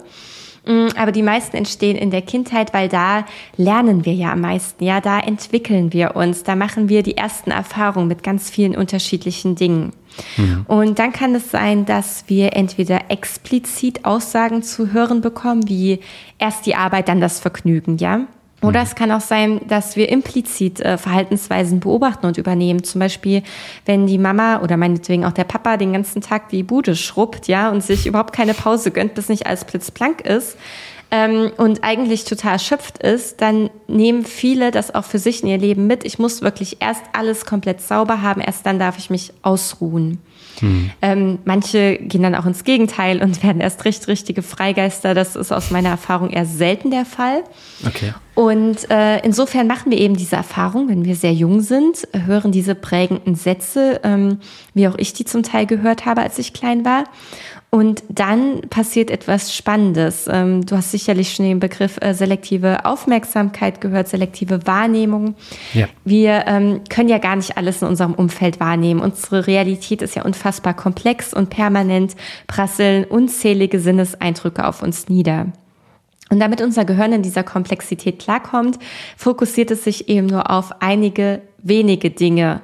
Mm, 0.66 0.88
aber 0.98 1.12
die 1.12 1.22
meisten 1.22 1.58
entstehen 1.58 1.96
in 1.96 2.10
der 2.10 2.24
Kindheit, 2.24 2.74
weil 2.74 2.90
da 2.90 3.24
lernen 3.56 4.06
wir 4.06 4.14
ja 4.14 4.32
am 4.32 4.42
meisten. 4.42 4.84
Ja, 4.84 5.00
da 5.00 5.20
entwickeln 5.20 5.94
wir 5.94 6.16
uns. 6.16 6.42
Da 6.42 6.56
machen 6.56 6.90
wir 6.90 7.04
die 7.04 7.18
ersten 7.18 7.52
Erfahrungen 7.52 8.08
mit 8.08 8.24
ganz 8.24 8.50
vielen 8.50 8.76
unterschiedlichen 8.76 9.54
Dingen. 9.54 9.94
Mhm. 10.38 10.66
Und 10.68 11.00
dann 11.00 11.12
kann 11.12 11.36
es 11.36 11.52
sein, 11.52 11.86
dass 11.86 12.26
wir 12.28 12.56
entweder 12.56 13.10
explizit 13.10 14.06
Aussagen 14.06 14.64
zu 14.64 14.92
hören 14.94 15.22
bekommen, 15.22 15.68
wie 15.68 16.00
erst 16.38 16.66
die 16.66 16.76
Arbeit, 16.76 17.08
dann 17.08 17.22
das 17.22 17.40
Vergnügen, 17.40 17.98
ja. 17.98 18.22
Oder 18.62 18.82
mhm. 18.82 18.86
es 18.86 18.96
kann 18.96 19.12
auch 19.12 19.22
sein, 19.22 19.62
dass 19.68 19.96
wir 19.96 20.10
implizit 20.10 20.82
äh, 20.82 20.98
Verhaltensweisen 20.98 21.80
beobachten 21.80 22.26
und 22.26 22.38
übernehmen. 22.38 22.84
Zum 22.84 23.00
Beispiel, 23.00 23.44
wenn 23.86 24.06
die 24.06 24.18
Mama 24.18 24.62
oder 24.62 24.76
meinetwegen 24.76 25.24
auch 25.26 25.32
der 25.32 25.46
Papa 25.46 25.78
den 25.78 25.94
ganzen 25.94 26.22
Tag 26.22 26.50
die 26.50 26.64
Bude 26.64 26.96
schrubbt, 26.96 27.48
ja, 27.48 27.70
und 27.70 27.82
sich 27.82 28.06
überhaupt 28.06 28.34
keine 28.34 28.54
Pause 28.54 28.92
gönnt, 28.92 29.16
bis 29.16 29.30
nicht 29.30 29.48
alles 29.48 29.64
blitzblank 29.64 30.22
ist, 30.22 30.58
ähm, 31.12 31.52
und 31.58 31.84
eigentlich 31.84 32.24
total 32.24 32.54
erschöpft 32.54 33.00
ist, 33.00 33.42
dann 33.42 33.70
nehmen 33.88 34.26
viele 34.26 34.72
das 34.72 34.94
auch 34.94 35.06
für 35.06 35.20
sich 35.20 35.42
in 35.42 35.50
ihr 35.50 35.58
Leben 35.58 35.88
mit. 35.88 36.06
Ich 36.06 36.20
muss 36.20 36.42
wirklich 36.42 36.78
erst 36.82 37.04
alles 37.14 37.46
komplett 37.46 37.82
sauber 37.82 38.22
haben, 38.22 38.42
erst 38.42 38.66
dann 38.66 38.80
darf 38.80 38.98
ich 38.98 39.10
mich 39.10 39.34
ausruhen. 39.42 40.20
Hm. 40.60 40.92
Ähm, 41.02 41.40
manche 41.46 41.98
gehen 41.98 42.24
dann 42.24 42.36
auch 42.36 42.46
ins 42.46 42.64
Gegenteil 42.64 43.22
und 43.24 43.44
werden 43.44 43.62
erst 43.62 43.86
recht 43.86 44.08
richtige 44.08 44.42
Freigeister. 44.42 45.14
Das 45.14 45.36
ist 45.36 45.52
aus 45.52 45.72
meiner 45.72 45.90
Erfahrung 45.90 46.30
eher 46.30 46.46
selten 46.46 46.92
der 46.92 47.06
Fall. 47.06 47.44
Okay. 47.86 48.14
Und 48.36 48.90
äh, 48.90 49.20
insofern 49.20 49.68
machen 49.68 49.92
wir 49.92 49.98
eben 49.98 50.16
diese 50.16 50.36
Erfahrung, 50.36 50.90
wenn 50.90 51.06
wir 51.06 51.16
sehr 51.16 51.34
jung 51.34 51.62
sind, 51.62 52.08
hören 52.14 52.52
diese 52.52 52.76
prägenden 52.76 53.36
Sätze, 53.36 54.00
ähm, 54.04 54.40
wie 54.74 54.88
auch 54.88 54.98
ich 54.98 55.14
die 55.14 55.26
zum 55.26 55.44
Teil 55.44 55.66
gehört 55.66 56.06
habe, 56.06 56.22
als 56.22 56.40
ich 56.40 56.54
klein 56.54 56.86
war. 56.86 57.04
Und 57.72 58.04
dann 58.10 58.62
passiert 58.62 59.12
etwas 59.12 59.54
Spannendes. 59.56 60.28
Ähm, 60.28 60.66
du 60.66 60.76
hast 60.76 60.90
sicherlich 60.90 61.34
schon 61.34 61.46
den 61.46 61.60
Begriff 61.60 61.98
äh, 62.02 62.16
selektive 62.16 62.84
Aufmerksamkeit 62.86 63.80
gehört, 63.80 64.08
selektive 64.08 64.66
Wahrnehmung. 64.66 65.36
Ja. 65.76 65.88
Wir 66.04 66.46
ähm, 66.48 66.82
können 66.90 67.10
ja 67.10 67.20
gar 67.20 67.36
nicht 67.36 67.58
alles 67.58 67.84
in 67.84 67.88
unserem 67.88 68.16
Umfeld 68.16 68.60
wahrnehmen. 68.60 69.00
Unsere 69.00 69.46
Realität 69.46 70.02
ist 70.02 70.16
ja 70.16 70.24
unfassbar 70.24 70.74
komplex 70.74 71.32
und 71.32 71.52
permanent 71.52 72.16
prasseln 72.48 73.06
unzählige 73.06 73.80
Sinneseindrücke 73.80 74.66
auf 74.66 74.82
uns 74.82 75.08
nieder. 75.08 75.48
Und 76.32 76.40
damit 76.40 76.62
unser 76.62 76.86
Gehirn 76.86 77.14
in 77.14 77.22
dieser 77.22 77.44
Komplexität 77.44 78.18
klarkommt, 78.18 78.80
fokussiert 79.16 79.70
es 79.70 79.84
sich 79.84 80.10
eben 80.10 80.28
nur 80.28 80.50
auf 80.50 80.82
einige 80.82 81.42
wenige 81.62 82.10
Dinge. 82.10 82.62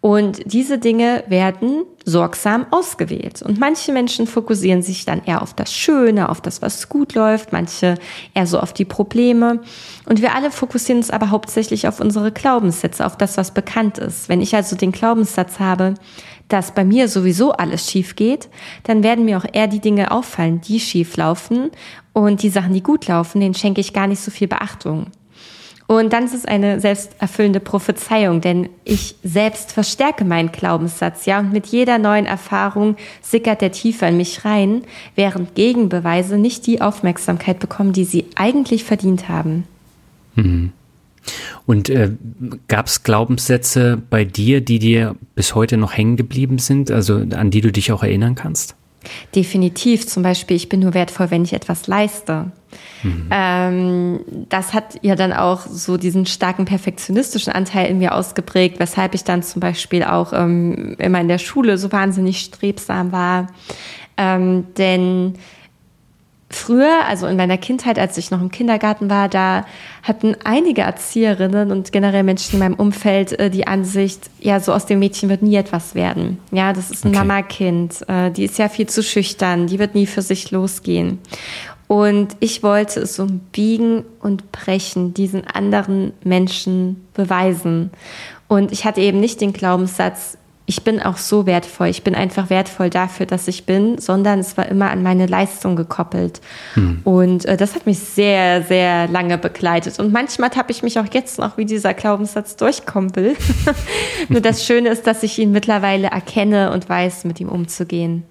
Und 0.00 0.40
diese 0.44 0.78
Dinge 0.78 1.24
werden 1.26 1.82
sorgsam 2.04 2.66
ausgewählt. 2.70 3.42
Und 3.42 3.58
manche 3.58 3.92
Menschen 3.92 4.28
fokussieren 4.28 4.80
sich 4.80 5.04
dann 5.04 5.24
eher 5.24 5.42
auf 5.42 5.54
das 5.54 5.74
Schöne, 5.74 6.28
auf 6.28 6.40
das, 6.40 6.62
was 6.62 6.88
gut 6.88 7.14
läuft, 7.14 7.52
manche 7.52 7.96
eher 8.32 8.46
so 8.46 8.60
auf 8.60 8.72
die 8.72 8.84
Probleme. 8.84 9.60
Und 10.06 10.22
wir 10.22 10.34
alle 10.36 10.52
fokussieren 10.52 11.00
uns 11.00 11.10
aber 11.10 11.30
hauptsächlich 11.30 11.88
auf 11.88 12.00
unsere 12.00 12.30
Glaubenssätze, 12.30 13.04
auf 13.04 13.16
das, 13.16 13.36
was 13.36 13.52
bekannt 13.52 13.98
ist. 13.98 14.28
Wenn 14.28 14.40
ich 14.40 14.54
also 14.54 14.76
den 14.76 14.92
Glaubenssatz 14.92 15.58
habe, 15.58 15.94
dass 16.48 16.72
bei 16.72 16.84
mir 16.84 17.08
sowieso 17.08 17.52
alles 17.52 17.90
schief 17.90 18.14
geht, 18.14 18.48
dann 18.84 19.02
werden 19.02 19.24
mir 19.24 19.36
auch 19.36 19.46
eher 19.52 19.66
die 19.66 19.80
Dinge 19.80 20.12
auffallen, 20.12 20.60
die 20.60 20.80
schief 20.80 21.16
laufen. 21.16 21.70
Und 22.12 22.42
die 22.42 22.50
Sachen, 22.50 22.72
die 22.72 22.82
gut 22.82 23.06
laufen, 23.08 23.40
denen 23.40 23.54
schenke 23.54 23.80
ich 23.80 23.92
gar 23.92 24.06
nicht 24.06 24.20
so 24.20 24.30
viel 24.30 24.48
Beachtung. 24.48 25.06
Und 25.88 26.12
dann 26.12 26.26
ist 26.26 26.34
es 26.34 26.44
eine 26.44 26.80
selbsterfüllende 26.80 27.60
Prophezeiung, 27.60 28.42
denn 28.42 28.68
ich 28.84 29.14
selbst 29.24 29.72
verstärke 29.72 30.22
meinen 30.26 30.52
Glaubenssatz, 30.52 31.24
ja, 31.24 31.38
und 31.38 31.50
mit 31.50 31.66
jeder 31.66 31.96
neuen 31.96 32.26
Erfahrung 32.26 32.96
sickert 33.22 33.62
der 33.62 33.72
tiefer 33.72 34.06
in 34.06 34.18
mich 34.18 34.44
rein, 34.44 34.82
während 35.14 35.54
Gegenbeweise 35.54 36.36
nicht 36.36 36.66
die 36.66 36.82
Aufmerksamkeit 36.82 37.58
bekommen, 37.58 37.94
die 37.94 38.04
sie 38.04 38.26
eigentlich 38.36 38.84
verdient 38.84 39.30
haben. 39.30 39.64
Mhm. 40.34 40.72
Und 41.64 41.88
äh, 41.88 42.10
gab 42.68 42.86
es 42.86 43.02
Glaubenssätze 43.02 44.00
bei 44.10 44.26
dir, 44.26 44.60
die 44.60 44.78
dir 44.78 45.16
bis 45.34 45.54
heute 45.54 45.78
noch 45.78 45.96
hängen 45.96 46.18
geblieben 46.18 46.58
sind, 46.58 46.90
also 46.90 47.14
an 47.16 47.50
die 47.50 47.62
du 47.62 47.72
dich 47.72 47.92
auch 47.92 48.02
erinnern 48.02 48.34
kannst? 48.34 48.76
Definitiv. 49.34 50.06
Zum 50.06 50.22
Beispiel, 50.22 50.56
ich 50.56 50.68
bin 50.68 50.80
nur 50.80 50.94
wertvoll, 50.94 51.30
wenn 51.30 51.44
ich 51.44 51.52
etwas 51.52 51.86
leiste. 51.86 52.50
Mhm. 53.02 53.28
Ähm, 53.30 54.20
das 54.48 54.74
hat 54.74 54.98
ja 55.02 55.14
dann 55.14 55.32
auch 55.32 55.60
so 55.66 55.96
diesen 55.96 56.26
starken 56.26 56.64
perfektionistischen 56.64 57.52
Anteil 57.52 57.86
in 57.86 57.98
mir 57.98 58.14
ausgeprägt, 58.14 58.78
weshalb 58.78 59.14
ich 59.14 59.24
dann 59.24 59.42
zum 59.42 59.60
Beispiel 59.60 60.04
auch 60.04 60.32
ähm, 60.32 60.96
immer 60.98 61.20
in 61.20 61.28
der 61.28 61.38
Schule 61.38 61.78
so 61.78 61.92
wahnsinnig 61.92 62.40
strebsam 62.40 63.12
war. 63.12 63.48
Ähm, 64.16 64.66
denn 64.76 65.34
Früher, 66.50 67.04
also 67.06 67.26
in 67.26 67.36
meiner 67.36 67.58
Kindheit, 67.58 67.98
als 67.98 68.16
ich 68.16 68.30
noch 68.30 68.40
im 68.40 68.50
Kindergarten 68.50 69.10
war, 69.10 69.28
da 69.28 69.66
hatten 70.02 70.34
einige 70.44 70.80
Erzieherinnen 70.80 71.70
und 71.70 71.92
generell 71.92 72.22
Menschen 72.22 72.54
in 72.54 72.60
meinem 72.60 72.74
Umfeld 72.74 73.38
äh, 73.38 73.50
die 73.50 73.66
Ansicht, 73.66 74.30
ja, 74.40 74.58
so 74.58 74.72
aus 74.72 74.86
dem 74.86 74.98
Mädchen 74.98 75.28
wird 75.28 75.42
nie 75.42 75.56
etwas 75.56 75.94
werden. 75.94 76.38
Ja, 76.50 76.72
das 76.72 76.90
ist 76.90 77.04
ein 77.04 77.08
okay. 77.08 77.18
Mama-Kind, 77.18 78.08
äh, 78.08 78.30
die 78.30 78.44
ist 78.44 78.58
ja 78.58 78.70
viel 78.70 78.88
zu 78.88 79.02
schüchtern, 79.02 79.66
die 79.66 79.78
wird 79.78 79.94
nie 79.94 80.06
für 80.06 80.22
sich 80.22 80.50
losgehen. 80.50 81.18
Und 81.86 82.36
ich 82.40 82.62
wollte 82.62 83.00
es 83.00 83.18
um 83.18 83.40
Biegen 83.52 84.04
und 84.20 84.50
Brechen 84.50 85.12
diesen 85.12 85.46
anderen 85.46 86.12
Menschen 86.24 87.06
beweisen. 87.12 87.90
Und 88.46 88.72
ich 88.72 88.86
hatte 88.86 89.02
eben 89.02 89.20
nicht 89.20 89.42
den 89.42 89.52
Glaubenssatz, 89.52 90.38
ich 90.68 90.84
bin 90.84 91.00
auch 91.00 91.16
so 91.16 91.46
wertvoll, 91.46 91.88
ich 91.88 92.04
bin 92.04 92.14
einfach 92.14 92.50
wertvoll 92.50 92.90
dafür, 92.90 93.24
dass 93.24 93.48
ich 93.48 93.64
bin, 93.64 93.96
sondern 93.96 94.38
es 94.38 94.58
war 94.58 94.68
immer 94.68 94.90
an 94.90 95.02
meine 95.02 95.24
Leistung 95.24 95.76
gekoppelt. 95.76 96.42
Hm. 96.74 97.00
Und 97.04 97.46
äh, 97.46 97.56
das 97.56 97.74
hat 97.74 97.86
mich 97.86 97.98
sehr, 98.00 98.62
sehr 98.62 99.08
lange 99.08 99.38
begleitet. 99.38 99.98
Und 99.98 100.12
manchmal 100.12 100.50
habe 100.50 100.70
ich 100.70 100.82
mich 100.82 100.98
auch 100.98 101.06
jetzt 101.10 101.38
noch 101.38 101.56
wie 101.56 101.64
dieser 101.64 101.94
Glaubenssatz 101.94 102.56
durchkompel. 102.56 103.34
Nur 104.28 104.42
das 104.42 104.62
Schöne 104.62 104.90
ist, 104.90 105.06
dass 105.06 105.22
ich 105.22 105.38
ihn 105.38 105.52
mittlerweile 105.52 106.08
erkenne 106.08 106.70
und 106.70 106.86
weiß, 106.86 107.24
mit 107.24 107.40
ihm 107.40 107.48
umzugehen. 107.48 108.24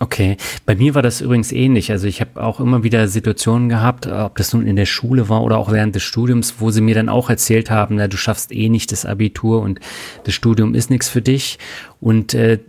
Okay, 0.00 0.36
bei 0.64 0.76
mir 0.76 0.94
war 0.94 1.02
das 1.02 1.20
übrigens 1.20 1.50
ähnlich. 1.50 1.90
Also 1.90 2.06
ich 2.06 2.20
habe 2.20 2.40
auch 2.42 2.60
immer 2.60 2.84
wieder 2.84 3.08
Situationen 3.08 3.68
gehabt, 3.68 4.06
ob 4.06 4.36
das 4.36 4.52
nun 4.52 4.64
in 4.64 4.76
der 4.76 4.86
Schule 4.86 5.28
war 5.28 5.42
oder 5.42 5.58
auch 5.58 5.72
während 5.72 5.94
des 5.96 6.04
Studiums, 6.04 6.56
wo 6.58 6.70
sie 6.70 6.80
mir 6.80 6.94
dann 6.94 7.08
auch 7.08 7.30
erzählt 7.30 7.70
haben, 7.70 7.96
na, 7.96 8.06
du 8.06 8.16
schaffst 8.16 8.52
eh 8.52 8.68
nicht 8.68 8.92
das 8.92 9.04
Abitur 9.04 9.60
und 9.60 9.80
das 10.22 10.34
Studium 10.34 10.74
ist 10.74 10.90
nichts 10.90 11.08
für 11.08 11.20
dich. 11.20 11.58
Und 12.00 12.32
äh, 12.34 12.60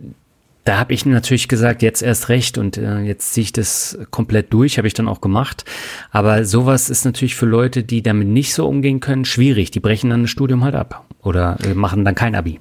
da 0.64 0.78
habe 0.78 0.92
ich 0.92 1.06
natürlich 1.06 1.46
gesagt, 1.46 1.82
jetzt 1.82 2.02
erst 2.02 2.28
recht 2.28 2.58
und 2.58 2.76
äh, 2.76 2.98
jetzt 3.00 3.32
ziehe 3.32 3.44
ich 3.44 3.52
das 3.52 3.96
komplett 4.10 4.52
durch, 4.52 4.76
habe 4.78 4.88
ich 4.88 4.94
dann 4.94 5.08
auch 5.08 5.20
gemacht. 5.20 5.64
Aber 6.10 6.44
sowas 6.44 6.90
ist 6.90 7.04
natürlich 7.04 7.36
für 7.36 7.46
Leute, 7.46 7.84
die 7.84 8.02
damit 8.02 8.26
nicht 8.28 8.54
so 8.54 8.66
umgehen 8.68 8.98
können, 8.98 9.24
schwierig. 9.24 9.70
Die 9.70 9.80
brechen 9.80 10.10
dann 10.10 10.22
das 10.22 10.30
Studium 10.30 10.64
halt 10.64 10.74
ab 10.74 11.06
oder 11.22 11.58
äh, 11.64 11.74
machen 11.74 12.04
dann 12.04 12.16
kein 12.16 12.34
Abi. 12.34 12.58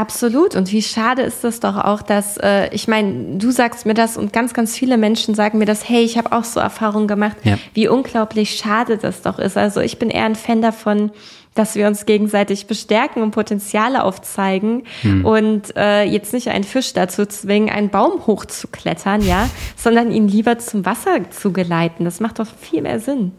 Absolut. 0.00 0.56
Und 0.56 0.72
wie 0.72 0.80
schade 0.80 1.20
ist 1.20 1.44
das 1.44 1.60
doch 1.60 1.76
auch, 1.76 2.00
dass, 2.00 2.38
äh, 2.38 2.74
ich 2.74 2.88
meine, 2.88 3.36
du 3.36 3.50
sagst 3.50 3.84
mir 3.84 3.92
das 3.92 4.16
und 4.16 4.32
ganz, 4.32 4.54
ganz 4.54 4.74
viele 4.74 4.96
Menschen 4.96 5.34
sagen 5.34 5.58
mir 5.58 5.66
das, 5.66 5.86
hey, 5.86 6.02
ich 6.02 6.16
habe 6.16 6.32
auch 6.32 6.44
so 6.44 6.58
Erfahrungen 6.58 7.06
gemacht, 7.06 7.36
ja. 7.44 7.58
wie 7.74 7.86
unglaublich 7.86 8.56
schade 8.56 8.96
das 8.96 9.20
doch 9.20 9.38
ist. 9.38 9.58
Also 9.58 9.80
ich 9.80 9.98
bin 9.98 10.08
eher 10.08 10.24
ein 10.24 10.36
Fan 10.36 10.62
davon, 10.62 11.10
dass 11.54 11.74
wir 11.74 11.86
uns 11.86 12.06
gegenseitig 12.06 12.66
bestärken 12.66 13.22
und 13.22 13.32
Potenziale 13.32 14.02
aufzeigen 14.02 14.84
hm. 15.02 15.26
und 15.26 15.76
äh, 15.76 16.04
jetzt 16.04 16.32
nicht 16.32 16.48
einen 16.48 16.64
Fisch 16.64 16.94
dazu 16.94 17.26
zwingen, 17.26 17.68
einen 17.68 17.90
Baum 17.90 18.26
hochzuklettern, 18.26 19.20
ja, 19.20 19.50
sondern 19.76 20.12
ihn 20.12 20.28
lieber 20.28 20.58
zum 20.58 20.86
Wasser 20.86 21.30
zu 21.30 21.52
geleiten. 21.52 22.06
Das 22.06 22.20
macht 22.20 22.38
doch 22.38 22.48
viel 22.58 22.80
mehr 22.80 23.00
Sinn. 23.00 23.32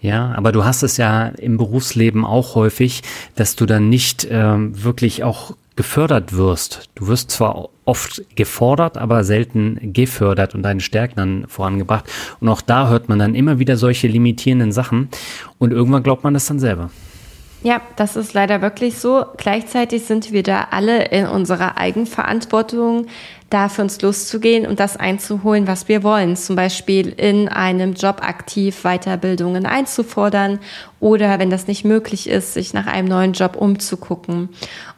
Ja, 0.00 0.32
aber 0.36 0.52
du 0.52 0.64
hast 0.64 0.82
es 0.82 0.96
ja 0.96 1.26
im 1.28 1.58
Berufsleben 1.58 2.24
auch 2.24 2.54
häufig, 2.54 3.02
dass 3.36 3.56
du 3.56 3.66
dann 3.66 3.90
nicht 3.90 4.26
ähm, 4.30 4.82
wirklich 4.82 5.22
auch 5.22 5.54
gefördert 5.76 6.36
wirst. 6.36 6.88
Du 6.94 7.08
wirst 7.08 7.30
zwar 7.30 7.68
oft 7.84 8.22
gefordert, 8.36 8.98
aber 8.98 9.24
selten 9.24 9.92
gefördert 9.92 10.54
und 10.54 10.62
deine 10.62 10.80
Stärken 10.80 11.16
dann 11.16 11.44
vorangebracht. 11.48 12.04
Und 12.40 12.48
auch 12.48 12.60
da 12.60 12.88
hört 12.88 13.08
man 13.08 13.18
dann 13.18 13.34
immer 13.34 13.58
wieder 13.58 13.76
solche 13.76 14.06
limitierenden 14.08 14.72
Sachen 14.72 15.08
und 15.58 15.72
irgendwann 15.72 16.02
glaubt 16.02 16.24
man 16.24 16.34
das 16.34 16.46
dann 16.46 16.58
selber. 16.58 16.90
Ja, 17.64 17.80
das 17.94 18.16
ist 18.16 18.34
leider 18.34 18.60
wirklich 18.60 18.98
so. 18.98 19.24
Gleichzeitig 19.36 20.02
sind 20.02 20.32
wir 20.32 20.42
da 20.42 20.68
alle 20.72 21.04
in 21.06 21.26
unserer 21.26 21.78
Eigenverantwortung, 21.78 23.06
da 23.52 23.68
für 23.68 23.82
uns 23.82 24.00
loszugehen 24.00 24.66
und 24.66 24.80
das 24.80 24.96
einzuholen, 24.96 25.66
was 25.66 25.88
wir 25.88 26.02
wollen. 26.02 26.36
Zum 26.36 26.56
Beispiel 26.56 27.08
in 27.08 27.48
einem 27.48 27.94
Job 27.94 28.22
aktiv 28.22 28.82
Weiterbildungen 28.82 29.66
einzufordern 29.66 30.58
oder 31.00 31.38
wenn 31.38 31.50
das 31.50 31.66
nicht 31.66 31.84
möglich 31.84 32.28
ist, 32.28 32.54
sich 32.54 32.74
nach 32.74 32.86
einem 32.86 33.08
neuen 33.08 33.32
Job 33.32 33.56
umzugucken. 33.56 34.50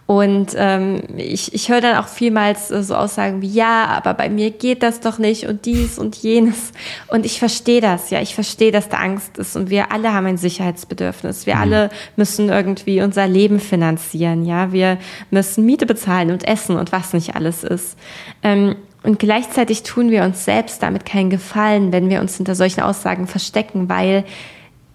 Und 0.06 0.48
ähm, 0.56 1.02
ich, 1.16 1.54
ich 1.54 1.70
höre 1.70 1.80
dann 1.80 1.96
auch 1.96 2.08
vielmals 2.08 2.70
äh, 2.70 2.82
so 2.82 2.94
Aussagen 2.94 3.40
wie, 3.40 3.48
ja, 3.48 3.86
aber 3.86 4.12
bei 4.12 4.28
mir 4.28 4.50
geht 4.50 4.82
das 4.82 5.00
doch 5.00 5.18
nicht 5.18 5.46
und 5.46 5.64
dies 5.64 5.98
und 5.98 6.16
jenes. 6.16 6.72
Und 7.08 7.24
ich 7.24 7.38
verstehe 7.38 7.80
das, 7.80 8.10
ja, 8.10 8.20
ich 8.20 8.34
verstehe, 8.34 8.70
dass 8.70 8.90
da 8.90 8.98
Angst 8.98 9.38
ist 9.38 9.56
und 9.56 9.70
wir 9.70 9.92
alle 9.92 10.12
haben 10.12 10.26
ein 10.26 10.36
Sicherheitsbedürfnis. 10.36 11.46
Wir 11.46 11.54
mhm. 11.54 11.60
alle 11.60 11.90
müssen 12.16 12.50
irgendwie 12.50 13.00
unser 13.00 13.26
Leben 13.26 13.60
finanzieren, 13.60 14.44
ja. 14.44 14.72
Wir 14.72 14.98
müssen 15.30 15.64
Miete 15.64 15.86
bezahlen 15.86 16.30
und 16.30 16.46
essen 16.46 16.76
und 16.76 16.92
was 16.92 17.14
nicht 17.14 17.34
alles 17.34 17.64
ist. 17.64 17.96
Ähm, 18.44 18.76
Und 19.02 19.18
gleichzeitig 19.18 19.82
tun 19.82 20.10
wir 20.10 20.22
uns 20.22 20.44
selbst 20.44 20.82
damit 20.82 21.04
keinen 21.04 21.28
Gefallen, 21.28 21.92
wenn 21.92 22.08
wir 22.08 22.20
uns 22.20 22.36
hinter 22.36 22.54
solchen 22.54 22.80
Aussagen 22.80 23.26
verstecken, 23.26 23.88
weil 23.88 24.24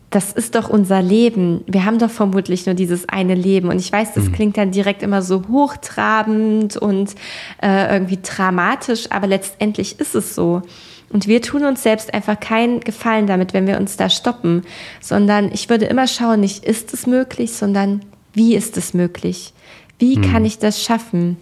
das 0.09 0.31
ist 0.31 0.55
doch 0.55 0.69
unser 0.69 1.03
Leben. 1.03 1.63
Wir 1.67 1.85
haben 1.85 1.99
doch 1.99 2.09
vermutlich 2.09 2.65
nur 2.65 2.73
dieses 2.73 3.07
eine 3.07 3.35
Leben. 3.35 3.69
Und 3.69 3.77
ich 3.77 3.91
weiß, 3.91 4.13
das 4.13 4.25
mhm. 4.25 4.31
klingt 4.31 4.57
dann 4.57 4.71
direkt 4.71 5.03
immer 5.03 5.21
so 5.21 5.43
hochtrabend 5.51 6.77
und 6.77 7.13
äh, 7.61 7.93
irgendwie 7.93 8.17
dramatisch, 8.23 9.11
aber 9.11 9.27
letztendlich 9.27 9.99
ist 9.99 10.15
es 10.15 10.33
so. 10.33 10.63
Und 11.11 11.27
wir 11.27 11.43
tun 11.43 11.63
uns 11.63 11.83
selbst 11.83 12.11
einfach 12.11 12.39
keinen 12.39 12.79
Gefallen 12.79 13.27
damit, 13.27 13.53
wenn 13.53 13.67
wir 13.67 13.77
uns 13.77 13.97
da 13.97 14.09
stoppen, 14.09 14.63
sondern 14.99 15.51
ich 15.51 15.69
würde 15.69 15.85
immer 15.85 16.07
schauen, 16.07 16.39
nicht 16.39 16.65
ist 16.65 16.91
es 16.93 17.05
möglich, 17.05 17.53
sondern 17.53 18.01
wie 18.33 18.55
ist 18.55 18.77
es 18.77 18.95
möglich? 18.95 19.53
Wie 19.99 20.17
mhm. 20.17 20.31
kann 20.31 20.45
ich 20.45 20.57
das 20.57 20.81
schaffen? 20.83 21.37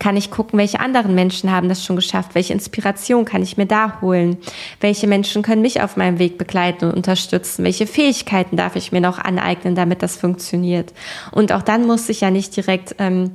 Kann 0.00 0.16
ich 0.16 0.32
gucken, 0.32 0.58
welche 0.58 0.80
anderen 0.80 1.14
Menschen 1.14 1.52
haben 1.52 1.68
das 1.68 1.84
schon 1.84 1.94
geschafft, 1.94 2.34
welche 2.34 2.52
Inspiration 2.52 3.24
kann 3.24 3.42
ich 3.42 3.56
mir 3.56 3.66
da 3.66 4.00
holen, 4.00 4.38
welche 4.80 5.06
Menschen 5.06 5.42
können 5.42 5.62
mich 5.62 5.80
auf 5.82 5.96
meinem 5.96 6.18
Weg 6.18 6.38
begleiten 6.38 6.86
und 6.86 6.94
unterstützen, 6.94 7.64
welche 7.64 7.86
Fähigkeiten 7.86 8.56
darf 8.56 8.74
ich 8.74 8.90
mir 8.90 9.00
noch 9.00 9.18
aneignen, 9.18 9.76
damit 9.76 10.02
das 10.02 10.16
funktioniert. 10.16 10.92
Und 11.30 11.52
auch 11.52 11.62
dann 11.62 11.86
muss 11.86 12.08
ich 12.08 12.22
ja 12.22 12.30
nicht 12.30 12.56
direkt 12.56 12.96
ähm, 12.98 13.32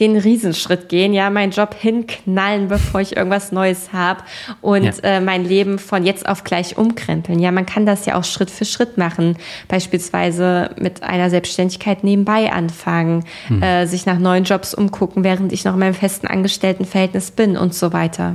den 0.00 0.16
Riesenschritt 0.16 0.88
gehen, 0.88 1.14
ja, 1.14 1.30
meinen 1.30 1.52
Job 1.52 1.74
hinknallen, 1.74 2.68
bevor 2.68 3.00
ich 3.00 3.16
irgendwas 3.16 3.50
Neues 3.50 3.92
habe 3.92 4.22
und 4.60 4.84
ja. 4.84 4.92
äh, 5.02 5.20
mein 5.20 5.44
Leben 5.44 5.78
von 5.78 6.04
jetzt 6.04 6.28
auf 6.28 6.44
gleich 6.44 6.76
umkrempeln. 6.76 7.38
Ja, 7.38 7.50
man 7.50 7.64
kann 7.64 7.86
das 7.86 8.04
ja 8.04 8.16
auch 8.16 8.24
Schritt 8.24 8.50
für 8.50 8.64
Schritt 8.64 8.98
machen, 8.98 9.36
beispielsweise 9.68 10.70
mit 10.78 11.02
einer 11.02 11.30
Selbstständigkeit 11.30 12.04
nebenbei 12.04 12.52
anfangen, 12.52 13.24
hm. 13.48 13.62
äh, 13.62 13.86
sich 13.86 14.04
nach 14.04 14.18
neuen 14.18 14.44
Jobs 14.44 14.74
umgucken, 14.74 15.24
während 15.24 15.52
ich 15.52 15.64
noch 15.64 15.74
in 15.74 15.80
meinem 15.80 15.94
festen 15.94 16.26
Angestelltenverhältnis 16.26 17.30
bin 17.30 17.56
und 17.56 17.74
so 17.74 17.92
weiter. 17.92 18.34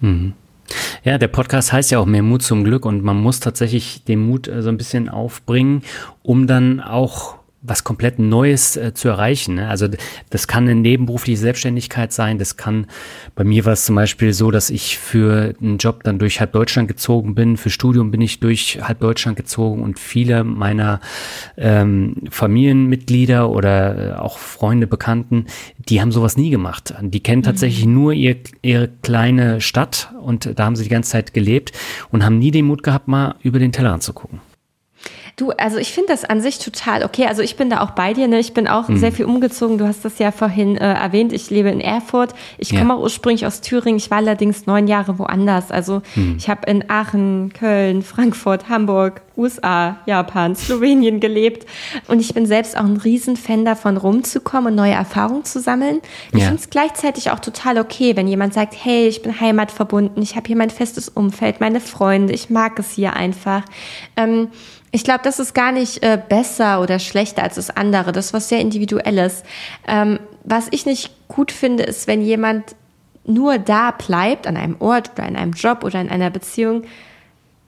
Mhm. 0.00 0.34
Ja, 1.02 1.18
der 1.18 1.28
Podcast 1.28 1.72
heißt 1.72 1.90
ja 1.90 1.98
auch 1.98 2.06
mehr 2.06 2.22
Mut 2.22 2.42
zum 2.42 2.64
Glück 2.64 2.86
und 2.86 3.02
man 3.02 3.20
muss 3.20 3.40
tatsächlich 3.40 4.04
den 4.04 4.20
Mut 4.20 4.48
äh, 4.48 4.62
so 4.62 4.68
ein 4.68 4.76
bisschen 4.76 5.08
aufbringen, 5.08 5.82
um 6.22 6.46
dann 6.46 6.80
auch 6.80 7.39
was 7.62 7.84
komplett 7.84 8.18
Neues 8.18 8.76
äh, 8.76 8.94
zu 8.94 9.08
erreichen. 9.08 9.56
Ne? 9.56 9.68
Also 9.68 9.86
das 10.30 10.48
kann 10.48 10.64
eine 10.64 10.74
nebenberufliche 10.80 11.38
Selbstständigkeit 11.38 12.12
sein. 12.12 12.38
Das 12.38 12.56
kann, 12.56 12.86
bei 13.34 13.44
mir 13.44 13.66
war 13.66 13.74
es 13.74 13.84
zum 13.84 13.96
Beispiel 13.96 14.32
so, 14.32 14.50
dass 14.50 14.70
ich 14.70 14.98
für 14.98 15.54
einen 15.60 15.76
Job 15.76 16.02
dann 16.04 16.18
durch 16.18 16.40
halb 16.40 16.52
Deutschland 16.52 16.88
gezogen 16.88 17.34
bin. 17.34 17.58
Für 17.58 17.68
Studium 17.68 18.10
bin 18.10 18.22
ich 18.22 18.40
durch 18.40 18.80
halb 18.82 19.00
Deutschland 19.00 19.36
gezogen 19.36 19.82
und 19.82 19.98
viele 19.98 20.42
meiner 20.42 21.00
ähm, 21.58 22.16
Familienmitglieder 22.30 23.50
oder 23.50 23.98
äh, 23.98 24.12
auch 24.14 24.38
Freunde, 24.38 24.86
Bekannten, 24.86 25.46
die 25.76 26.00
haben 26.00 26.12
sowas 26.12 26.36
nie 26.38 26.50
gemacht. 26.50 26.94
Die 27.02 27.20
kennen 27.20 27.42
tatsächlich 27.42 27.84
mhm. 27.84 27.94
nur 27.94 28.12
ihr, 28.14 28.36
ihre 28.62 28.88
kleine 29.02 29.60
Stadt 29.60 30.12
und 30.22 30.58
da 30.58 30.64
haben 30.64 30.76
sie 30.76 30.84
die 30.84 30.90
ganze 30.90 31.10
Zeit 31.10 31.34
gelebt 31.34 31.72
und 32.10 32.24
haben 32.24 32.38
nie 32.38 32.50
den 32.50 32.64
Mut 32.64 32.82
gehabt, 32.82 33.06
mal 33.06 33.34
über 33.42 33.58
den 33.58 33.72
Tellerrand 33.72 34.02
zu 34.02 34.14
gucken. 34.14 34.40
Du, 35.40 35.52
also 35.52 35.78
ich 35.78 35.90
finde 35.92 36.08
das 36.08 36.26
an 36.26 36.42
sich 36.42 36.58
total 36.58 37.02
okay. 37.02 37.24
Also 37.24 37.40
ich 37.40 37.56
bin 37.56 37.70
da 37.70 37.80
auch 37.80 37.92
bei 37.92 38.12
dir. 38.12 38.28
Ne? 38.28 38.40
Ich 38.40 38.52
bin 38.52 38.68
auch 38.68 38.88
mhm. 38.88 38.98
sehr 38.98 39.10
viel 39.10 39.24
umgezogen. 39.24 39.78
Du 39.78 39.86
hast 39.86 40.04
das 40.04 40.18
ja 40.18 40.32
vorhin 40.32 40.76
äh, 40.76 40.92
erwähnt. 40.92 41.32
Ich 41.32 41.48
lebe 41.48 41.70
in 41.70 41.80
Erfurt. 41.80 42.34
Ich 42.58 42.76
komme 42.76 42.94
auch 42.94 43.00
ursprünglich 43.00 43.46
aus 43.46 43.62
Thüringen. 43.62 43.96
Ich 43.96 44.10
war 44.10 44.18
allerdings 44.18 44.66
neun 44.66 44.86
Jahre 44.86 45.18
woanders. 45.18 45.70
Also 45.70 46.02
mhm. 46.14 46.34
ich 46.36 46.50
habe 46.50 46.70
in 46.70 46.90
Aachen, 46.90 47.54
Köln, 47.54 48.02
Frankfurt, 48.02 48.68
Hamburg, 48.68 49.22
USA, 49.34 49.96
Japan, 50.04 50.54
Slowenien 50.54 51.20
gelebt. 51.20 51.66
Und 52.06 52.20
ich 52.20 52.34
bin 52.34 52.44
selbst 52.44 52.76
auch 52.76 52.84
ein 52.84 52.98
Riesenfan 52.98 53.64
davon, 53.64 53.96
rumzukommen 53.96 54.72
und 54.72 54.74
neue 54.74 54.92
Erfahrungen 54.92 55.44
zu 55.44 55.58
sammeln. 55.58 56.02
Ich 56.32 56.40
ja. 56.40 56.48
finde 56.48 56.60
es 56.60 56.68
gleichzeitig 56.68 57.30
auch 57.30 57.40
total 57.40 57.78
okay, 57.78 58.14
wenn 58.14 58.28
jemand 58.28 58.52
sagt, 58.52 58.74
hey, 58.78 59.08
ich 59.08 59.22
bin 59.22 59.40
heimatverbunden, 59.40 60.22
ich 60.22 60.36
habe 60.36 60.46
hier 60.48 60.56
mein 60.56 60.68
festes 60.68 61.08
Umfeld, 61.08 61.62
meine 61.62 61.80
Freunde, 61.80 62.34
ich 62.34 62.50
mag 62.50 62.78
es 62.78 62.90
hier 62.90 63.14
einfach. 63.14 63.62
Ähm, 64.18 64.48
ich 64.92 65.04
glaube, 65.04 65.20
das 65.22 65.38
ist 65.38 65.54
gar 65.54 65.72
nicht 65.72 66.02
äh, 66.02 66.20
besser 66.28 66.80
oder 66.80 66.98
schlechter 66.98 67.42
als 67.42 67.54
das 67.54 67.70
andere. 67.70 68.12
Das 68.12 68.26
ist 68.26 68.32
was 68.32 68.48
sehr 68.48 68.60
Individuelles. 68.60 69.44
Ähm, 69.86 70.18
was 70.44 70.66
ich 70.70 70.86
nicht 70.86 71.10
gut 71.28 71.52
finde, 71.52 71.84
ist, 71.84 72.06
wenn 72.06 72.22
jemand 72.22 72.74
nur 73.24 73.58
da 73.58 73.92
bleibt, 73.92 74.46
an 74.46 74.56
einem 74.56 74.76
Ort 74.80 75.12
oder 75.14 75.28
in 75.28 75.36
einem 75.36 75.52
Job 75.52 75.84
oder 75.84 76.00
in 76.00 76.08
einer 76.08 76.30
Beziehung, 76.30 76.82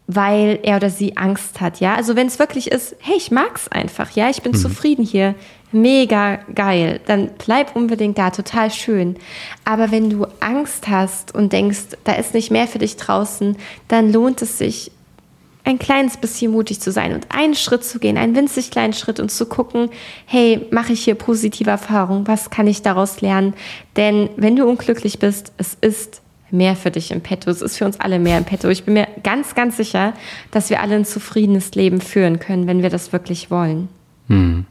weil 0.08 0.58
er 0.62 0.76
oder 0.76 0.90
sie 0.90 1.16
Angst 1.16 1.60
hat, 1.60 1.78
ja. 1.80 1.94
Also 1.94 2.16
wenn 2.16 2.26
es 2.26 2.38
wirklich 2.38 2.72
ist, 2.72 2.96
hey, 2.98 3.16
ich 3.16 3.30
mag's 3.30 3.68
einfach, 3.68 4.10
ja, 4.12 4.28
ich 4.28 4.42
bin 4.42 4.52
mhm. 4.52 4.56
zufrieden 4.56 5.04
hier, 5.04 5.34
mega 5.70 6.40
geil, 6.54 7.00
dann 7.06 7.30
bleib 7.38 7.76
unbedingt 7.76 8.18
da, 8.18 8.30
total 8.30 8.70
schön. 8.70 9.16
Aber 9.64 9.90
wenn 9.90 10.10
du 10.10 10.26
Angst 10.40 10.88
hast 10.88 11.34
und 11.34 11.52
denkst, 11.52 11.96
da 12.04 12.12
ist 12.12 12.34
nicht 12.34 12.50
mehr 12.50 12.66
für 12.66 12.78
dich 12.78 12.96
draußen, 12.96 13.56
dann 13.88 14.12
lohnt 14.12 14.42
es 14.42 14.58
sich, 14.58 14.90
ein 15.64 15.78
kleines 15.78 16.16
bisschen 16.16 16.52
mutig 16.52 16.80
zu 16.80 16.90
sein 16.90 17.12
und 17.14 17.26
einen 17.30 17.54
Schritt 17.54 17.84
zu 17.84 17.98
gehen, 17.98 18.16
einen 18.16 18.34
winzig 18.34 18.70
kleinen 18.70 18.92
Schritt 18.92 19.20
und 19.20 19.30
zu 19.30 19.46
gucken, 19.46 19.90
hey, 20.26 20.66
mache 20.70 20.92
ich 20.92 21.04
hier 21.04 21.14
positive 21.14 21.70
Erfahrungen? 21.70 22.26
Was 22.26 22.50
kann 22.50 22.66
ich 22.66 22.82
daraus 22.82 23.20
lernen? 23.20 23.54
Denn 23.96 24.30
wenn 24.36 24.56
du 24.56 24.66
unglücklich 24.66 25.18
bist, 25.18 25.52
es 25.58 25.76
ist 25.80 26.22
mehr 26.50 26.76
für 26.76 26.90
dich 26.90 27.10
im 27.10 27.20
Petto. 27.20 27.50
Es 27.50 27.62
ist 27.62 27.78
für 27.78 27.84
uns 27.84 27.98
alle 27.98 28.18
mehr 28.18 28.38
im 28.38 28.44
Petto. 28.44 28.68
Ich 28.68 28.84
bin 28.84 28.94
mir 28.94 29.08
ganz, 29.22 29.54
ganz 29.54 29.76
sicher, 29.76 30.12
dass 30.50 30.68
wir 30.70 30.80
alle 30.80 30.96
ein 30.96 31.04
zufriedenes 31.04 31.74
Leben 31.74 32.00
führen 32.00 32.38
können, 32.38 32.66
wenn 32.66 32.82
wir 32.82 32.90
das 32.90 33.12
wirklich 33.12 33.50
wollen. 33.50 33.88
Hm. 34.28 34.66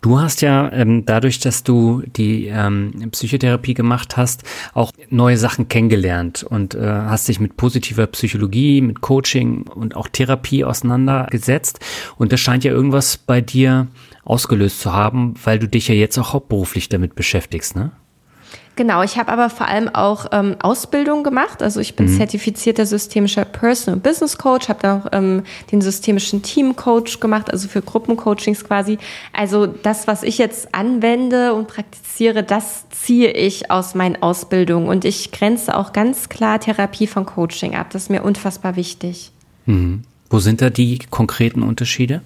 Du 0.00 0.20
hast 0.20 0.42
ja 0.42 0.70
ähm, 0.72 1.04
dadurch, 1.04 1.40
dass 1.40 1.64
du 1.64 2.02
die 2.06 2.46
ähm, 2.46 3.10
Psychotherapie 3.10 3.74
gemacht 3.74 4.16
hast, 4.16 4.44
auch 4.72 4.92
neue 5.10 5.36
Sachen 5.36 5.66
kennengelernt 5.66 6.44
und 6.44 6.76
äh, 6.76 6.86
hast 6.86 7.26
dich 7.26 7.40
mit 7.40 7.56
positiver 7.56 8.06
Psychologie, 8.06 8.80
mit 8.80 9.00
Coaching 9.00 9.62
und 9.62 9.96
auch 9.96 10.06
Therapie 10.06 10.64
auseinandergesetzt. 10.64 11.80
Und 12.16 12.32
das 12.32 12.38
scheint 12.38 12.62
ja 12.62 12.70
irgendwas 12.70 13.16
bei 13.16 13.40
dir 13.40 13.88
ausgelöst 14.24 14.80
zu 14.80 14.92
haben, 14.92 15.34
weil 15.42 15.58
du 15.58 15.66
dich 15.66 15.88
ja 15.88 15.94
jetzt 15.94 16.16
auch 16.16 16.32
hauptberuflich 16.32 16.88
damit 16.88 17.16
beschäftigst, 17.16 17.74
ne? 17.74 17.90
Genau, 18.78 19.02
ich 19.02 19.18
habe 19.18 19.32
aber 19.32 19.50
vor 19.50 19.66
allem 19.66 19.88
auch 19.88 20.26
ähm, 20.30 20.54
Ausbildung 20.60 21.24
gemacht. 21.24 21.64
Also 21.64 21.80
ich 21.80 21.96
bin 21.96 22.06
mhm. 22.06 22.16
zertifizierter 22.16 22.86
systemischer 22.86 23.44
Personal 23.44 23.98
Business 23.98 24.38
Coach, 24.38 24.68
habe 24.68 24.78
dann 24.80 25.02
auch 25.02 25.06
ähm, 25.10 25.42
den 25.72 25.80
systemischen 25.80 26.42
Team 26.44 26.76
Coach 26.76 27.18
gemacht, 27.18 27.50
also 27.50 27.66
für 27.66 27.82
Gruppencoachings 27.82 28.62
quasi. 28.62 28.98
Also 29.32 29.66
das, 29.66 30.06
was 30.06 30.22
ich 30.22 30.38
jetzt 30.38 30.76
anwende 30.76 31.54
und 31.54 31.66
praktiziere, 31.66 32.44
das 32.44 32.88
ziehe 32.90 33.32
ich 33.32 33.68
aus 33.68 33.96
meinen 33.96 34.22
Ausbildungen. 34.22 34.86
Und 34.86 35.04
ich 35.04 35.32
grenze 35.32 35.76
auch 35.76 35.92
ganz 35.92 36.28
klar 36.28 36.60
Therapie 36.60 37.08
von 37.08 37.26
Coaching 37.26 37.74
ab. 37.74 37.88
Das 37.90 38.04
ist 38.04 38.10
mir 38.10 38.22
unfassbar 38.22 38.76
wichtig. 38.76 39.32
Mhm. 39.66 40.04
Wo 40.30 40.38
sind 40.38 40.62
da 40.62 40.70
die 40.70 41.00
konkreten 41.10 41.64
Unterschiede? 41.64 42.22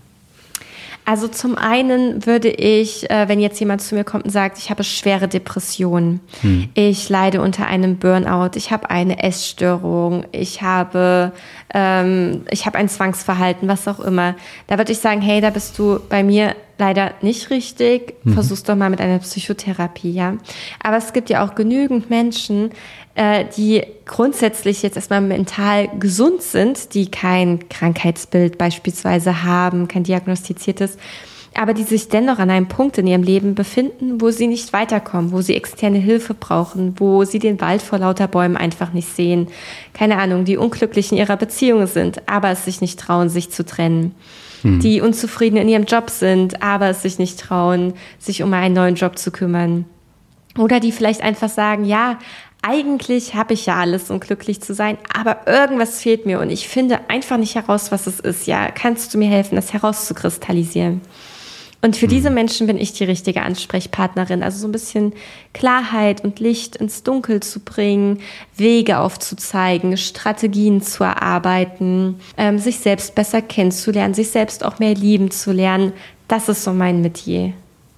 Also 1.05 1.27
zum 1.27 1.59
einen 1.59 2.27
würde 2.27 2.49
ich, 2.49 3.11
äh, 3.11 3.29
wenn 3.29 3.41
jetzt 3.41 3.59
jemand 3.59 3.83
zu 3.83 3.97
mir 3.97 4.05
kommt 4.05 4.25
und 4.25 4.31
sagt, 4.31 4.59
ich 4.59 4.71
habe 4.71 4.85
schwere 4.85 5.27
Depressionen, 5.27 6.21
hm. 6.43 6.69
ich 6.75 7.09
leide 7.09 7.41
unter 7.41 7.67
einem 7.67 7.97
Burnout, 7.97 8.51
ich 8.55 8.71
habe 8.71 8.89
eine 8.89 9.21
Essstörung, 9.23 10.25
ich 10.31 10.63
habe, 10.63 11.33
ähm, 11.75 12.43
ich 12.51 12.67
habe 12.67 12.79
ein 12.79 12.89
Zwangsverhalten, 12.89 13.67
was 13.69 13.89
auch 13.89 13.99
immer, 13.99 14.37
da 14.69 14.79
würde 14.79 14.93
ich 14.93 14.99
sagen, 14.99 15.21
hey, 15.23 15.41
da 15.41 15.51
bist 15.51 15.77
du 15.79 15.99
bei 16.09 16.23
mir 16.23 16.55
leider 16.79 17.13
nicht 17.21 17.51
richtig. 17.51 18.15
Mhm. 18.25 18.35
Versuch's 18.35 18.65
doch 18.65 18.77
mal 18.77 18.91
mit 18.91 19.01
einer 19.01 19.19
Psychotherapie, 19.19 20.13
ja. 20.13 20.37
Aber 20.83 20.97
es 20.97 21.13
gibt 21.13 21.31
ja 21.31 21.45
auch 21.45 21.55
genügend 21.55 22.11
Menschen, 22.11 22.71
die 23.15 23.83
grundsätzlich 24.07 24.83
jetzt 24.83 24.97
erstmal 24.97 25.21
mental 25.21 25.89
gesund 25.99 26.41
sind, 26.41 26.95
die 26.95 27.11
kein 27.11 27.69
Krankheitsbild 27.69 28.57
beispielsweise 28.57 29.43
haben, 29.43 29.87
kein 29.87 30.03
diagnostiziertes, 30.03 30.97
aber 31.55 31.75
die 31.75 31.83
sich 31.83 32.09
dennoch 32.09 32.39
an 32.39 32.51
einem 32.51 32.69
Punkt 32.69 32.97
in 32.99 33.07
ihrem 33.07 33.23
Leben 33.23 33.55
befinden, 33.55 34.21
wo 34.21 34.31
sie 34.31 34.47
nicht 34.47 34.73
weiterkommen, 34.73 35.33
wo 35.33 35.43
sie 35.43 35.55
externe 35.55 35.99
Hilfe 35.99 36.35
brauchen, 36.35 36.95
wo 36.99 37.25
sie 37.25 37.39
den 37.39 37.61
Wald 37.61 37.83
vor 37.83 37.99
lauter 37.99 38.29
Bäumen 38.29 38.57
einfach 38.57 38.93
nicht 38.93 39.15
sehen. 39.15 39.49
Keine 39.93 40.19
Ahnung, 40.19 40.45
die 40.45 40.57
unglücklich 40.57 41.13
in 41.13 41.19
ihrer 41.19 41.37
Beziehung 41.37 41.87
sind, 41.87 42.27
aber 42.29 42.51
es 42.51 42.65
sich 42.65 42.81
nicht 42.81 42.99
trauen, 42.99 43.29
sich 43.29 43.51
zu 43.51 43.67
trennen. 43.67 44.15
Hm. 44.63 44.81
Die 44.81 45.03
unzufrieden 45.03 45.59
in 45.59 45.69
ihrem 45.69 45.85
Job 45.85 46.09
sind, 46.09 46.63
aber 46.63 46.89
es 46.89 47.03
sich 47.03 47.19
nicht 47.19 47.39
trauen, 47.39 47.95
sich 48.19 48.43
um 48.43 48.53
einen 48.55 48.75
neuen 48.75 48.95
Job 48.95 49.19
zu 49.19 49.31
kümmern. 49.31 49.85
Oder 50.59 50.81
die 50.81 50.93
vielleicht 50.93 51.23
einfach 51.23 51.49
sagen, 51.49 51.85
ja, 51.85 52.19
eigentlich 52.63 53.35
habe 53.35 53.55
ich 53.55 53.67
ja 53.67 53.77
alles, 53.77 54.11
um 54.11 54.21
glücklich 54.21 54.61
zu 54.61 54.73
sein, 54.73 54.97
aber 55.13 55.47
irgendwas 55.47 56.01
fehlt 56.01 56.27
mir 56.27 56.41
und 56.41 56.51
ich 56.51 56.69
finde 56.69 57.01
einfach 57.09 57.37
nicht 57.37 57.57
heraus, 57.57 57.93
was 57.93 58.07
es 58.07 58.21
ist. 58.21 58.47
Ja, 58.47 58.71
kannst 58.71 59.13
du 59.13 59.19
mir 59.19 59.29
helfen, 59.29 59.57
das 59.57 59.73
herauszukristallisieren? 59.73 61.01
Und 61.85 61.97
für 61.97 62.07
diese 62.07 62.31
mhm. 62.31 62.37
Menschen 62.37 62.67
bin 62.69 62.79
ich 62.79 62.93
die 62.93 63.05
richtige 63.05 63.43
Ansprechpartnerin. 63.43 64.45
Also 64.45 64.59
so 64.59 64.69
ein 64.69 64.73
bisschen 64.73 65.13
Klarheit 65.53 66.23
und 66.23 66.39
Licht 66.39 66.77
ins 66.77 67.03
Dunkel 67.03 67.41
zu 67.41 67.59
bringen, 67.59 68.21
Wege 68.57 68.99
aufzuzeigen, 69.01 69.97
Strategien 69.97 70.81
zu 70.81 71.03
erarbeiten, 71.03 72.21
ähm, 72.37 72.59
sich 72.59 72.79
selbst 72.79 73.17
besser 73.17 73.43
kennenzulernen, 73.43 74.15
sich 74.15 74.31
selbst 74.31 74.65
auch 74.65 74.79
mehr 74.79 74.95
lieben 74.95 75.33
zu 75.33 75.51
lernen. 75.51 75.93
Das 76.29 76.49
ist 76.49 76.63
so 76.63 76.73
mein 76.73 77.03
Metier. 77.03 77.53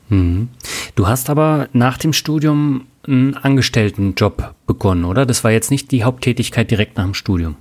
Mhm. 0.09 0.49
Du 0.95 1.07
hast 1.07 1.31
aber 1.31 1.69
nach 1.73 1.99
dem 1.99 2.13
Studium 2.13 2.87
einen 3.07 3.35
Angestelltenjob 3.35 4.55
begonnen, 4.67 5.05
oder? 5.05 5.27
Das 5.27 5.45
war 5.45 5.51
jetzt 5.51 5.71
nicht 5.71 5.91
die 5.91 6.05
Haupttätigkeit 6.05 6.71
direkt 6.71 6.97
nach 6.97 7.05
dem 7.05 7.15
Studium. 7.15 7.57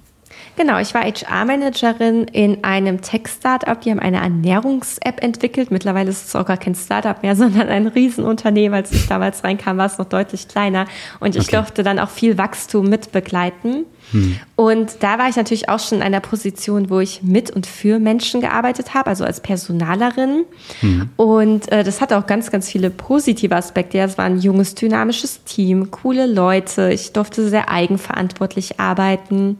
Genau, 0.55 0.79
ich 0.79 0.93
war 0.93 1.01
HR-Managerin 1.01 2.25
in 2.25 2.63
einem 2.63 3.01
Tech-Startup. 3.01 3.79
Die 3.81 3.89
haben 3.89 3.99
eine 3.99 4.17
Ernährungs-App 4.17 5.23
entwickelt. 5.23 5.71
Mittlerweile 5.71 6.11
ist 6.11 6.27
es 6.27 6.35
auch 6.35 6.45
gar 6.45 6.57
kein 6.57 6.75
Startup 6.75 7.21
mehr, 7.23 7.35
sondern 7.37 7.69
ein 7.69 7.87
Riesenunternehmen. 7.87 8.75
Als 8.75 8.91
ich 8.91 9.07
damals 9.07 9.43
reinkam, 9.43 9.77
war 9.77 9.87
es 9.87 9.97
noch 9.97 10.05
deutlich 10.05 10.47
kleiner. 10.47 10.85
Und 11.19 11.35
ich 11.35 11.47
okay. 11.47 11.55
durfte 11.57 11.83
dann 11.83 11.97
auch 11.97 12.09
viel 12.09 12.37
Wachstum 12.37 12.87
mitbegleiten. 12.87 13.85
Hm. 14.11 14.37
Und 14.55 14.97
da 14.99 15.17
war 15.17 15.27
ich 15.27 15.37
natürlich 15.37 15.69
auch 15.69 15.79
schon 15.79 15.99
in 15.99 16.03
einer 16.03 16.19
Position, 16.19 16.91
wo 16.91 16.99
ich 16.99 17.23
mit 17.23 17.49
und 17.49 17.65
für 17.65 17.97
Menschen 17.97 18.41
gearbeitet 18.41 18.93
habe, 18.93 19.07
also 19.07 19.23
als 19.23 19.39
Personalerin. 19.39 20.45
Hm. 20.81 21.09
Und 21.15 21.71
äh, 21.71 21.83
das 21.83 21.99
hatte 21.99 22.17
auch 22.17 22.27
ganz, 22.27 22.51
ganz 22.51 22.69
viele 22.69 22.91
positive 22.91 23.55
Aspekte. 23.55 23.97
Ja, 23.97 24.05
es 24.05 24.19
war 24.19 24.25
ein 24.25 24.37
junges, 24.37 24.75
dynamisches 24.75 25.43
Team, 25.45 25.89
coole 25.89 26.27
Leute. 26.27 26.91
Ich 26.93 27.11
durfte 27.13 27.47
sehr 27.49 27.69
eigenverantwortlich 27.69 28.79
arbeiten. 28.79 29.57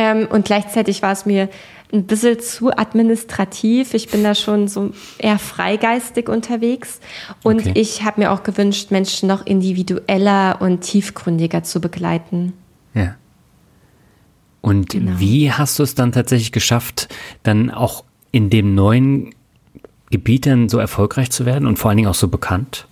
Ähm, 0.00 0.28
und 0.30 0.46
gleichzeitig 0.46 1.02
war 1.02 1.12
es 1.12 1.26
mir 1.26 1.50
ein 1.92 2.06
bisschen 2.06 2.40
zu 2.40 2.70
administrativ. 2.70 3.92
Ich 3.92 4.08
bin 4.08 4.24
da 4.24 4.34
schon 4.34 4.66
so 4.66 4.92
eher 5.18 5.38
freigeistig 5.38 6.30
unterwegs. 6.30 7.00
Und 7.42 7.60
okay. 7.60 7.72
ich 7.74 8.02
habe 8.02 8.22
mir 8.22 8.32
auch 8.32 8.42
gewünscht, 8.42 8.90
Menschen 8.92 9.28
noch 9.28 9.44
individueller 9.44 10.56
und 10.62 10.80
tiefgründiger 10.80 11.64
zu 11.64 11.82
begleiten. 11.82 12.54
Ja. 12.94 13.16
Und 14.62 14.88
genau. 14.88 15.12
wie 15.18 15.52
hast 15.52 15.78
du 15.78 15.82
es 15.82 15.94
dann 15.94 16.12
tatsächlich 16.12 16.52
geschafft, 16.52 17.14
dann 17.42 17.70
auch 17.70 18.04
in 18.32 18.48
dem 18.48 18.74
neuen 18.74 19.34
Gebiet 20.10 20.46
dann 20.46 20.70
so 20.70 20.78
erfolgreich 20.78 21.30
zu 21.30 21.44
werden 21.44 21.68
und 21.68 21.78
vor 21.78 21.90
allen 21.90 21.98
Dingen 21.98 22.08
auch 22.08 22.14
so 22.14 22.28
bekannt? 22.28 22.88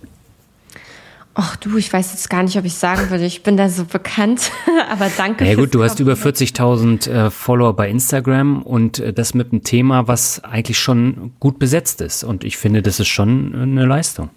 Ach 1.35 1.55
du, 1.55 1.77
ich 1.77 1.91
weiß 1.93 2.11
jetzt 2.11 2.29
gar 2.29 2.43
nicht, 2.43 2.57
ob 2.57 2.65
ich 2.65 2.73
sagen 2.73 3.09
würde, 3.09 3.23
ich 3.23 3.43
bin 3.43 3.55
da 3.55 3.69
so 3.69 3.85
bekannt, 3.85 4.51
aber 4.89 5.09
danke. 5.15 5.45
Ja 5.45 5.55
gut, 5.55 5.73
du 5.73 5.83
hast 5.83 5.99
über 5.99 6.13
40.000 6.13 7.09
äh, 7.09 7.29
Follower 7.29 7.75
bei 7.75 7.89
Instagram 7.89 8.61
und 8.61 8.99
äh, 8.99 9.13
das 9.13 9.33
mit 9.33 9.51
einem 9.51 9.63
Thema, 9.63 10.07
was 10.07 10.43
eigentlich 10.43 10.79
schon 10.79 11.31
gut 11.39 11.59
besetzt 11.59 12.01
ist. 12.01 12.23
Und 12.23 12.43
ich 12.43 12.57
finde, 12.57 12.81
das 12.81 12.99
ist 12.99 13.07
schon 13.07 13.55
eine 13.55 13.85
Leistung. 13.85 14.29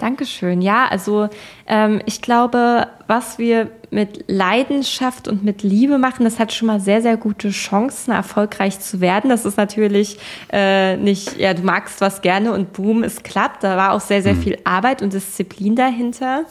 Dankeschön. 0.00 0.62
Ja, 0.62 0.86
also 0.88 1.28
ähm, 1.66 2.00
ich 2.06 2.22
glaube, 2.22 2.88
was 3.06 3.38
wir 3.38 3.70
mit 3.90 4.24
Leidenschaft 4.28 5.28
und 5.28 5.44
mit 5.44 5.62
Liebe 5.62 5.98
machen, 5.98 6.24
das 6.24 6.38
hat 6.38 6.52
schon 6.52 6.66
mal 6.66 6.80
sehr, 6.80 7.02
sehr 7.02 7.16
gute 7.16 7.50
Chancen, 7.50 8.12
erfolgreich 8.12 8.80
zu 8.80 9.00
werden. 9.00 9.28
Das 9.28 9.44
ist 9.44 9.56
natürlich 9.56 10.18
äh, 10.52 10.96
nicht, 10.96 11.38
ja, 11.38 11.52
du 11.52 11.62
magst 11.62 12.00
was 12.00 12.22
gerne 12.22 12.52
und 12.52 12.72
boom, 12.72 13.02
es 13.02 13.22
klappt. 13.22 13.62
Da 13.62 13.76
war 13.76 13.92
auch 13.92 14.00
sehr, 14.00 14.22
sehr 14.22 14.34
mhm. 14.34 14.42
viel 14.42 14.58
Arbeit 14.64 15.02
und 15.02 15.12
Disziplin 15.12 15.76
dahinter. 15.76 16.46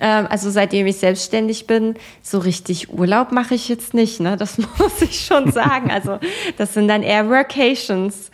Ähm, 0.00 0.26
also 0.30 0.48
seitdem 0.48 0.86
ich 0.86 0.96
selbstständig 0.96 1.66
bin, 1.66 1.96
so 2.22 2.38
richtig 2.38 2.92
Urlaub 2.92 3.30
mache 3.30 3.54
ich 3.54 3.68
jetzt 3.68 3.92
nicht. 3.92 4.20
Ne? 4.20 4.36
Das 4.36 4.56
muss 4.78 5.02
ich 5.02 5.20
schon 5.20 5.52
sagen. 5.52 5.90
Also 5.90 6.18
das 6.56 6.72
sind 6.72 6.88
dann 6.88 7.02
eher 7.02 7.28
Workations. 7.28 8.30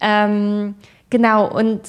Ähm, 0.00 0.74
genau, 1.08 1.50
und 1.50 1.80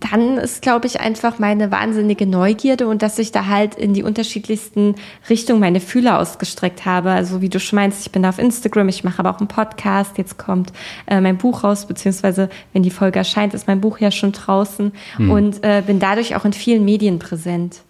dann 0.00 0.38
ist, 0.38 0.62
glaube 0.62 0.86
ich, 0.86 1.00
einfach 1.00 1.38
meine 1.38 1.70
wahnsinnige 1.70 2.26
Neugierde 2.26 2.86
und 2.86 3.02
dass 3.02 3.18
ich 3.18 3.32
da 3.32 3.46
halt 3.46 3.74
in 3.74 3.94
die 3.94 4.02
unterschiedlichsten 4.02 4.94
Richtungen 5.28 5.60
meine 5.60 5.80
Fühler 5.80 6.18
ausgestreckt 6.18 6.84
habe. 6.84 7.10
Also 7.10 7.40
wie 7.40 7.48
du 7.48 7.60
schon 7.60 7.76
meinst, 7.76 8.00
ich 8.06 8.12
bin 8.12 8.22
da 8.22 8.30
auf 8.30 8.38
Instagram, 8.38 8.88
ich 8.88 9.04
mache 9.04 9.18
aber 9.18 9.30
auch 9.30 9.38
einen 9.38 9.48
Podcast. 9.48 10.18
Jetzt 10.18 10.38
kommt 10.38 10.72
äh, 11.06 11.20
mein 11.20 11.38
Buch 11.38 11.64
raus, 11.64 11.86
beziehungsweise 11.86 12.48
wenn 12.72 12.82
die 12.82 12.90
Folge 12.90 13.18
erscheint, 13.18 13.54
ist 13.54 13.66
mein 13.66 13.80
Buch 13.80 13.98
ja 13.98 14.10
schon 14.10 14.32
draußen 14.32 14.92
hm. 15.16 15.30
und 15.30 15.64
äh, 15.64 15.82
bin 15.86 15.98
dadurch 15.98 16.36
auch 16.36 16.44
in 16.44 16.52
vielen 16.52 16.84
Medien 16.84 17.18
präsent. 17.18 17.82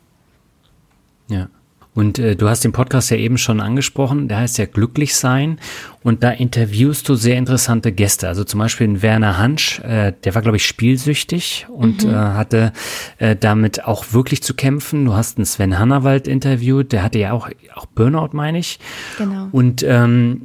Ja. 1.29 1.49
Und 1.97 2.19
äh, 2.19 2.37
du 2.37 2.49
hast 2.49 2.63
den 2.63 2.73
Podcast 2.73 3.11
ja 3.11 3.17
eben 3.17 3.39
schon 3.39 3.61
angesprochen, 3.61 4.29
der 4.29 4.39
heißt 4.39 4.59
ja 4.59 4.67
Glücklich 4.67 5.17
sein. 5.17 5.59
Und 6.03 6.23
da 6.23 6.31
interviewst 6.31 7.09
du 7.09 7.15
sehr 7.17 7.37
interessante 7.37 7.91
Gäste. 7.91 8.29
Also 8.29 8.45
zum 8.45 8.61
Beispiel 8.61 9.03
Werner 9.03 9.39
Hansch, 9.39 9.81
äh, 9.81 10.13
der 10.23 10.35
war, 10.35 10.43
glaube 10.43 10.59
ich, 10.59 10.67
spielsüchtig 10.67 11.67
und 11.69 12.05
mhm. 12.05 12.11
äh, 12.11 12.15
hatte 12.15 12.73
äh, 13.19 13.35
damit 13.35 13.87
auch 13.87 14.13
wirklich 14.13 14.43
zu 14.43 14.55
kämpfen. 14.55 15.07
Du 15.07 15.15
hast 15.15 15.39
einen 15.39 15.47
Sven 15.47 15.79
Hannawald 15.79 16.29
interviewt, 16.29 16.93
der 16.93 17.03
hatte 17.03 17.19
ja 17.19 17.33
auch, 17.33 17.49
auch 17.75 17.87
Burnout, 17.87 18.29
meine 18.33 18.59
ich. 18.59 18.79
Genau. 19.17 19.49
Und 19.51 19.83
ähm, 19.83 20.43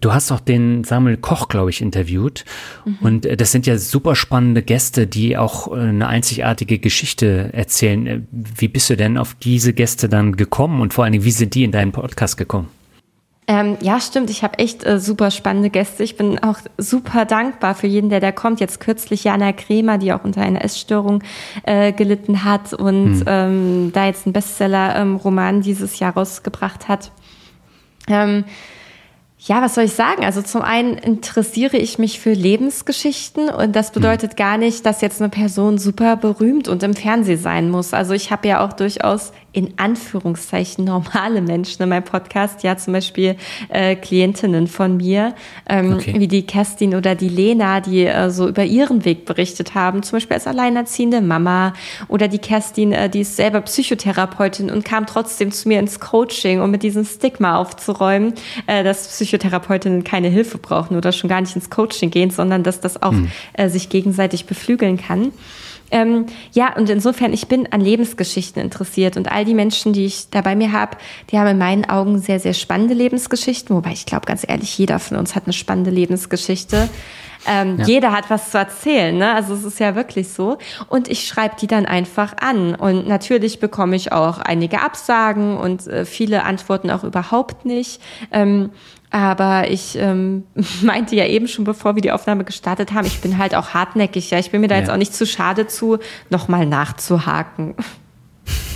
du 0.00 0.12
hast 0.12 0.30
auch 0.32 0.40
den 0.40 0.84
Samuel 0.84 1.16
Koch, 1.16 1.48
glaube 1.48 1.70
ich, 1.70 1.80
interviewt. 1.80 2.44
Mhm. 2.84 2.98
Und 3.00 3.26
äh, 3.26 3.36
das 3.36 3.52
sind 3.52 3.66
ja 3.66 3.78
super 3.78 4.14
spannende 4.14 4.62
Gäste, 4.62 5.06
die 5.06 5.36
auch 5.36 5.72
äh, 5.72 5.80
eine 5.80 6.08
einzigartige 6.08 6.78
Geschichte 6.78 7.50
erzählen. 7.52 8.06
Äh, 8.06 8.20
wie 8.30 8.68
bist 8.68 8.90
du 8.90 8.96
denn 8.96 9.18
auf 9.18 9.34
diese 9.34 9.72
Gäste 9.72 10.08
dann 10.08 10.36
gekommen 10.36 10.80
und 10.80 10.94
vor 10.94 11.04
allen 11.04 11.12
Dingen, 11.12 11.24
wie 11.24 11.30
sind 11.30 11.54
die 11.54 11.64
in 11.64 11.72
deinen 11.72 11.92
Podcast 11.92 12.36
gekommen? 12.36 12.68
Ähm, 13.50 13.78
ja, 13.80 13.98
stimmt. 13.98 14.28
Ich 14.28 14.42
habe 14.42 14.58
echt 14.58 14.84
äh, 14.84 15.00
super 15.00 15.30
spannende 15.30 15.70
Gäste. 15.70 16.04
Ich 16.04 16.18
bin 16.18 16.38
auch 16.38 16.58
super 16.76 17.24
dankbar 17.24 17.74
für 17.74 17.86
jeden, 17.86 18.10
der 18.10 18.20
da 18.20 18.30
kommt. 18.30 18.60
Jetzt 18.60 18.78
kürzlich 18.78 19.24
Jana 19.24 19.52
Kremer, 19.52 19.96
die 19.96 20.12
auch 20.12 20.22
unter 20.22 20.42
einer 20.42 20.62
Essstörung 20.62 21.22
äh, 21.62 21.92
gelitten 21.92 22.44
hat 22.44 22.74
und 22.74 23.20
hm. 23.20 23.24
ähm, 23.26 23.90
da 23.94 24.04
jetzt 24.04 24.26
einen 24.26 24.34
Bestseller-Roman 24.34 25.56
ähm, 25.56 25.62
dieses 25.62 25.98
Jahr 25.98 26.12
rausgebracht 26.12 26.88
hat. 26.88 27.10
Ähm, 28.06 28.44
ja, 29.40 29.62
was 29.62 29.76
soll 29.76 29.84
ich 29.84 29.92
sagen? 29.92 30.24
Also 30.24 30.42
zum 30.42 30.62
einen 30.62 30.98
interessiere 30.98 31.76
ich 31.76 31.98
mich 31.98 32.18
für 32.18 32.32
Lebensgeschichten 32.32 33.48
und 33.48 33.76
das 33.76 33.92
bedeutet 33.92 34.36
gar 34.36 34.58
nicht, 34.58 34.84
dass 34.84 35.00
jetzt 35.00 35.22
eine 35.22 35.28
Person 35.28 35.78
super 35.78 36.16
berühmt 36.16 36.66
und 36.66 36.82
im 36.82 36.94
Fernsehen 36.94 37.38
sein 37.38 37.70
muss. 37.70 37.94
Also 37.94 38.14
ich 38.14 38.32
habe 38.32 38.48
ja 38.48 38.66
auch 38.66 38.72
durchaus 38.72 39.32
in 39.52 39.74
Anführungszeichen 39.76 40.84
normale 40.84 41.40
Menschen 41.40 41.82
in 41.82 41.88
meinem 41.88 42.04
Podcast, 42.04 42.62
ja 42.62 42.76
zum 42.76 42.92
Beispiel 42.92 43.36
äh, 43.70 43.96
Klientinnen 43.96 44.66
von 44.66 44.98
mir, 44.98 45.34
ähm, 45.68 45.94
okay. 45.94 46.14
wie 46.18 46.28
die 46.28 46.46
Kerstin 46.46 46.94
oder 46.94 47.14
die 47.14 47.30
Lena, 47.30 47.80
die 47.80 48.04
äh, 48.04 48.30
so 48.30 48.46
über 48.46 48.64
ihren 48.64 49.04
Weg 49.04 49.24
berichtet 49.24 49.74
haben, 49.74 50.02
zum 50.02 50.16
Beispiel 50.16 50.34
als 50.34 50.46
alleinerziehende 50.46 51.20
Mama 51.22 51.72
oder 52.08 52.28
die 52.28 52.38
Kerstin, 52.38 52.92
äh, 52.92 53.08
die 53.08 53.20
ist 53.20 53.36
selber 53.36 53.62
Psychotherapeutin 53.62 54.70
und 54.70 54.84
kam 54.84 55.06
trotzdem 55.06 55.50
zu 55.50 55.68
mir 55.68 55.80
ins 55.80 55.98
Coaching, 55.98 56.60
um 56.60 56.70
mit 56.70 56.82
diesem 56.82 57.04
Stigma 57.04 57.56
aufzuräumen, 57.56 58.34
äh, 58.66 58.84
dass 58.84 59.16
Psychotherapeutinnen 59.28 60.04
keine 60.04 60.28
Hilfe 60.28 60.58
brauchen 60.58 60.96
oder 60.96 61.12
schon 61.12 61.28
gar 61.28 61.40
nicht 61.40 61.54
ins 61.54 61.70
Coaching 61.70 62.10
gehen, 62.10 62.30
sondern 62.30 62.62
dass 62.62 62.80
das 62.80 63.02
auch 63.02 63.12
hm. 63.12 63.30
äh, 63.52 63.68
sich 63.68 63.88
gegenseitig 63.88 64.46
beflügeln 64.46 64.96
kann. 64.96 65.32
Ähm, 65.90 66.26
ja, 66.52 66.74
und 66.76 66.90
insofern, 66.90 67.32
ich 67.32 67.48
bin 67.48 67.72
an 67.72 67.80
Lebensgeschichten 67.80 68.60
interessiert 68.60 69.16
und 69.16 69.30
all 69.30 69.44
die 69.44 69.54
Menschen, 69.54 69.92
die 69.92 70.04
ich 70.04 70.28
da 70.30 70.42
bei 70.42 70.54
mir 70.54 70.72
habe, 70.72 70.98
die 71.30 71.38
haben 71.38 71.48
in 71.48 71.58
meinen 71.58 71.84
Augen 71.86 72.18
sehr, 72.18 72.40
sehr 72.40 72.54
spannende 72.54 72.94
Lebensgeschichten, 72.94 73.74
wobei 73.74 73.92
ich 73.92 74.04
glaube, 74.04 74.26
ganz 74.26 74.44
ehrlich, 74.46 74.76
jeder 74.76 74.98
von 74.98 75.16
uns 75.16 75.34
hat 75.34 75.44
eine 75.44 75.54
spannende 75.54 75.90
Lebensgeschichte. 75.90 76.88
Ähm, 77.46 77.78
ja. 77.78 77.84
Jeder 77.84 78.12
hat 78.12 78.30
was 78.30 78.50
zu 78.50 78.58
erzählen, 78.58 79.16
ne? 79.16 79.32
Also 79.34 79.54
es 79.54 79.64
ist 79.64 79.80
ja 79.80 79.94
wirklich 79.94 80.28
so. 80.28 80.58
Und 80.88 81.08
ich 81.08 81.26
schreibe 81.26 81.56
die 81.60 81.66
dann 81.66 81.86
einfach 81.86 82.36
an. 82.40 82.74
Und 82.74 83.06
natürlich 83.06 83.60
bekomme 83.60 83.96
ich 83.96 84.12
auch 84.12 84.38
einige 84.38 84.82
Absagen 84.82 85.56
und 85.56 85.86
äh, 85.86 86.04
viele 86.04 86.44
antworten 86.44 86.90
auch 86.90 87.04
überhaupt 87.04 87.64
nicht. 87.64 88.00
Ähm, 88.32 88.70
aber 89.10 89.70
ich 89.70 89.96
ähm, 89.98 90.44
meinte 90.82 91.16
ja 91.16 91.26
eben 91.26 91.48
schon, 91.48 91.64
bevor 91.64 91.94
wir 91.94 92.02
die 92.02 92.12
Aufnahme 92.12 92.44
gestartet 92.44 92.92
haben, 92.92 93.06
ich 93.06 93.20
bin 93.20 93.38
halt 93.38 93.54
auch 93.54 93.70
hartnäckig. 93.70 94.30
Ja, 94.30 94.38
ich 94.38 94.50
bin 94.50 94.60
mir 94.60 94.68
da 94.68 94.74
ja. 94.74 94.82
jetzt 94.82 94.90
auch 94.90 94.96
nicht 94.96 95.14
zu 95.14 95.26
schade 95.26 95.66
zu, 95.66 95.98
nochmal 96.30 96.66
nachzuhaken. 96.66 97.74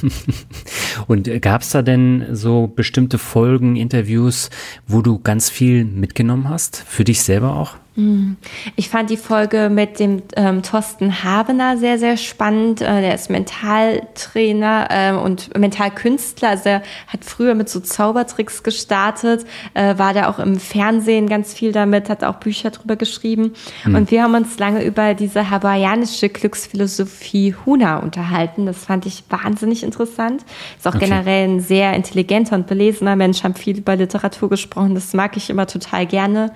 Und 1.07 1.43
gab 1.43 1.63
es 1.63 1.71
da 1.71 1.83
denn 1.83 2.27
so 2.33 2.67
bestimmte 2.67 3.19
Folgen, 3.19 3.77
Interviews, 3.77 4.51
wo 4.87 5.01
du 5.03 5.19
ganz 5.19 5.49
viel 5.51 5.85
mitgenommen 5.85 6.49
hast? 6.49 6.85
Für 6.87 7.05
dich 7.05 7.23
selber 7.23 7.55
auch? 7.55 7.77
Mhm. 7.95 8.37
Ich 8.77 8.89
fand 8.89 9.11
die 9.11 9.17
Folge 9.17 9.69
mit 9.71 9.99
dem 9.99 10.23
ähm, 10.37 10.63
Thorsten 10.63 11.23
Habener 11.25 11.77
sehr, 11.77 11.99
sehr 11.99 12.17
spannend. 12.17 12.81
Äh, 12.81 13.03
der 13.03 13.15
ist 13.15 13.29
Mentaltrainer 13.29 14.89
äh, 14.91 15.13
und 15.13 15.57
Mentalkünstler. 15.59 16.51
Also 16.51 16.71
er 16.71 16.83
hat 17.07 17.25
früher 17.25 17.55
mit 17.55 17.69
so 17.69 17.81
Zaubertricks 17.81 18.63
gestartet, 18.63 19.45
äh, 19.75 19.99
war 19.99 20.15
da 20.15 20.31
auch 20.31 20.39
im 20.39 20.59
Fernsehen 20.59 21.29
ganz 21.29 21.53
viel 21.53 21.73
damit, 21.73 22.09
hat 22.09 22.25
auch 22.25 22.37
Bücher 22.37 22.71
drüber 22.71 22.97
geschrieben. 22.97 23.53
Mhm. 23.85 23.95
Und 23.95 24.11
wir 24.11 24.23
haben 24.23 24.35
uns 24.35 24.59
lange 24.59 24.83
über 24.85 25.13
diese 25.13 25.51
hawaiianische 25.51 26.31
Glücksphilosophie 26.31 27.55
Huna 27.67 27.99
unterhalten. 27.99 28.65
Das 28.65 28.87
fand 28.87 29.05
ich 29.05 29.25
wahnsinnig 29.29 29.83
interessant. 29.83 30.45
Ist 30.79 30.89
auch 30.89 30.95
okay. 30.95 31.07
generell 31.07 31.49
ein 31.49 31.61
sehr 31.61 31.93
intelligenter 31.93 32.57
und 32.57 32.67
belesener 32.67 33.17
Mensch, 33.17 33.45
haben 33.45 33.55
viel 33.55 33.79
über 33.79 33.97
Literatur 33.97 34.49
gesprochen. 34.49 34.95
Das 34.95 35.13
mag 35.13 35.37
ich 35.37 35.51
immer 35.51 35.67
total 35.67 36.07
gerne. 36.07 36.53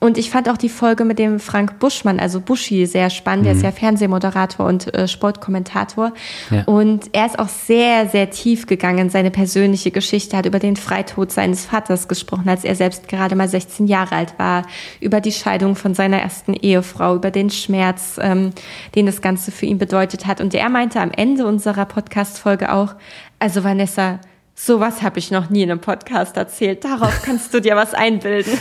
Und 0.00 0.16
ich 0.16 0.30
fand 0.30 0.48
auch 0.48 0.56
die 0.56 0.68
Folge 0.68 1.04
mit 1.04 1.18
dem 1.18 1.40
Frank 1.40 1.80
Buschmann, 1.80 2.20
also 2.20 2.40
Buschi, 2.40 2.86
sehr 2.86 3.10
spannend. 3.10 3.42
Mhm. 3.42 3.44
Der 3.46 3.56
ist 3.56 3.62
ja 3.62 3.72
Fernsehmoderator 3.72 4.64
und 4.64 4.94
äh, 4.94 5.08
Sportkommentator. 5.08 6.12
Ja. 6.50 6.62
Und 6.64 7.10
er 7.12 7.26
ist 7.26 7.38
auch 7.40 7.48
sehr, 7.48 8.08
sehr 8.08 8.30
tief 8.30 8.66
gegangen. 8.66 9.10
Seine 9.10 9.32
persönliche 9.32 9.90
Geschichte 9.90 10.36
hat 10.36 10.46
über 10.46 10.60
den 10.60 10.76
Freitod 10.76 11.32
seines 11.32 11.64
Vaters 11.64 12.06
gesprochen, 12.06 12.48
als 12.48 12.62
er 12.62 12.76
selbst 12.76 13.08
gerade 13.08 13.34
mal 13.34 13.48
16 13.48 13.88
Jahre 13.88 14.14
alt 14.14 14.38
war. 14.38 14.66
Über 15.00 15.20
die 15.20 15.32
Scheidung 15.32 15.74
von 15.74 15.94
seiner 15.94 16.20
ersten 16.20 16.54
Ehefrau, 16.54 17.16
über 17.16 17.32
den 17.32 17.50
Schmerz, 17.50 18.20
ähm, 18.22 18.52
den 18.94 19.06
das 19.06 19.20
Ganze 19.20 19.50
für 19.50 19.66
ihn 19.66 19.78
bedeutet 19.78 20.26
hat. 20.26 20.40
Und 20.40 20.54
er 20.54 20.68
meinte 20.68 21.00
am 21.00 21.10
Ende 21.10 21.44
unserer 21.44 21.86
Podcast-Folge 21.86 22.72
auch, 22.72 22.94
also 23.40 23.64
Vanessa, 23.64 24.20
sowas 24.58 25.02
habe 25.02 25.18
ich 25.18 25.30
noch 25.30 25.50
nie 25.50 25.62
in 25.62 25.70
einem 25.70 25.80
Podcast 25.80 26.36
erzählt. 26.36 26.84
Darauf 26.84 27.22
kannst 27.24 27.54
du 27.54 27.60
dir 27.60 27.76
was 27.76 27.94
einbilden. 27.94 28.58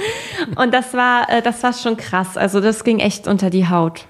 und 0.56 0.74
das 0.74 0.92
war, 0.92 1.30
äh, 1.30 1.42
das 1.42 1.62
war 1.62 1.72
schon 1.72 1.96
krass. 1.96 2.36
Also 2.36 2.60
das 2.60 2.84
ging 2.84 2.98
echt 2.98 3.28
unter 3.28 3.50
die 3.50 3.68
Haut. 3.68 4.06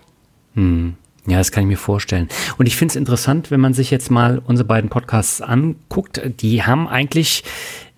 Hm. 0.54 0.94
Ja, 1.28 1.38
das 1.38 1.50
kann 1.50 1.64
ich 1.64 1.68
mir 1.68 1.76
vorstellen. 1.76 2.28
Und 2.56 2.66
ich 2.66 2.76
finde 2.76 2.92
es 2.92 2.96
interessant, 2.96 3.50
wenn 3.50 3.60
man 3.60 3.74
sich 3.74 3.90
jetzt 3.90 4.12
mal 4.12 4.40
unsere 4.46 4.66
beiden 4.66 4.88
Podcasts 4.88 5.42
anguckt. 5.42 6.20
Die 6.40 6.62
haben 6.62 6.86
eigentlich 6.86 7.42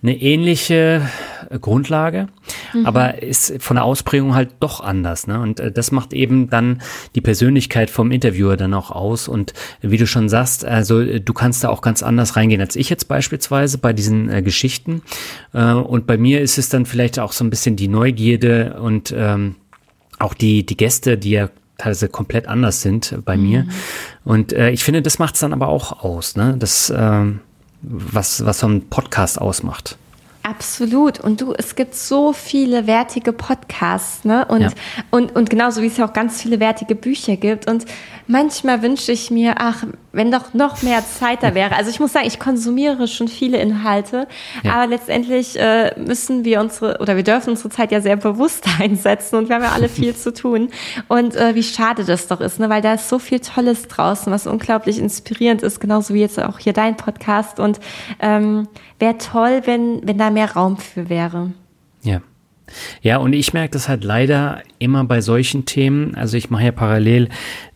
eine 0.01 0.19
ähnliche 0.19 1.03
äh, 1.03 1.38
Grundlage, 1.57 2.27
mhm. 2.73 2.85
aber 2.85 3.23
ist 3.23 3.61
von 3.61 3.75
der 3.75 3.83
Ausprägung 3.83 4.35
halt 4.35 4.49
doch 4.59 4.81
anders. 4.81 5.27
Ne? 5.27 5.39
Und 5.39 5.59
äh, 5.59 5.71
das 5.71 5.91
macht 5.91 6.13
eben 6.13 6.49
dann 6.49 6.81
die 7.15 7.21
Persönlichkeit 7.21 7.89
vom 7.89 8.11
Interviewer 8.11 8.57
dann 8.57 8.73
auch 8.73 8.91
aus. 8.91 9.27
Und 9.27 9.53
wie 9.81 9.97
du 9.97 10.05
schon 10.05 10.29
sagst, 10.29 10.65
also 10.65 10.99
äh, 10.99 11.19
du 11.19 11.33
kannst 11.33 11.63
da 11.63 11.69
auch 11.69 11.81
ganz 11.81 12.03
anders 12.03 12.35
reingehen 12.35 12.61
als 12.61 12.75
ich 12.75 12.89
jetzt 12.89 13.07
beispielsweise 13.07 13.77
bei 13.77 13.93
diesen 13.93 14.29
äh, 14.29 14.41
Geschichten. 14.41 15.01
Äh, 15.53 15.73
und 15.73 16.05
bei 16.05 16.17
mir 16.17 16.41
ist 16.41 16.57
es 16.57 16.69
dann 16.69 16.85
vielleicht 16.85 17.19
auch 17.19 17.31
so 17.31 17.43
ein 17.43 17.49
bisschen 17.49 17.75
die 17.75 17.87
Neugierde 17.87 18.79
und 18.81 19.13
ähm, 19.15 19.55
auch 20.19 20.33
die, 20.33 20.65
die 20.65 20.77
Gäste, 20.77 21.17
die 21.17 21.31
ja 21.31 21.49
teilweise 21.77 22.09
komplett 22.09 22.47
anders 22.47 22.81
sind 22.81 23.17
bei 23.25 23.37
mhm. 23.37 23.43
mir. 23.43 23.67
Und 24.25 24.53
äh, 24.53 24.69
ich 24.71 24.83
finde, 24.83 25.01
das 25.01 25.17
macht 25.17 25.35
es 25.35 25.39
dann 25.39 25.53
aber 25.53 25.69
auch 25.69 26.03
aus. 26.03 26.35
Ne? 26.35 26.55
Das 26.59 26.89
äh, 26.89 27.25
was, 27.81 28.45
was 28.45 28.59
so 28.59 28.67
ein 28.67 28.89
Podcast 28.89 29.39
ausmacht. 29.39 29.97
Absolut. 30.49 31.19
Und 31.19 31.41
du, 31.41 31.53
es 31.53 31.75
gibt 31.75 31.93
so 31.93 32.33
viele 32.33 32.87
wertige 32.87 33.33
Podcasts, 33.33 34.25
ne? 34.25 34.45
Und, 34.45 34.61
ja. 34.61 34.69
und, 35.11 35.35
und 35.35 35.49
genauso 35.49 35.83
wie 35.83 35.87
es 35.87 35.97
ja 35.97 36.07
auch 36.07 36.13
ganz 36.13 36.41
viele 36.41 36.59
wertige 36.59 36.95
Bücher 36.95 37.35
gibt. 37.35 37.69
Und 37.69 37.85
manchmal 38.25 38.81
wünsche 38.81 39.11
ich 39.11 39.29
mir, 39.29 39.55
ach, 39.59 39.83
wenn 40.11 40.31
doch 40.31 40.53
noch 40.53 40.81
mehr 40.81 41.03
Zeit 41.05 41.43
da 41.43 41.53
wäre. 41.53 41.75
Also 41.75 41.89
ich 41.89 41.99
muss 41.99 42.13
sagen, 42.13 42.25
ich 42.25 42.39
konsumiere 42.39 43.07
schon 43.07 43.27
viele 43.27 43.57
Inhalte, 43.59 44.27
ja. 44.63 44.73
aber 44.73 44.87
letztendlich 44.87 45.59
äh, 45.59 45.93
müssen 45.99 46.43
wir 46.45 46.59
unsere 46.61 46.97
oder 46.99 47.15
wir 47.15 47.23
dürfen 47.23 47.51
unsere 47.51 47.69
Zeit 47.69 47.91
ja 47.91 48.01
sehr 48.01 48.15
bewusst 48.15 48.65
einsetzen 48.79 49.35
und 49.35 49.49
wir 49.49 49.55
haben 49.55 49.63
ja 49.63 49.71
alle 49.71 49.89
viel 49.89 50.15
zu 50.15 50.33
tun. 50.33 50.69
Und 51.07 51.35
äh, 51.35 51.53
wie 51.55 51.63
schade 51.63 52.03
das 52.03 52.27
doch 52.27 52.41
ist, 52.41 52.59
ne? 52.59 52.69
weil 52.69 52.81
da 52.81 52.93
ist 52.93 53.09
so 53.09 53.19
viel 53.19 53.39
Tolles 53.39 53.87
draußen, 53.87 54.31
was 54.31 54.47
unglaublich 54.47 54.99
inspirierend 54.99 55.61
ist, 55.61 55.79
genauso 55.79 56.13
wie 56.13 56.21
jetzt 56.21 56.41
auch 56.41 56.59
hier 56.59 56.73
dein 56.73 56.97
Podcast. 56.97 57.59
Und 57.59 57.79
ähm, 58.19 58.67
wäre 58.97 59.17
toll, 59.17 59.61
wenn, 59.65 60.07
wenn 60.07 60.17
da 60.17 60.29
mehr 60.29 60.51
Raum 60.53 60.77
für 60.77 61.09
wäre. 61.09 61.51
Ja. 62.01 62.21
Ja, 63.01 63.17
und 63.17 63.33
ich 63.33 63.53
merke 63.53 63.71
das 63.71 63.89
halt 63.89 64.03
leider 64.03 64.61
immer 64.77 65.03
bei 65.03 65.21
solchen 65.21 65.65
Themen. 65.65 66.15
Also 66.15 66.37
ich 66.37 66.49
mache 66.49 66.65
ja 66.65 66.71
parallel 66.71 67.29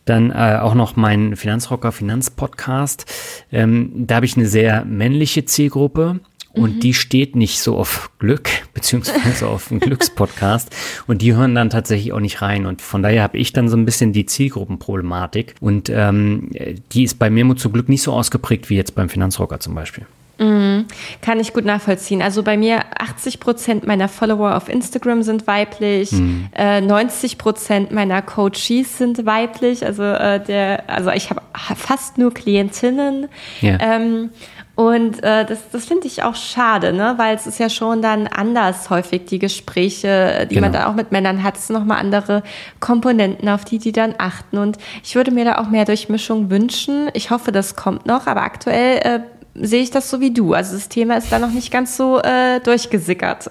dann 0.04 0.30
äh, 0.30 0.58
auch 0.60 0.74
noch 0.74 0.96
meinen 0.96 1.36
Finanzrocker 1.36 1.92
Finanzpodcast. 1.92 3.06
Ähm, 3.52 3.92
da 4.06 4.16
habe 4.16 4.26
ich 4.26 4.36
eine 4.36 4.46
sehr 4.46 4.84
männliche 4.84 5.44
Zielgruppe. 5.44 6.20
Und 6.54 6.76
mhm. 6.76 6.80
die 6.80 6.94
steht 6.94 7.34
nicht 7.34 7.58
so 7.58 7.76
auf 7.76 8.10
Glück, 8.20 8.48
beziehungsweise 8.74 9.48
auf 9.48 9.70
einen 9.70 9.80
Glückspodcast. 9.80 10.74
Und 11.08 11.20
die 11.20 11.34
hören 11.34 11.54
dann 11.54 11.68
tatsächlich 11.68 12.12
auch 12.12 12.20
nicht 12.20 12.42
rein. 12.42 12.66
Und 12.66 12.80
von 12.80 13.02
daher 13.02 13.24
habe 13.24 13.38
ich 13.38 13.52
dann 13.52 13.68
so 13.68 13.76
ein 13.76 13.84
bisschen 13.84 14.12
die 14.12 14.24
Zielgruppenproblematik. 14.24 15.56
Und 15.60 15.90
ähm, 15.90 16.50
die 16.92 17.02
ist 17.02 17.18
bei 17.18 17.28
mir 17.28 17.56
zum 17.56 17.72
Glück 17.72 17.88
nicht 17.88 18.02
so 18.02 18.12
ausgeprägt 18.12 18.70
wie 18.70 18.76
jetzt 18.76 18.94
beim 18.94 19.08
Finanzrocker 19.08 19.58
zum 19.58 19.74
Beispiel. 19.74 20.06
Mhm. 20.38 20.86
Kann 21.22 21.38
ich 21.40 21.52
gut 21.52 21.64
nachvollziehen. 21.64 22.20
Also 22.22 22.42
bei 22.42 22.56
mir 22.56 22.80
80 22.98 23.40
Prozent 23.40 23.86
meiner 23.86 24.08
Follower 24.08 24.56
auf 24.56 24.68
Instagram 24.68 25.22
sind 25.22 25.46
weiblich, 25.46 26.12
mhm. 26.12 26.48
äh, 26.56 26.80
90 26.80 27.38
Prozent 27.38 27.92
meiner 27.92 28.22
Coaches 28.22 28.98
sind 28.98 29.26
weiblich. 29.26 29.84
Also 29.84 30.02
äh, 30.02 30.42
der, 30.42 30.88
also 30.88 31.10
ich 31.10 31.30
habe 31.30 31.40
fast 31.76 32.18
nur 32.18 32.34
Klientinnen. 32.34 33.28
Ja. 33.60 33.78
Ähm, 33.80 34.30
und 34.76 35.22
äh, 35.22 35.44
das, 35.44 35.70
das 35.70 35.84
finde 35.84 36.08
ich 36.08 36.24
auch 36.24 36.34
schade, 36.34 36.92
ne? 36.92 37.14
weil 37.16 37.36
es 37.36 37.46
ist 37.46 37.60
ja 37.60 37.70
schon 37.70 38.02
dann 38.02 38.26
anders 38.26 38.90
häufig 38.90 39.26
die 39.26 39.38
Gespräche, 39.38 40.48
die 40.50 40.56
genau. 40.56 40.66
man 40.66 40.72
dann 40.72 40.84
auch 40.84 40.94
mit 40.94 41.12
Männern 41.12 41.44
hat. 41.44 41.56
Es 41.56 41.68
sind 41.68 41.76
nochmal 41.76 42.00
andere 42.00 42.42
Komponenten, 42.80 43.48
auf 43.48 43.64
die 43.64 43.78
die 43.78 43.92
dann 43.92 44.14
achten. 44.18 44.58
Und 44.58 44.78
ich 45.04 45.14
würde 45.14 45.30
mir 45.30 45.44
da 45.44 45.58
auch 45.58 45.68
mehr 45.68 45.84
Durchmischung 45.84 46.50
wünschen. 46.50 47.08
Ich 47.12 47.30
hoffe, 47.30 47.52
das 47.52 47.76
kommt 47.76 48.06
noch, 48.06 48.26
aber 48.26 48.42
aktuell 48.42 48.98
äh, 48.98 49.20
sehe 49.54 49.82
ich 49.82 49.90
das 49.90 50.10
so 50.10 50.20
wie 50.20 50.32
du. 50.32 50.54
Also 50.54 50.74
das 50.74 50.88
Thema 50.88 51.16
ist 51.16 51.30
da 51.30 51.38
noch 51.38 51.50
nicht 51.50 51.70
ganz 51.70 51.96
so 51.96 52.20
äh, 52.20 52.60
durchgesickert. 52.60 53.50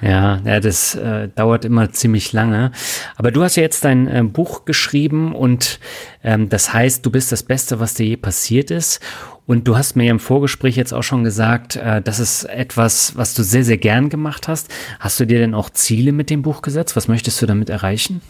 Ja, 0.00 0.40
ja 0.44 0.60
das 0.60 0.94
äh, 0.94 1.28
dauert 1.34 1.64
immer 1.64 1.90
ziemlich 1.92 2.32
lange. 2.32 2.72
Aber 3.16 3.30
du 3.30 3.42
hast 3.42 3.56
ja 3.56 3.62
jetzt 3.62 3.84
dein 3.84 4.08
äh, 4.08 4.22
Buch 4.22 4.64
geschrieben 4.64 5.34
und 5.34 5.80
ähm, 6.22 6.48
das 6.48 6.72
heißt, 6.72 7.04
du 7.04 7.10
bist 7.10 7.32
das 7.32 7.42
Beste, 7.42 7.80
was 7.80 7.94
dir 7.94 8.06
je 8.06 8.16
passiert 8.16 8.70
ist. 8.70 9.00
Und 9.46 9.66
du 9.66 9.78
hast 9.78 9.96
mir 9.96 10.10
im 10.10 10.20
Vorgespräch 10.20 10.76
jetzt 10.76 10.92
auch 10.92 11.02
schon 11.02 11.24
gesagt, 11.24 11.76
äh, 11.76 12.02
das 12.02 12.18
ist 12.18 12.44
etwas, 12.44 13.16
was 13.16 13.34
du 13.34 13.42
sehr, 13.42 13.64
sehr 13.64 13.78
gern 13.78 14.10
gemacht 14.10 14.46
hast. 14.46 14.70
Hast 15.00 15.18
du 15.20 15.24
dir 15.24 15.38
denn 15.38 15.54
auch 15.54 15.70
Ziele 15.70 16.12
mit 16.12 16.28
dem 16.28 16.42
Buch 16.42 16.62
gesetzt? 16.62 16.96
Was 16.96 17.08
möchtest 17.08 17.40
du 17.40 17.46
damit 17.46 17.70
erreichen? 17.70 18.20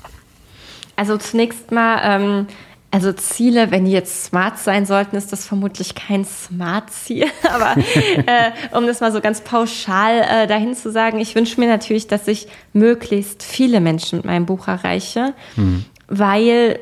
Also 0.95 1.17
zunächst 1.17 1.71
mal 1.71 2.01
ähm, 2.03 2.47
also 2.91 3.13
Ziele, 3.13 3.71
wenn 3.71 3.85
die 3.85 3.93
jetzt 3.93 4.25
smart 4.25 4.59
sein 4.59 4.87
sollten, 4.87 5.17
ist 5.17 5.31
das 5.31 5.47
vermutlich 5.47 5.95
kein 5.95 6.25
Smart-Ziel. 6.25 7.27
Aber 7.43 7.77
äh, 7.77 8.51
um 8.77 8.87
das 8.87 9.01
mal 9.01 9.13
so 9.13 9.21
ganz 9.21 9.43
pauschal 9.43 10.21
äh, 10.21 10.47
dahin 10.47 10.75
zu 10.75 10.91
sagen, 10.91 11.21
ich 11.21 11.35
wünsche 11.35 11.61
mir 11.61 11.69
natürlich, 11.69 12.07
dass 12.07 12.27
ich 12.29 12.49
möglichst 12.73 13.43
viele 13.43 13.81
Menschen 13.81 14.19
mit 14.19 14.25
meinem 14.25 14.47
Buch 14.47 14.69
erreiche, 14.69 15.35
mhm. 15.57 15.85
weil, 16.07 16.79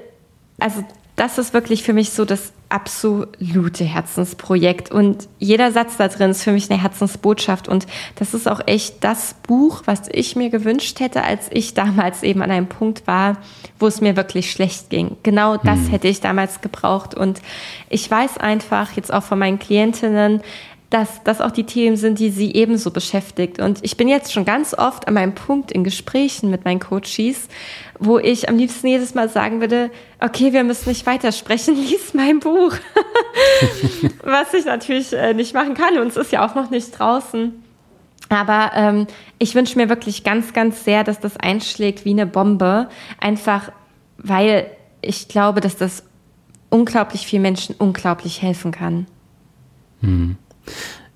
also 0.60 0.84
das 1.16 1.38
ist 1.38 1.54
wirklich 1.54 1.82
für 1.82 1.94
mich 1.94 2.10
so 2.10 2.24
das 2.26 2.52
absolute 2.68 3.84
Herzensprojekt. 3.84 4.90
Und 4.90 5.28
jeder 5.38 5.72
Satz 5.72 5.96
da 5.96 6.08
drin 6.08 6.30
ist 6.30 6.42
für 6.42 6.52
mich 6.52 6.70
eine 6.70 6.80
Herzensbotschaft. 6.80 7.68
Und 7.68 7.86
das 8.16 8.34
ist 8.34 8.46
auch 8.46 8.60
echt 8.66 9.02
das 9.02 9.34
Buch, 9.46 9.82
was 9.86 10.02
ich 10.12 10.36
mir 10.36 10.50
gewünscht 10.50 11.00
hätte, 11.00 11.22
als 11.22 11.48
ich 11.50 11.74
damals 11.74 12.22
eben 12.22 12.42
an 12.42 12.50
einem 12.50 12.66
Punkt 12.66 13.06
war, 13.06 13.38
wo 13.78 13.86
es 13.86 14.00
mir 14.00 14.16
wirklich 14.16 14.50
schlecht 14.50 14.90
ging. 14.90 15.16
Genau 15.22 15.56
das 15.56 15.78
hm. 15.78 15.88
hätte 15.88 16.08
ich 16.08 16.20
damals 16.20 16.60
gebraucht. 16.60 17.14
Und 17.14 17.40
ich 17.88 18.10
weiß 18.10 18.36
einfach 18.36 18.92
jetzt 18.92 19.12
auch 19.12 19.22
von 19.22 19.38
meinen 19.38 19.58
Klientinnen, 19.58 20.42
dass 20.90 21.22
das 21.24 21.40
auch 21.40 21.50
die 21.50 21.64
Themen 21.64 21.96
sind, 21.96 22.20
die 22.20 22.30
sie 22.30 22.54
ebenso 22.54 22.90
beschäftigt. 22.90 23.58
Und 23.58 23.80
ich 23.82 23.96
bin 23.96 24.06
jetzt 24.06 24.32
schon 24.32 24.44
ganz 24.44 24.72
oft 24.72 25.08
an 25.08 25.14
meinem 25.14 25.34
Punkt 25.34 25.72
in 25.72 25.82
Gesprächen 25.82 26.50
mit 26.50 26.64
meinen 26.64 26.78
Coaches, 26.78 27.48
wo 27.98 28.18
ich 28.18 28.48
am 28.48 28.56
liebsten 28.56 28.86
jedes 28.86 29.14
Mal 29.14 29.28
sagen 29.28 29.60
würde, 29.60 29.90
okay, 30.20 30.52
wir 30.52 30.62
müssen 30.62 30.88
nicht 30.88 31.04
weitersprechen, 31.06 31.74
lies 31.88 32.14
mein 32.14 32.38
Buch. 32.38 32.74
Was 34.22 34.54
ich 34.54 34.64
natürlich 34.64 35.12
äh, 35.12 35.34
nicht 35.34 35.54
machen 35.54 35.74
kann 35.74 35.98
und 35.98 36.08
es 36.08 36.16
ist 36.16 36.32
ja 36.32 36.46
auch 36.46 36.54
noch 36.54 36.70
nicht 36.70 36.96
draußen. 36.96 37.62
Aber 38.28 38.72
ähm, 38.74 39.06
ich 39.38 39.54
wünsche 39.54 39.78
mir 39.78 39.88
wirklich 39.88 40.24
ganz, 40.24 40.52
ganz 40.52 40.84
sehr, 40.84 41.04
dass 41.04 41.20
das 41.20 41.36
einschlägt 41.36 42.04
wie 42.04 42.10
eine 42.10 42.26
Bombe. 42.26 42.88
Einfach, 43.20 43.70
weil 44.18 44.70
ich 45.00 45.28
glaube, 45.28 45.60
dass 45.60 45.76
das 45.76 46.04
unglaublich 46.70 47.26
vielen 47.26 47.42
Menschen 47.42 47.74
unglaublich 47.78 48.42
helfen 48.42 48.72
kann. 48.72 49.06
Hm. 50.00 50.36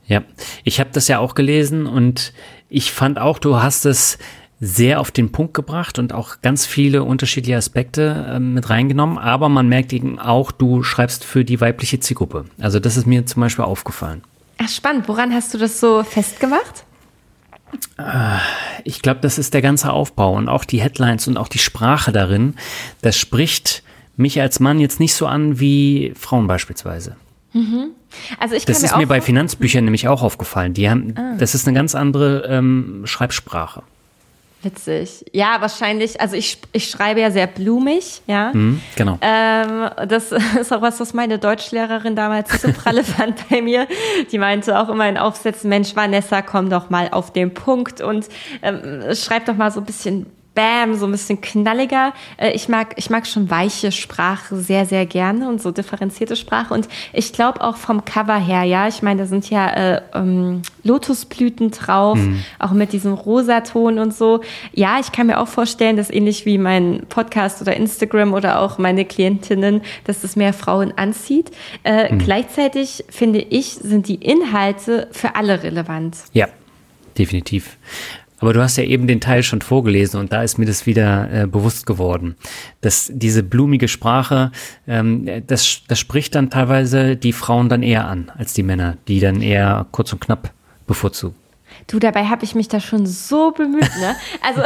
Ja, 0.07 0.23
ich 0.65 0.81
habe 0.81 0.91
das 0.93 1.09
ja 1.09 1.19
auch 1.19 1.35
gelesen 1.35 1.87
und 1.87 2.33
ich 2.69 2.91
fand 2.91 3.19
auch, 3.19 3.39
du 3.39 3.63
hast 3.63 3.85
es 3.87 4.19
sehr 4.61 5.01
auf 5.01 5.11
den 5.11 5.33
Punkt 5.33 5.55
gebracht 5.55 5.99
und 5.99 6.13
auch 6.13 6.43
ganz 6.43 6.67
viele 6.67 7.03
unterschiedliche 7.03 7.57
Aspekte 7.57 8.27
äh, 8.29 8.39
mit 8.39 8.69
reingenommen. 8.69 9.17
Aber 9.17 9.49
man 9.49 9.69
merkt 9.69 9.93
eben 9.93 10.19
auch, 10.19 10.53
du 10.53 10.83
schreibst 10.83 11.25
für 11.25 11.45
die 11.45 11.61
weibliche 11.61 11.99
Zielgruppe. 11.99 12.45
Also 12.61 12.79
das 12.79 12.97
ist 12.97 13.07
mir 13.07 13.25
zum 13.25 13.41
Beispiel 13.41 13.65
aufgefallen. 13.65 14.23
Ach, 14.59 14.69
spannend. 14.69 15.09
Woran 15.09 15.33
hast 15.33 15.55
du 15.55 15.59
das 15.59 15.81
so 15.81 16.03
festgemacht? 16.03 16.85
Äh, 17.97 18.39
ich 18.85 19.01
glaube, 19.01 19.21
das 19.21 19.39
ist 19.39 19.55
der 19.55 19.63
ganze 19.63 19.93
Aufbau 19.93 20.35
und 20.35 20.49
auch 20.49 20.67
die 20.67 20.83
Headlines 20.83 21.27
und 21.27 21.39
auch 21.39 21.49
die 21.49 21.59
Sprache 21.59 22.13
darin. 22.13 22.55
Das 23.01 23.17
spricht 23.17 23.83
mich 24.17 24.41
als 24.43 24.61
Mann 24.61 24.79
jetzt 24.79 25.01
nicht 25.01 25.15
so 25.15 25.27
an 25.27 25.59
wie 25.59 26.13
Frauen 26.17 26.47
beispielsweise. 26.47 27.17
Mhm. 27.53 27.91
Also 28.39 28.55
ich 28.55 28.65
das 28.65 28.83
ist 28.83 28.93
mir, 28.93 28.99
mir 28.99 29.07
bei 29.07 29.21
Finanzbüchern 29.21 29.85
nämlich 29.85 30.09
auch 30.09 30.23
aufgefallen. 30.23 30.75
Die 30.75 30.89
haben, 30.89 31.15
ah. 31.17 31.35
das 31.39 31.55
ist 31.55 31.67
eine 31.67 31.77
ganz 31.77 31.95
andere 31.95 32.47
ähm, 32.49 33.03
Schreibsprache. 33.05 33.83
Witzig. 34.63 35.25
Ja, 35.33 35.57
wahrscheinlich. 35.61 36.21
Also 36.21 36.37
ich, 36.37 36.59
ich 36.73 36.91
schreibe 36.91 37.21
ja 37.21 37.31
sehr 37.31 37.47
blumig, 37.47 38.21
ja. 38.27 38.51
Mhm, 38.53 38.83
genau. 38.95 39.19
Ähm, 39.23 39.89
das 40.07 40.33
ist 40.61 40.71
auch 40.73 40.83
was, 40.83 41.01
was 41.01 41.15
meine 41.15 41.39
Deutschlehrerin 41.39 42.15
damals 42.15 42.61
so 42.61 42.71
pralle 42.71 43.03
fand 43.05 43.49
bei 43.49 43.63
mir. 43.63 43.87
Die 44.31 44.37
meinte 44.37 44.79
auch 44.79 44.91
immer 44.91 45.09
in 45.09 45.17
Aufsätzen, 45.17 45.71
Mensch, 45.71 45.97
Vanessa, 45.97 46.43
komm 46.43 46.69
doch 46.69 46.91
mal 46.91 47.09
auf 47.11 47.33
den 47.33 47.55
Punkt 47.55 48.03
und 48.03 48.29
ähm, 48.61 49.03
schreib 49.15 49.47
doch 49.47 49.57
mal 49.57 49.71
so 49.71 49.81
ein 49.81 49.87
bisschen 49.87 50.27
bam, 50.61 50.95
so 50.95 51.07
ein 51.07 51.13
bisschen 51.13 51.41
knalliger. 51.41 52.13
Äh, 52.37 52.53
ich 52.53 52.69
mag, 52.69 52.95
ich 52.97 53.09
mag 53.09 53.27
schon 53.27 53.49
weiche 53.51 53.93
Sprache 53.93 54.57
sehr, 54.57 54.85
sehr 54.85 55.07
gerne 55.07 55.49
und 55.49 55.63
so 55.63 55.71
differenzierte 55.71 56.37
Sprache. 56.37 56.75
Und 56.75 56.89
ich 57.13 57.33
glaube 57.33 57.63
auch 57.63 57.77
vom 57.77 58.05
Cover 58.05 58.37
her, 58.37 58.65
ja, 58.65 58.87
ich 58.87 59.03
meine, 59.03 59.23
da 59.23 59.27
sind 59.27 59.49
ja 59.49 59.69
äh, 59.71 60.03
ähm, 60.15 60.63
Lotusblüten 60.85 61.71
drauf, 61.71 62.19
mhm. 62.19 62.43
auch 62.59 62.73
mit 62.73 62.93
diesem 62.93 63.15
Rosaton 63.15 63.99
und 63.99 64.15
so. 64.15 64.41
Ja, 64.73 64.99
ich 65.01 65.13
kann 65.13 65.29
mir 65.29 65.41
auch 65.41 65.49
vorstellen, 65.49 65.97
dass 65.97 66.11
ähnlich 66.11 66.45
wie 66.45 66.59
mein 66.59 67.07
Podcast 67.09 67.63
oder 67.63 67.75
Instagram 67.75 68.35
oder 68.35 68.61
auch 68.61 68.77
meine 68.79 69.05
Klientinnen, 69.05 69.81
dass 70.05 70.21
das 70.21 70.37
mehr 70.37 70.53
Frauen 70.53 70.93
anzieht. 70.97 71.51
Äh, 71.85 72.13
mhm. 72.13 72.19
Gleichzeitig 72.19 73.05
finde 73.09 73.41
ich, 73.41 73.75
sind 73.75 74.09
die 74.09 74.17
Inhalte 74.17 75.09
für 75.13 75.37
alle 75.37 75.63
relevant. 75.63 76.17
Ja, 76.35 76.49
definitiv. 77.17 77.79
Aber 78.41 78.53
du 78.53 78.63
hast 78.63 78.77
ja 78.77 78.85
eben 78.85 79.07
den 79.07 79.21
Teil 79.21 79.43
schon 79.43 79.61
vorgelesen 79.61 80.19
und 80.19 80.33
da 80.33 80.43
ist 80.43 80.59
mir 80.59 80.67
das 80.67 80.87
wieder 80.87 81.31
äh, 81.33 81.47
bewusst 81.47 81.87
geworden, 81.87 82.37
dass 82.81 83.11
diese 83.15 83.43
blumige 83.43 83.87
Sprache, 83.87 84.51
ähm, 84.89 85.29
das, 85.47 85.83
das 85.87 85.99
spricht 85.99 86.35
dann 86.35 86.51
teilweise 86.51 87.17
die 87.17 87.33
Frauen 87.33 87.69
dann 87.69 87.83
eher 87.83 88.09
an 88.09 88.33
als 88.37 88.55
die 88.55 88.63
Männer, 88.63 88.97
die 89.09 89.21
dann 89.21 89.43
eher 89.43 89.87
kurz 89.93 90.13
und 90.13 90.21
knapp 90.21 90.53
bevorzugen. 90.87 91.37
Du, 91.87 91.99
dabei 91.99 92.27
habe 92.27 92.45
ich 92.45 92.55
mich 92.55 92.69
da 92.69 92.81
schon 92.81 93.07
so 93.07 93.51
bemüht, 93.53 93.91
ne? 94.01 94.17
Also 94.43 94.63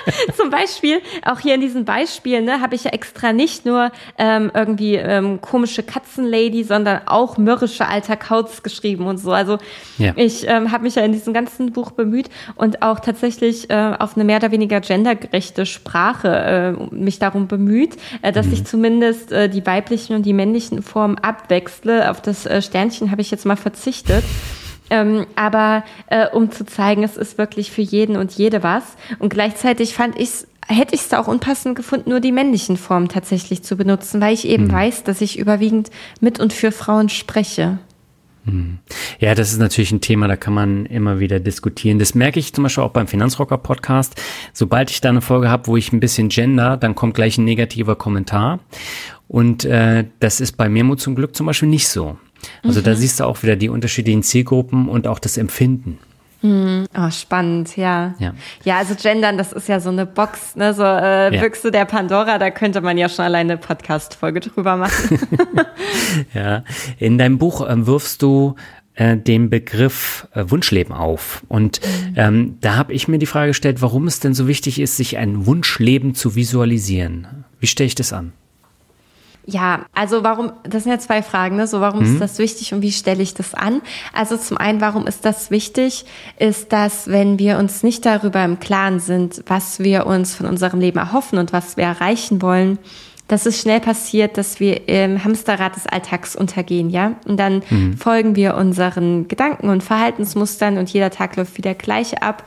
zum 0.36 0.50
Beispiel, 0.50 1.00
auch 1.24 1.40
hier 1.40 1.54
in 1.54 1.60
diesem 1.60 1.84
Beispiel, 1.84 2.42
ne, 2.42 2.60
habe 2.60 2.74
ich 2.74 2.84
ja 2.84 2.90
extra 2.90 3.32
nicht 3.32 3.66
nur 3.66 3.90
ähm, 4.16 4.50
irgendwie 4.54 4.94
ähm, 4.96 5.40
komische 5.40 5.82
Katzenlady, 5.82 6.64
sondern 6.64 7.02
auch 7.06 7.36
mürrische 7.38 7.86
alter 7.86 8.16
Kauz 8.16 8.62
geschrieben 8.62 9.06
und 9.06 9.18
so. 9.18 9.32
Also 9.32 9.58
ja. 9.98 10.12
ich 10.16 10.46
ähm, 10.48 10.72
habe 10.72 10.84
mich 10.84 10.94
ja 10.94 11.02
in 11.02 11.12
diesem 11.12 11.34
ganzen 11.34 11.72
Buch 11.72 11.90
bemüht 11.90 12.30
und 12.54 12.82
auch 12.82 13.00
tatsächlich 13.00 13.70
äh, 13.70 13.94
auf 13.98 14.16
eine 14.16 14.24
mehr 14.24 14.38
oder 14.38 14.50
weniger 14.50 14.80
gendergerechte 14.80 15.66
Sprache 15.66 16.28
äh, 16.28 16.94
mich 16.94 17.18
darum 17.18 17.48
bemüht, 17.48 17.96
äh, 18.22 18.32
dass 18.32 18.46
mhm. 18.46 18.52
ich 18.54 18.64
zumindest 18.64 19.32
äh, 19.32 19.48
die 19.48 19.64
weiblichen 19.66 20.16
und 20.16 20.24
die 20.24 20.32
männlichen 20.32 20.82
Formen 20.82 21.18
abwechsle. 21.18 22.10
Auf 22.10 22.20
das 22.22 22.46
äh, 22.46 22.62
Sternchen 22.62 23.10
habe 23.10 23.20
ich 23.20 23.30
jetzt 23.30 23.46
mal 23.46 23.56
verzichtet. 23.56 24.24
Ähm, 24.90 25.26
aber 25.34 25.84
äh, 26.06 26.28
um 26.28 26.50
zu 26.50 26.64
zeigen, 26.64 27.02
es 27.02 27.16
ist 27.16 27.38
wirklich 27.38 27.70
für 27.70 27.82
jeden 27.82 28.16
und 28.16 28.32
jede 28.32 28.62
was. 28.62 28.96
Und 29.18 29.30
gleichzeitig 29.30 29.94
fand 29.94 30.18
ich 30.18 30.46
hätte 30.70 30.94
ich 30.94 31.00
es 31.00 31.14
auch 31.14 31.28
unpassend 31.28 31.76
gefunden, 31.76 32.10
nur 32.10 32.20
die 32.20 32.32
männlichen 32.32 32.76
Formen 32.76 33.08
tatsächlich 33.08 33.62
zu 33.62 33.76
benutzen, 33.76 34.20
weil 34.20 34.34
ich 34.34 34.46
eben 34.46 34.64
mhm. 34.64 34.72
weiß, 34.72 35.02
dass 35.02 35.22
ich 35.22 35.38
überwiegend 35.38 35.90
mit 36.20 36.38
und 36.38 36.52
für 36.52 36.72
Frauen 36.72 37.08
spreche. 37.08 37.78
Mhm. 38.44 38.78
Ja, 39.18 39.34
das 39.34 39.52
ist 39.52 39.58
natürlich 39.58 39.92
ein 39.92 40.00
Thema, 40.00 40.28
da 40.28 40.36
kann 40.36 40.52
man 40.52 40.86
immer 40.86 41.20
wieder 41.20 41.40
diskutieren. 41.40 41.98
Das 41.98 42.14
merke 42.14 42.38
ich 42.38 42.52
zum 42.52 42.64
Beispiel 42.64 42.84
auch 42.84 42.90
beim 42.90 43.06
Finanzrocker 43.06 43.58
Podcast. 43.58 44.20
Sobald 44.52 44.90
ich 44.90 45.00
da 45.00 45.08
eine 45.08 45.20
Folge 45.20 45.50
habe, 45.50 45.66
wo 45.66 45.76
ich 45.76 45.92
ein 45.92 46.00
bisschen 46.00 46.28
gender, 46.28 46.76
dann 46.76 46.94
kommt 46.94 47.14
gleich 47.14 47.38
ein 47.38 47.44
negativer 47.44 47.96
Kommentar. 47.96 48.60
Und 49.26 49.64
äh, 49.64 50.04
das 50.20 50.40
ist 50.40 50.56
bei 50.56 50.68
Memo 50.68 50.96
zum 50.96 51.14
Glück 51.14 51.36
zum 51.36 51.46
Beispiel 51.46 51.68
nicht 51.68 51.88
so. 51.88 52.16
Also 52.62 52.80
mhm. 52.80 52.84
da 52.84 52.94
siehst 52.94 53.20
du 53.20 53.24
auch 53.24 53.42
wieder 53.42 53.56
die 53.56 53.68
unterschiedlichen 53.68 54.22
Zielgruppen 54.22 54.88
und 54.88 55.06
auch 55.06 55.18
das 55.18 55.36
Empfinden. 55.36 55.98
Mhm. 56.42 56.86
Oh, 56.96 57.10
spannend, 57.10 57.76
ja. 57.76 58.14
ja. 58.18 58.32
Ja, 58.64 58.78
also 58.78 58.94
Gendern, 58.94 59.38
das 59.38 59.52
ist 59.52 59.68
ja 59.68 59.80
so 59.80 59.90
eine 59.90 60.06
Box, 60.06 60.54
ne? 60.54 60.72
So 60.72 60.84
äh, 60.84 61.34
ja. 61.34 61.40
Büchse 61.40 61.70
der 61.70 61.84
Pandora, 61.84 62.38
da 62.38 62.50
könnte 62.50 62.80
man 62.80 62.96
ja 62.96 63.08
schon 63.08 63.24
alleine 63.24 63.54
eine 63.54 63.60
Podcast-Folge 63.60 64.40
drüber 64.40 64.76
machen. 64.76 65.18
ja. 66.34 66.62
In 66.98 67.18
deinem 67.18 67.38
Buch 67.38 67.68
ähm, 67.68 67.86
wirfst 67.86 68.22
du 68.22 68.54
äh, 68.94 69.16
den 69.16 69.50
Begriff 69.50 70.28
äh, 70.32 70.44
Wunschleben 70.46 70.94
auf. 70.94 71.42
Und 71.48 71.80
mhm. 71.80 72.14
ähm, 72.16 72.58
da 72.60 72.76
habe 72.76 72.92
ich 72.92 73.08
mir 73.08 73.18
die 73.18 73.26
Frage 73.26 73.48
gestellt, 73.48 73.82
warum 73.82 74.06
es 74.06 74.20
denn 74.20 74.34
so 74.34 74.46
wichtig 74.46 74.80
ist, 74.80 74.96
sich 74.96 75.18
ein 75.18 75.46
Wunschleben 75.46 76.14
zu 76.14 76.36
visualisieren. 76.36 77.44
Wie 77.58 77.66
stelle 77.66 77.88
ich 77.88 77.96
das 77.96 78.12
an? 78.12 78.32
Ja, 79.50 79.86
also 79.94 80.24
warum, 80.24 80.52
das 80.64 80.82
sind 80.82 80.92
ja 80.92 80.98
zwei 80.98 81.22
Fragen, 81.22 81.56
ne? 81.56 81.66
So, 81.66 81.80
warum 81.80 82.00
mhm. 82.00 82.12
ist 82.12 82.20
das 82.20 82.38
wichtig 82.38 82.74
und 82.74 82.82
wie 82.82 82.92
stelle 82.92 83.22
ich 83.22 83.32
das 83.32 83.54
an? 83.54 83.80
Also 84.12 84.36
zum 84.36 84.58
einen, 84.58 84.82
warum 84.82 85.06
ist 85.06 85.24
das 85.24 85.50
wichtig? 85.50 86.04
Ist 86.38 86.70
das, 86.70 87.08
wenn 87.08 87.38
wir 87.38 87.56
uns 87.56 87.82
nicht 87.82 88.04
darüber 88.04 88.44
im 88.44 88.60
Klaren 88.60 89.00
sind, 89.00 89.42
was 89.46 89.78
wir 89.80 90.04
uns 90.04 90.34
von 90.34 90.44
unserem 90.44 90.80
Leben 90.80 90.98
erhoffen 90.98 91.38
und 91.38 91.54
was 91.54 91.78
wir 91.78 91.84
erreichen 91.84 92.42
wollen, 92.42 92.78
dass 93.26 93.46
es 93.46 93.58
schnell 93.58 93.80
passiert, 93.80 94.36
dass 94.36 94.60
wir 94.60 94.86
im 94.86 95.24
Hamsterrad 95.24 95.76
des 95.76 95.86
Alltags 95.86 96.36
untergehen, 96.36 96.90
ja? 96.90 97.14
Und 97.24 97.40
dann 97.40 97.62
mhm. 97.70 97.96
folgen 97.96 98.36
wir 98.36 98.54
unseren 98.54 99.28
Gedanken 99.28 99.70
und 99.70 99.82
Verhaltensmustern 99.82 100.76
und 100.76 100.90
jeder 100.92 101.08
Tag 101.08 101.36
läuft 101.36 101.56
wieder 101.56 101.72
gleich 101.72 102.22
ab. 102.22 102.44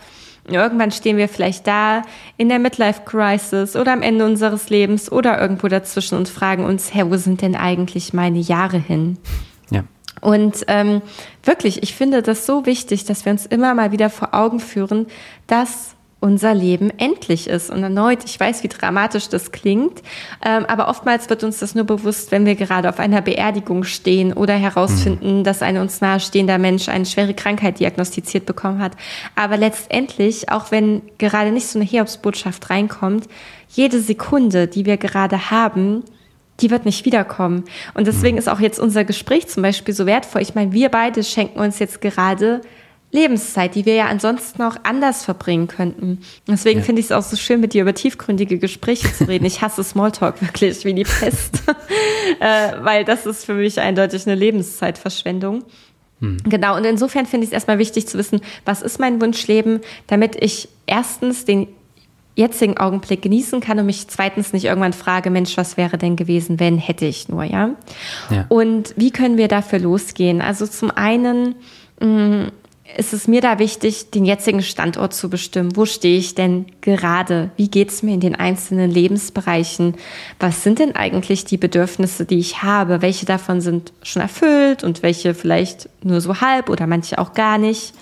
Irgendwann 0.48 0.92
stehen 0.92 1.18
wir 1.18 1.30
vielleicht 1.30 1.68
da 1.68 2.02
in 2.38 2.50
der 2.50 2.60
Midlife-Crisis 2.60 3.76
oder 3.76 3.94
am 3.94 4.02
Ende 4.02 4.26
unseres 4.26 4.70
Lebens 4.70 5.12
oder 5.12 5.39
irgendwo 5.39 5.68
dazwischen 5.68 6.18
und 6.18 6.30
fragen 6.30 6.66
uns, 6.66 6.94
Herr, 6.94 7.12
wo 7.12 7.18
sind 7.18 7.42
denn 7.42 7.56
eigentlich 7.56 8.14
meine 8.14 8.39
Jahre 8.39 8.78
hin? 8.78 9.18
Ja. 9.70 9.84
Und 10.20 10.66
ähm, 10.68 11.02
wirklich, 11.44 11.84
ich 11.84 11.96
finde 11.96 12.22
das 12.22 12.46
so 12.46 12.66
wichtig, 12.66 13.06
dass 13.06 13.26
wir 13.26 13.32
uns 13.32 13.46
immer 13.46 13.74
mal 13.76 13.92
wieder 13.92 14.10
vor 14.10 14.34
Augen 14.34 14.60
führen, 14.60 15.06
dass 15.48 15.96
unser 16.22 16.53
Leben 16.53 16.91
endlich 16.97 17.47
ist. 17.47 17.69
Und 17.69 17.84
erneut, 17.84 18.19
ich 18.24 18.39
weiß, 18.39 18.63
wie 18.63 18.67
dramatisch 18.69 19.28
das 19.28 19.51
klingt, 19.51 20.01
ähm, 20.45 20.65
aber 20.65 20.88
oftmals 20.88 21.30
wird 21.30 21.43
uns 21.43 21.59
das 21.59 21.76
nur 21.76 21.84
bewusst, 21.84 22.32
wenn 22.32 22.45
wir 22.45 22.55
gerade 22.55 22.88
auf 22.88 22.99
einer 22.99 23.22
Beerdigung 23.22 23.84
stehen 23.84 24.32
oder 24.32 24.53
herausfinden, 24.53 25.39
mhm. 25.39 25.43
dass 25.43 25.61
ein 25.61 25.78
uns 25.78 25.99
nahestehender 25.99 26.59
Mensch 26.59 26.88
eine 26.88 27.05
schwere 27.05 27.34
Krankheit 27.34 27.80
diagnostiziert 27.80 28.45
bekommen 28.45 28.80
hat. 28.80 28.93
Aber 29.36 29.57
letztendlich, 29.57 30.49
auch 30.49 30.72
wenn 30.72 31.01
gerade 31.17 31.51
nicht 31.51 31.67
so 31.67 31.80
eine 31.80 31.88
Hiobsbotschaft 31.88 32.69
reinkommt, 32.69 33.28
jede 33.69 33.99
Sekunde, 33.99 34.67
die 34.67 34.86
wir 34.86 34.97
gerade 34.97 35.49
haben, 35.49 36.03
die 36.59 36.69
wird 36.69 36.86
nicht 36.86 37.05
wiederkommen. 37.05 37.63
Und 37.95 38.05
deswegen 38.05 38.36
mhm. 38.36 38.39
ist 38.39 38.47
auch 38.47 38.59
jetzt 38.59 38.80
unser 38.80 39.03
Gespräch 39.05 39.47
zum 39.47 39.63
Beispiel 39.63 39.95
so 39.95 40.05
wertvoll. 40.05 40.43
Ich 40.43 40.53
meine, 40.53 40.72
wir 40.72 40.89
beide 40.89 41.24
schenken 41.24 41.59
uns 41.59 41.80
jetzt 41.80 41.99
gerade 41.99 42.61
Lebenszeit, 43.12 43.76
die 43.76 43.86
wir 43.86 43.95
ja 43.95 44.05
ansonsten 44.05 44.62
auch 44.62 44.78
anders 44.84 45.26
verbringen 45.26 45.68
könnten. 45.68 46.22
Deswegen 46.47 46.80
ja. 46.80 46.86
finde 46.86 47.01
ich 47.01 47.07
es 47.07 47.12
auch 47.12 47.24
so 47.24 47.36
schön, 47.36 47.59
mit 47.59 47.74
dir 47.74 47.82
über 47.82 47.93
tiefgründige 47.93 48.57
Gespräche 48.57 49.14
zu 49.14 49.28
reden. 49.28 49.45
Ich 49.45 49.62
hasse 49.62 49.84
Smalltalk 49.84 50.41
wirklich 50.41 50.86
wie 50.86 50.93
die 50.93 51.03
Pest, 51.03 51.62
äh, 52.39 52.72
weil 52.82 53.03
das 53.03 53.26
ist 53.26 53.45
für 53.45 53.53
mich 53.53 53.80
eindeutig 53.80 54.26
eine 54.26 54.36
Lebenszeitverschwendung. 54.36 55.64
Hm. 56.22 56.38
Genau, 56.45 56.78
und 56.78 56.86
insofern 56.86 57.26
finde 57.26 57.43
ich 57.43 57.49
es 57.49 57.53
erstmal 57.53 57.80
wichtig 57.80 58.07
zu 58.07 58.18
wissen, 58.18 58.41
was 58.64 58.82
ist 58.82 58.99
mein 58.99 59.22
Wunschleben, 59.22 59.82
damit 60.07 60.41
ich 60.41 60.70
erstens 60.86 61.45
den 61.45 61.68
jetzigen 62.36 62.78
Augenblick 62.78 63.22
genießen 63.22 63.59
kann 63.59 63.78
und 63.78 63.86
mich 63.86 64.07
zweitens 64.07 64.53
nicht 64.53 64.66
irgendwann 64.66 64.93
frage, 64.93 65.30
Mensch, 65.30 65.57
was 65.57 65.76
wäre 65.76 65.97
denn 65.97 66.16
gewesen, 66.16 66.59
wenn, 66.62 66.78
hätte 66.78 67.05
ich 67.05 67.28
nur, 67.28 67.43
ja? 67.43 67.72
ja. 68.30 68.45
Und 68.47 68.93
wie 68.95 69.12
können 69.12 69.38
wir 69.38 69.49
dafür 69.49 69.80
losgehen? 69.80 70.41
Also 70.41 70.66
zum 70.66 70.91
einen, 70.91 71.55
mh, 71.99 72.07
mm, 72.07 72.51
ist 72.98 73.14
es 73.14 73.28
mir 73.28 73.42
da 73.42 73.60
wichtig, 73.60 74.12
den 74.12 74.26
jetzigen 74.26 74.62
Standort 74.62 75.14
zu 75.14 75.30
bestimmen. 75.30 75.76
Wo 75.76 75.86
stehe 75.86 76.18
ich 76.18 76.36
denn 76.36 76.66
gerade? 76.82 77.52
Wie 77.56 77.70
geht 77.70 77.89
es 77.89 78.04
mir 78.04 78.14
in 78.14 78.20
den 78.20 78.36
einzelnen 78.36 78.92
Lebensbereichen? 78.92 79.96
Was 80.39 80.64
sind 80.64 80.80
denn 80.80 80.96
eigentlich 80.96 81.46
die 81.46 81.58
Bedürfnisse, 81.58 82.26
die 82.26 82.39
ich 82.39 82.64
habe? 82.64 83.02
Welche 83.02 83.26
davon 83.26 83.62
sind 83.62 83.94
schon 84.04 84.22
erfüllt 84.22 84.84
und 84.84 85.04
welche 85.04 85.34
vielleicht 85.34 85.89
nur 86.04 86.22
so 86.22 86.42
halb 86.42 86.70
oder 86.70 86.88
manche 86.88 87.18
auch 87.18 87.34
gar 87.34 87.58
nicht? 87.58 87.94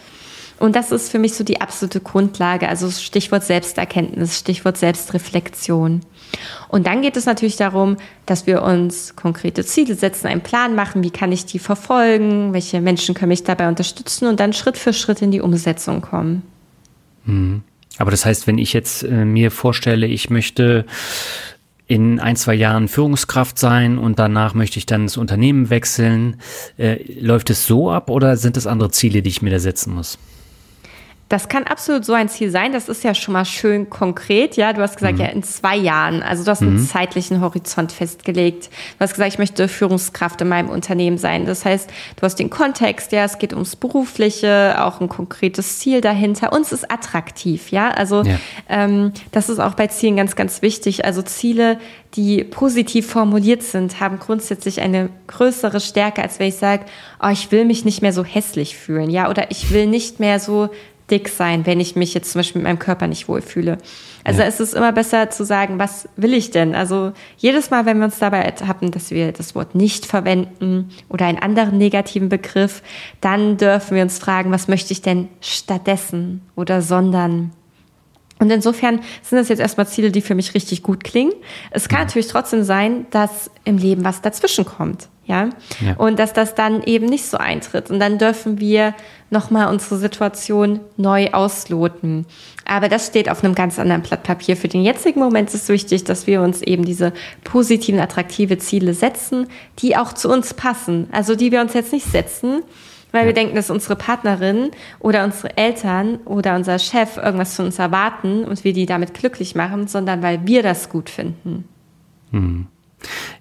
Und 0.59 0.75
das 0.75 0.91
ist 0.91 1.09
für 1.09 1.19
mich 1.19 1.35
so 1.35 1.43
die 1.43 1.61
absolute 1.61 2.01
Grundlage. 2.01 2.67
Also 2.67 2.89
Stichwort 2.91 3.43
Selbsterkenntnis, 3.43 4.39
Stichwort 4.39 4.77
Selbstreflexion. 4.77 6.01
Und 6.67 6.85
dann 6.85 7.01
geht 7.01 7.17
es 7.17 7.25
natürlich 7.25 7.55
darum, 7.55 7.97
dass 8.25 8.45
wir 8.45 8.61
uns 8.61 9.15
konkrete 9.15 9.65
Ziele 9.65 9.95
setzen, 9.95 10.27
einen 10.27 10.41
Plan 10.41 10.75
machen, 10.75 11.03
wie 11.03 11.09
kann 11.11 11.31
ich 11.31 11.45
die 11.45 11.59
verfolgen, 11.59 12.53
welche 12.53 12.81
Menschen 12.81 13.15
können 13.15 13.29
mich 13.29 13.43
dabei 13.43 13.67
unterstützen 13.67 14.27
und 14.27 14.39
dann 14.39 14.53
Schritt 14.53 14.77
für 14.77 14.93
Schritt 14.93 15.21
in 15.21 15.31
die 15.31 15.41
Umsetzung 15.41 16.01
kommen. 16.01 16.43
Mhm. 17.25 17.63
Aber 17.97 18.11
das 18.11 18.25
heißt, 18.25 18.47
wenn 18.47 18.57
ich 18.57 18.73
jetzt 18.73 19.03
äh, 19.03 19.25
mir 19.25 19.51
vorstelle, 19.51 20.07
ich 20.07 20.29
möchte 20.29 20.85
in 21.87 22.19
ein, 22.19 22.35
zwei 22.35 22.53
Jahren 22.53 22.87
Führungskraft 22.87 23.57
sein 23.57 23.97
und 23.97 24.19
danach 24.19 24.53
möchte 24.53 24.77
ich 24.77 24.85
dann 24.85 25.07
das 25.07 25.17
Unternehmen 25.17 25.71
wechseln, 25.71 26.37
äh, 26.77 26.99
läuft 27.19 27.49
es 27.49 27.65
so 27.65 27.89
ab 27.89 28.09
oder 28.09 28.37
sind 28.37 28.57
es 28.57 28.67
andere 28.67 28.91
Ziele, 28.91 29.23
die 29.23 29.29
ich 29.29 29.41
mir 29.41 29.49
da 29.49 29.59
setzen 29.59 29.95
muss? 29.95 30.19
Das 31.29 31.47
kann 31.47 31.65
absolut 31.65 32.03
so 32.05 32.13
ein 32.13 32.27
Ziel 32.27 32.49
sein. 32.49 32.73
Das 32.73 32.89
ist 32.89 33.03
ja 33.03 33.13
schon 33.13 33.33
mal 33.33 33.45
schön 33.45 33.87
konkret. 33.87 34.57
Ja, 34.57 34.73
du 34.73 34.81
hast 34.81 34.97
gesagt, 34.97 35.19
mhm. 35.19 35.21
ja, 35.21 35.27
in 35.27 35.43
zwei 35.43 35.77
Jahren. 35.77 36.23
Also 36.23 36.43
du 36.43 36.49
hast 36.49 36.63
einen 36.63 36.77
mhm. 36.77 36.87
zeitlichen 36.87 37.39
Horizont 37.39 37.91
festgelegt. 37.91 38.65
Du 38.97 38.99
hast 38.99 39.13
gesagt, 39.13 39.31
ich 39.31 39.37
möchte 39.37 39.67
Führungskraft 39.67 40.41
in 40.41 40.47
meinem 40.47 40.69
Unternehmen 40.69 41.19
sein. 41.19 41.45
Das 41.45 41.65
heißt, 41.65 41.87
du 42.15 42.21
hast 42.23 42.37
den 42.37 42.49
Kontext. 42.49 43.11
Ja, 43.11 43.25
es 43.25 43.37
geht 43.37 43.53
ums 43.53 43.75
Berufliche, 43.75 44.83
auch 44.83 45.01
ein 45.01 45.07
konkretes 45.07 45.77
Ziel 45.77 46.01
dahinter. 46.01 46.51
Und 46.51 46.63
es 46.63 46.71
ist 46.71 46.91
attraktiv. 46.91 47.69
Ja, 47.69 47.91
also 47.91 48.23
ja. 48.23 48.39
Ähm, 48.67 49.13
das 49.31 49.49
ist 49.49 49.59
auch 49.59 49.75
bei 49.75 49.85
Zielen 49.85 50.15
ganz, 50.15 50.35
ganz 50.35 50.63
wichtig. 50.63 51.05
Also 51.05 51.21
Ziele, 51.21 51.77
die 52.15 52.43
positiv 52.43 53.05
formuliert 53.05 53.61
sind, 53.61 53.99
haben 53.99 54.17
grundsätzlich 54.17 54.81
eine 54.81 55.09
größere 55.27 55.79
Stärke, 55.79 56.23
als 56.23 56.39
wenn 56.39 56.47
ich 56.47 56.55
sage, 56.55 56.85
oh, 57.21 57.29
ich 57.29 57.51
will 57.51 57.65
mich 57.65 57.85
nicht 57.85 58.01
mehr 58.01 58.13
so 58.13 58.23
hässlich 58.23 58.75
fühlen. 58.75 59.11
Ja, 59.11 59.29
oder 59.29 59.51
ich 59.51 59.71
will 59.71 59.85
nicht 59.85 60.19
mehr 60.19 60.39
so 60.39 60.69
dick 61.11 61.29
sein, 61.29 61.65
wenn 61.65 61.79
ich 61.79 61.95
mich 61.95 62.13
jetzt 62.13 62.31
zum 62.31 62.39
Beispiel 62.39 62.61
mit 62.61 62.69
meinem 62.69 62.79
Körper 62.79 63.07
nicht 63.07 63.27
wohlfühle. 63.27 63.77
Also 64.23 64.41
ja. 64.41 64.47
es 64.47 64.59
ist 64.59 64.73
immer 64.73 64.91
besser 64.91 65.29
zu 65.29 65.45
sagen, 65.45 65.79
was 65.79 66.09
will 66.15 66.33
ich 66.33 66.51
denn? 66.51 66.75
Also 66.75 67.13
jedes 67.37 67.69
Mal, 67.69 67.85
wenn 67.85 67.97
wir 67.97 68.05
uns 68.05 68.19
dabei 68.19 68.39
ertappen, 68.39 68.91
dass 68.91 69.11
wir 69.11 69.31
das 69.31 69.55
Wort 69.55 69.75
nicht 69.75 70.05
verwenden 70.05 70.89
oder 71.07 71.25
einen 71.25 71.39
anderen 71.39 71.77
negativen 71.77 72.29
Begriff, 72.29 72.81
dann 73.21 73.57
dürfen 73.57 73.95
wir 73.95 74.03
uns 74.03 74.19
fragen, 74.19 74.51
was 74.51 74.67
möchte 74.67 74.93
ich 74.93 75.01
denn 75.01 75.29
stattdessen 75.41 76.41
oder 76.55 76.81
sondern? 76.81 77.51
Und 78.39 78.51
insofern 78.51 79.01
sind 79.21 79.37
das 79.37 79.49
jetzt 79.49 79.59
erstmal 79.59 79.87
Ziele, 79.87 80.11
die 80.11 80.21
für 80.21 80.35
mich 80.35 80.53
richtig 80.53 80.81
gut 80.81 81.03
klingen. 81.03 81.33
Es 81.71 81.89
kann 81.89 81.99
natürlich 81.99 82.27
trotzdem 82.27 82.63
sein, 82.63 83.05
dass 83.11 83.51
im 83.65 83.77
Leben 83.77 84.05
was 84.05 84.21
dazwischen 84.21 84.65
kommt. 84.65 85.09
Ja? 85.29 85.49
ja. 85.79 85.95
Und 85.97 86.17
dass 86.17 86.33
das 86.33 86.55
dann 86.55 86.81
eben 86.83 87.05
nicht 87.05 87.25
so 87.25 87.37
eintritt. 87.37 87.91
Und 87.91 87.99
dann 87.99 88.17
dürfen 88.17 88.59
wir 88.59 88.95
nochmal 89.29 89.71
unsere 89.71 89.97
Situation 89.97 90.79
neu 90.97 91.29
ausloten. 91.31 92.25
Aber 92.65 92.89
das 92.89 93.05
steht 93.05 93.29
auf 93.29 93.43
einem 93.43 93.53
ganz 93.53 93.77
anderen 93.77 94.01
Blatt 94.01 94.23
Papier. 94.23 94.57
Für 94.57 94.67
den 94.67 94.81
jetzigen 94.81 95.19
Moment 95.19 95.49
ist 95.49 95.63
es 95.63 95.69
wichtig, 95.69 96.03
dass 96.03 96.25
wir 96.25 96.41
uns 96.41 96.63
eben 96.63 96.83
diese 96.83 97.13
positiven, 97.43 97.99
attraktive 97.99 98.57
Ziele 98.57 98.95
setzen, 98.95 99.47
die 99.77 99.95
auch 99.95 100.13
zu 100.13 100.29
uns 100.31 100.55
passen. 100.55 101.07
Also 101.11 101.35
die 101.35 101.51
wir 101.51 101.61
uns 101.61 101.75
jetzt 101.75 101.93
nicht 101.93 102.07
setzen, 102.07 102.63
weil 103.11 103.21
ja. 103.21 103.27
wir 103.27 103.33
denken, 103.33 103.55
dass 103.55 103.69
unsere 103.69 103.95
Partnerin 103.95 104.71
oder 104.97 105.23
unsere 105.23 105.55
Eltern 105.57 106.17
oder 106.25 106.55
unser 106.55 106.79
Chef 106.79 107.17
irgendwas 107.17 107.55
von 107.55 107.65
uns 107.65 107.77
erwarten 107.77 108.45
und 108.45 108.63
wir 108.63 108.73
die 108.73 108.87
damit 108.87 109.13
glücklich 109.13 109.53
machen, 109.53 109.87
sondern 109.87 110.23
weil 110.23 110.47
wir 110.47 110.63
das 110.63 110.89
gut 110.89 111.11
finden. 111.11 111.65
Hm. 112.31 112.65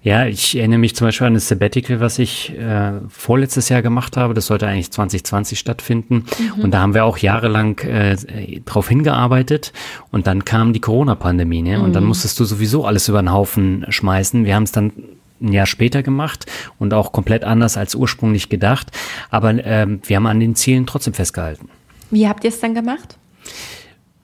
Ja, 0.03 0.25
ich 0.25 0.57
erinnere 0.57 0.79
mich 0.79 0.95
zum 0.95 1.07
Beispiel 1.07 1.27
an 1.27 1.33
das 1.33 1.47
Sabbatical, 1.47 1.99
was 1.99 2.19
ich 2.19 2.57
äh, 2.57 2.93
vorletztes 3.09 3.69
Jahr 3.69 3.81
gemacht 3.81 4.17
habe. 4.17 4.33
Das 4.33 4.47
sollte 4.47 4.67
eigentlich 4.67 4.91
2020 4.91 5.59
stattfinden. 5.59 6.25
Mhm. 6.55 6.63
Und 6.63 6.71
da 6.71 6.79
haben 6.79 6.93
wir 6.93 7.05
auch 7.05 7.17
jahrelang 7.17 7.77
äh, 7.79 8.15
drauf 8.65 8.89
hingearbeitet. 8.89 9.73
Und 10.11 10.27
dann 10.27 10.45
kam 10.45 10.73
die 10.73 10.79
Corona-Pandemie. 10.79 11.61
Ne? 11.61 11.81
Und 11.81 11.93
dann 11.93 12.03
mhm. 12.03 12.09
musstest 12.09 12.39
du 12.39 12.45
sowieso 12.45 12.85
alles 12.85 13.07
über 13.09 13.21
den 13.21 13.31
Haufen 13.31 13.85
schmeißen. 13.89 14.45
Wir 14.45 14.55
haben 14.55 14.63
es 14.63 14.71
dann 14.71 14.91
ein 15.41 15.53
Jahr 15.53 15.65
später 15.65 16.03
gemacht 16.03 16.45
und 16.79 16.93
auch 16.93 17.11
komplett 17.11 17.43
anders 17.43 17.77
als 17.77 17.95
ursprünglich 17.95 18.49
gedacht. 18.49 18.91
Aber 19.29 19.51
ähm, 19.51 20.01
wir 20.05 20.15
haben 20.15 20.27
an 20.27 20.39
den 20.39 20.55
Zielen 20.55 20.85
trotzdem 20.85 21.13
festgehalten. 21.13 21.69
Wie 22.11 22.27
habt 22.27 22.43
ihr 22.43 22.49
es 22.49 22.59
dann 22.59 22.73
gemacht? 22.73 23.17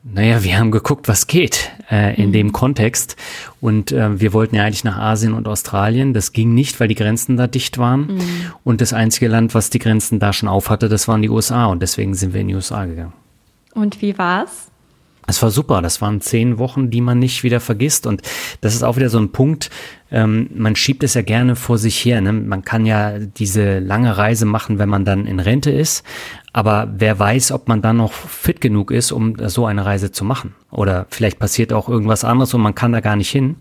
Naja, 0.08 0.44
wir 0.44 0.60
haben 0.60 0.70
geguckt, 0.70 1.08
was 1.08 1.26
geht 1.26 1.72
äh, 1.90 2.16
in 2.16 2.30
mhm. 2.30 2.34
dem 2.34 2.52
Kontext. 2.52 3.16
Und 3.60 3.92
äh, 3.92 4.20
wir 4.20 4.34
wollten 4.34 4.56
ja 4.56 4.64
eigentlich 4.64 4.84
nach 4.84 4.98
Asien 4.98 5.34
und 5.34 5.48
Australien. 5.48 6.14
Das 6.14 6.32
ging 6.32 6.54
nicht, 6.54 6.80
weil 6.80 6.88
die 6.88 6.96
Grenzen 6.96 7.38
da 7.38 7.48
dicht 7.48 7.80
waren. 7.80 8.14
Mhm. 8.14 8.22
Und 8.64 8.82
das 8.82 8.94
einzige 8.94 9.28
Land, 9.28 9.56
was 9.56 9.72
die 9.72 9.80
Grenzen 9.80 10.20
da 10.20 10.32
schon 10.32 10.48
auf 10.48 10.70
hatte, 10.70 10.90
das 10.90 11.08
waren 11.08 11.24
die 11.24 11.30
USA. 11.30 11.66
Und 11.66 11.82
deswegen 11.82 12.14
sind 12.14 12.36
wir 12.36 12.42
in 12.42 12.50
die 12.50 12.56
USA 12.56 12.86
gegangen. 12.86 13.14
Und 13.74 14.00
wie 14.04 14.16
war's? 14.16 14.70
Es 15.28 15.42
war 15.42 15.50
super. 15.50 15.82
Das 15.82 16.02
waren 16.02 16.22
zehn 16.22 16.58
Wochen, 16.58 16.90
die 16.90 17.02
man 17.02 17.20
nicht 17.20 17.44
wieder 17.44 17.60
vergisst. 17.60 18.06
Und 18.06 18.22
das 18.62 18.76
ist 18.76 18.84
auch 18.84 18.96
wieder 18.96 19.10
so 19.10 19.18
ein 19.18 19.32
Punkt. 19.32 19.70
Ähm, 20.12 20.50
man 20.54 20.76
schiebt 20.76 21.04
es 21.04 21.16
ja 21.16 21.22
gerne 21.22 21.56
vor 21.56 21.78
sich 21.78 22.04
her. 22.06 22.22
Ne? 22.22 22.32
Man 22.32 22.64
kann 22.64 22.86
ja 22.86 23.18
diese 23.18 23.80
lange 23.80 24.18
Reise 24.18 24.46
machen, 24.46 24.78
wenn 24.78 24.90
man 24.90 25.06
dann 25.06 25.26
in 25.26 25.40
Rente 25.40 25.72
ist. 25.72 26.04
Aber 26.54 26.94
wer 26.96 27.18
weiß, 27.18 27.52
ob 27.52 27.68
man 27.68 27.82
dann 27.82 27.98
noch 27.98 28.14
fit 28.14 28.62
genug 28.62 28.92
ist, 28.92 29.12
um 29.12 29.36
so 29.50 29.66
eine 29.66 29.86
Reise 29.86 30.12
zu 30.12 30.24
machen. 30.24 30.56
Oder 30.72 31.08
vielleicht 31.10 31.40
passiert 31.40 31.74
auch 31.74 31.90
irgendwas 31.90 32.24
anderes 32.24 32.54
und 32.54 32.62
man 32.62 32.76
kann 32.76 32.92
da 32.92 33.02
gar 33.02 33.16
nicht 33.16 33.30
hin. 33.30 33.58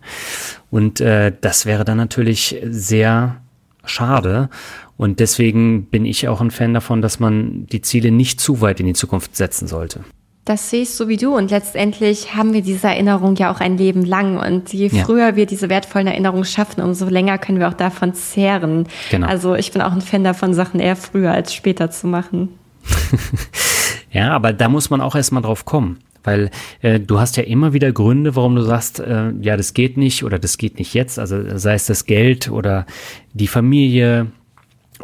Und 0.70 1.00
äh, 1.00 1.32
das 1.40 1.66
wäre 1.66 1.84
dann 1.84 1.96
natürlich 1.96 2.56
sehr 2.64 3.40
schade. 3.84 4.48
Und 4.96 5.18
deswegen 5.18 5.86
bin 5.86 6.04
ich 6.04 6.28
auch 6.28 6.40
ein 6.40 6.50
Fan 6.50 6.74
davon, 6.74 7.02
dass 7.02 7.18
man 7.18 7.66
die 7.66 7.82
Ziele 7.82 8.10
nicht 8.10 8.40
zu 8.40 8.60
weit 8.60 8.80
in 8.80 8.86
die 8.86 8.92
Zukunft 8.92 9.34
setzen 9.34 9.66
sollte. 9.66 10.04
Das 10.44 10.68
sehe 10.68 10.82
ich 10.82 10.90
so 10.90 11.08
wie 11.08 11.16
du. 11.16 11.34
Und 11.34 11.50
letztendlich 11.50 12.34
haben 12.34 12.52
wir 12.52 12.60
diese 12.60 12.88
Erinnerung 12.88 13.34
ja 13.36 13.50
auch 13.50 13.60
ein 13.60 13.78
Leben 13.78 14.04
lang. 14.04 14.38
Und 14.38 14.72
je 14.74 14.88
ja. 14.88 15.04
früher 15.04 15.36
wir 15.36 15.46
diese 15.46 15.70
wertvollen 15.70 16.06
Erinnerungen 16.06 16.44
schaffen, 16.44 16.82
umso 16.82 17.08
länger 17.08 17.38
können 17.38 17.58
wir 17.58 17.68
auch 17.68 17.74
davon 17.74 18.14
zehren. 18.14 18.86
Genau. 19.10 19.26
Also 19.26 19.54
ich 19.54 19.72
bin 19.72 19.80
auch 19.80 19.92
ein 19.92 20.02
Fan 20.02 20.22
davon, 20.22 20.52
Sachen 20.52 20.80
eher 20.80 20.96
früher 20.96 21.32
als 21.32 21.54
später 21.54 21.90
zu 21.90 22.06
machen. 22.06 22.50
ja, 24.10 24.32
aber 24.32 24.52
da 24.52 24.68
muss 24.68 24.90
man 24.90 25.00
auch 25.00 25.14
erstmal 25.14 25.42
drauf 25.42 25.64
kommen. 25.64 26.00
Weil 26.24 26.50
äh, 26.82 27.00
du 27.00 27.20
hast 27.20 27.36
ja 27.36 27.42
immer 27.42 27.72
wieder 27.72 27.92
Gründe, 27.92 28.36
warum 28.36 28.54
du 28.56 28.62
sagst, 28.62 29.00
äh, 29.00 29.30
ja, 29.40 29.56
das 29.56 29.72
geht 29.72 29.96
nicht 29.96 30.24
oder 30.24 30.38
das 30.38 30.58
geht 30.58 30.78
nicht 30.78 30.92
jetzt. 30.92 31.18
Also 31.18 31.42
sei 31.56 31.74
es 31.74 31.86
das 31.86 32.04
Geld 32.04 32.50
oder 32.50 32.86
die 33.32 33.46
Familie 33.46 34.26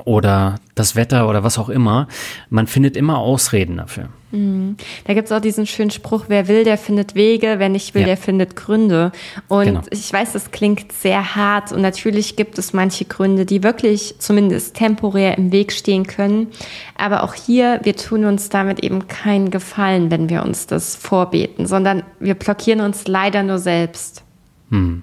oder 0.05 0.57
das 0.75 0.97
Wetter 0.97 1.29
oder 1.29 1.45
was 1.45 1.59
auch 1.59 1.69
immer. 1.69 2.09
Man 2.49 2.67
findet 2.67 2.97
immer 2.97 3.19
Ausreden 3.19 3.77
dafür. 3.77 4.09
Mhm. 4.33 4.77
Da 5.05 5.15
gibt 5.15 5.27
es 5.27 5.33
auch 5.33 5.41
diesen 5.41 5.67
schönen 5.67 5.91
Spruch, 5.91 6.25
wer 6.29 6.49
will, 6.49 6.65
der 6.65 6.79
findet 6.79 7.15
Wege, 7.15 7.57
wer 7.59 7.69
nicht 7.69 7.95
will, 7.95 8.03
ja. 8.03 8.09
der 8.09 8.17
findet 8.17 8.57
Gründe. 8.57 9.13
Und 9.49 9.65
genau. 9.65 9.81
ich 9.91 10.13
weiß, 10.13 10.33
das 10.33 10.51
klingt 10.51 10.93
sehr 10.93 11.35
hart 11.35 11.73
und 11.73 11.81
natürlich 11.81 12.37
gibt 12.37 12.59
es 12.59 12.73
manche 12.73 13.05
Gründe, 13.05 13.45
die 13.45 13.63
wirklich 13.63 14.15
zumindest 14.19 14.77
temporär 14.77 15.37
im 15.37 15.53
Weg 15.53 15.73
stehen 15.73 16.07
können. 16.07 16.49
Aber 16.97 17.23
auch 17.25 17.35
hier, 17.35 17.81
wir 17.83 17.97
tun 17.97 18.25
uns 18.25 18.49
damit 18.49 18.81
eben 18.81 19.09
keinen 19.09 19.51
Gefallen, 19.51 20.11
wenn 20.11 20.29
wir 20.29 20.45
uns 20.45 20.67
das 20.67 20.97
vorbeten, 20.97 21.67
sondern 21.67 22.03
wir 22.21 22.35
blockieren 22.35 22.81
uns 22.81 23.09
leider 23.09 23.43
nur 23.43 23.59
selbst. 23.59 24.23
Hm. 24.71 25.03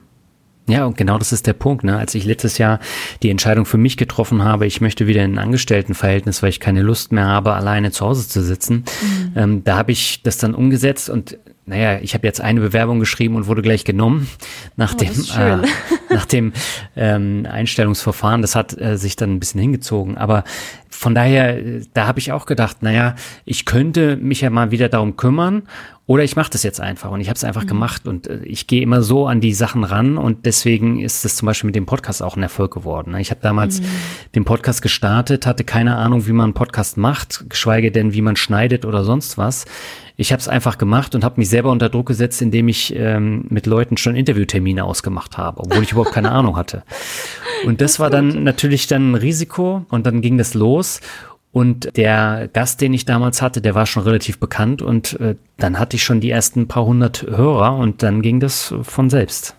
Ja, 0.69 0.85
und 0.85 0.97
genau 0.97 1.17
das 1.17 1.31
ist 1.31 1.47
der 1.47 1.53
Punkt. 1.53 1.83
Ne? 1.85 1.97
Als 1.97 2.13
ich 2.13 2.25
letztes 2.25 2.57
Jahr 2.57 2.79
die 3.23 3.29
Entscheidung 3.29 3.65
für 3.65 3.77
mich 3.77 3.95
getroffen 3.95 4.43
habe, 4.43 4.65
ich 4.65 4.81
möchte 4.81 5.07
wieder 5.07 5.23
in 5.23 5.35
ein 5.35 5.39
Angestelltenverhältnis, 5.39 6.43
weil 6.43 6.49
ich 6.49 6.59
keine 6.59 6.81
Lust 6.81 7.11
mehr 7.11 7.25
habe, 7.25 7.53
alleine 7.53 7.91
zu 7.91 8.05
Hause 8.05 8.27
zu 8.27 8.43
sitzen, 8.43 8.83
mhm. 9.01 9.31
ähm, 9.35 9.63
da 9.63 9.77
habe 9.77 9.93
ich 9.93 10.21
das 10.23 10.37
dann 10.37 10.53
umgesetzt 10.53 11.09
und 11.09 11.37
naja, 11.67 11.99
ich 12.01 12.13
habe 12.13 12.25
jetzt 12.25 12.39
eine 12.39 12.61
Bewerbung 12.61 13.01
geschrieben 13.01 13.35
und 13.35 13.47
wurde 13.47 13.61
gleich 13.61 13.83
genommen 13.83 14.29
nach 14.77 14.93
oh, 14.93 14.97
dem, 14.97 15.11
äh, 15.37 15.67
nach 16.13 16.25
dem 16.25 16.53
ähm, 16.95 17.45
Einstellungsverfahren. 17.49 18.41
Das 18.41 18.55
hat 18.55 18.79
äh, 18.79 18.97
sich 18.97 19.17
dann 19.17 19.33
ein 19.33 19.39
bisschen 19.41 19.59
hingezogen. 19.59 20.17
Aber 20.17 20.45
von 20.89 21.13
daher, 21.13 21.57
äh, 21.57 21.81
da 21.93 22.07
habe 22.07 22.19
ich 22.19 22.31
auch 22.31 22.45
gedacht, 22.45 22.83
naja, 22.83 23.15
ich 23.43 23.65
könnte 23.65 24.15
mich 24.15 24.39
ja 24.39 24.49
mal 24.49 24.71
wieder 24.71 24.87
darum 24.87 25.17
kümmern 25.17 25.63
oder 26.07 26.23
ich 26.23 26.37
mache 26.37 26.49
das 26.49 26.63
jetzt 26.63 26.79
einfach 26.79 27.11
und 27.11 27.19
ich 27.19 27.27
habe 27.27 27.35
es 27.35 27.43
einfach 27.43 27.63
mhm. 27.63 27.67
gemacht 27.67 28.07
und 28.07 28.27
äh, 28.27 28.39
ich 28.45 28.65
gehe 28.65 28.81
immer 28.81 29.03
so 29.03 29.27
an 29.27 29.41
die 29.41 29.53
Sachen 29.53 29.83
ran 29.83 30.17
und 30.17 30.45
deswegen 30.45 31.01
ist 31.01 31.25
es 31.25 31.35
zum 31.35 31.45
Beispiel 31.45 31.67
mit 31.67 31.75
dem 31.75 31.85
Podcast 31.85 32.23
auch 32.23 32.37
ein 32.37 32.43
Erfolg 32.43 32.73
geworden. 32.73 33.11
Ne? 33.11 33.21
Ich 33.21 33.29
habe 33.29 33.41
damals 33.41 33.81
mhm. 33.81 33.85
den 34.33 34.45
Podcast 34.45 34.81
gestartet, 34.81 35.45
hatte 35.45 35.65
keine 35.65 35.97
Ahnung, 35.97 36.25
wie 36.25 36.31
man 36.31 36.45
einen 36.45 36.53
Podcast 36.53 36.95
macht, 36.95 37.49
geschweige 37.49 37.91
denn, 37.91 38.13
wie 38.13 38.21
man 38.21 38.37
schneidet 38.37 38.85
oder 38.85 39.03
sonst 39.03 39.37
was. 39.37 39.65
Ich 40.15 40.31
habe 40.31 40.39
es 40.39 40.47
einfach 40.47 40.77
gemacht 40.77 41.13
und 41.13 41.25
habe 41.25 41.39
mich 41.39 41.49
selber 41.49 41.69
unter 41.69 41.89
Druck 41.89 42.07
gesetzt, 42.07 42.41
indem 42.41 42.69
ich 42.69 42.95
ähm, 42.95 43.45
mit 43.49 43.67
Leuten 43.67 43.97
schon 43.97 44.15
Interviewtermine 44.15 44.85
ausgemacht 44.85 45.37
habe, 45.37 45.59
obwohl 45.59 45.83
ich 45.83 45.91
überhaupt 45.91 46.13
keine 46.13 46.31
Ahnung 46.31 46.55
hatte. 46.55 46.83
Und 47.65 47.81
das, 47.81 47.93
das 47.93 47.99
war 47.99 48.09
dann 48.09 48.43
natürlich 48.43 48.87
dann 48.87 49.11
ein 49.11 49.15
Risiko 49.15 49.85
und 49.89 50.07
dann 50.07 50.21
ging 50.21 50.37
das 50.37 50.53
los 50.53 51.01
und 51.51 51.95
der 51.97 52.49
Gast, 52.51 52.81
den 52.81 52.93
ich 52.93 53.05
damals 53.05 53.41
hatte, 53.41 53.61
der 53.61 53.75
war 53.75 53.85
schon 53.85 54.03
relativ 54.03 54.39
bekannt 54.39 54.81
und 54.81 55.19
äh, 55.19 55.35
dann 55.57 55.79
hatte 55.79 55.95
ich 55.95 56.03
schon 56.03 56.19
die 56.19 56.29
ersten 56.29 56.67
paar 56.67 56.85
hundert 56.85 57.23
Hörer 57.23 57.75
und 57.77 58.03
dann 58.03 58.21
ging 58.21 58.39
das 58.39 58.73
von 58.83 59.09
selbst. 59.09 59.55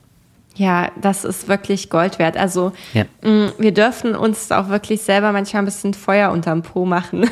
Ja, 0.59 0.91
das 1.01 1.25
ist 1.25 1.47
wirklich 1.47 1.89
Gold 1.89 2.19
wert. 2.19 2.37
Also 2.37 2.73
ja. 2.93 3.05
mh, 3.23 3.31
mm, 3.31 3.53
wir 3.59 3.73
dürfen 3.73 4.17
uns 4.17 4.51
auch 4.51 4.71
wirklich 4.71 5.03
selber 5.03 5.31
manchmal 5.31 5.63
ein 5.63 5.67
bisschen 5.67 5.95
Feuer 5.95 6.33
unterm 6.33 6.63
Po 6.63 6.85
machen. 6.85 7.31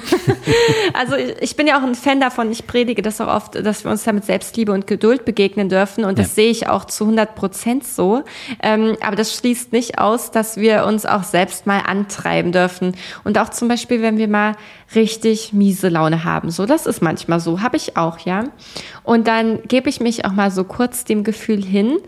also 0.95 1.17
ich, 1.17 1.35
ich, 1.41 1.57
bin 1.57 1.67
ja 1.67 1.77
auch 1.77 1.83
ein 1.83 1.97
Fan 1.97 2.21
davon, 2.21 2.53
ich 2.53 2.69
predige 2.69 3.03
das 3.03 3.21
auch 3.21 3.27
oft, 3.27 3.57
dass 3.57 3.83
wir 3.83 3.91
uns 3.91 4.05
da 4.05 4.13
mit 4.13 4.25
Selbstliebe 4.25 4.71
und 4.71 4.87
Geduld 4.87 5.25
begegnen 5.25 5.69
dürfen 5.69 6.05
und 6.05 6.19
ja. 6.19 6.23
das 6.23 6.37
sehe 6.37 6.51
ich 6.51 6.69
auch 6.69 6.85
zu 6.85 7.03
100 7.03 7.35
Prozent 7.35 7.85
so. 7.85 8.23
Ähm, 8.63 8.97
aber 9.05 9.17
das 9.17 9.35
schließt 9.35 9.73
nicht 9.73 9.99
aus, 9.99 10.31
dass 10.31 10.57
wir 10.57 10.85
uns 10.85 11.05
auch 11.05 11.25
selbst 11.25 11.67
mal 11.67 11.81
antreiben 11.81 12.53
dürfen. 12.53 12.95
Und 13.25 13.39
auch 13.39 13.49
zum 13.49 13.67
Beispiel, 13.67 14.03
wenn 14.03 14.19
wir 14.19 14.29
mal 14.29 14.53
richtig 14.95 15.53
miese 15.53 15.89
Laune 15.89 16.23
haben. 16.23 16.51
So, 16.51 16.65
das 16.65 16.87
ist 16.87 17.03
manchmal 17.03 17.41
so, 17.41 17.61
habe 17.61 17.77
ich 17.77 17.97
auch, 17.97 18.21
ja. 18.21 18.45
Und 19.03 19.27
dann 19.27 19.63
gebe 19.67 19.89
ich 19.89 20.01
mich 20.01 20.25
auch 20.25 20.33
mal 20.33 20.53
so 20.53 20.63
kurz 20.63 21.05
dem 21.05 21.25
Gefühl 21.25 21.65
hin, 21.65 21.99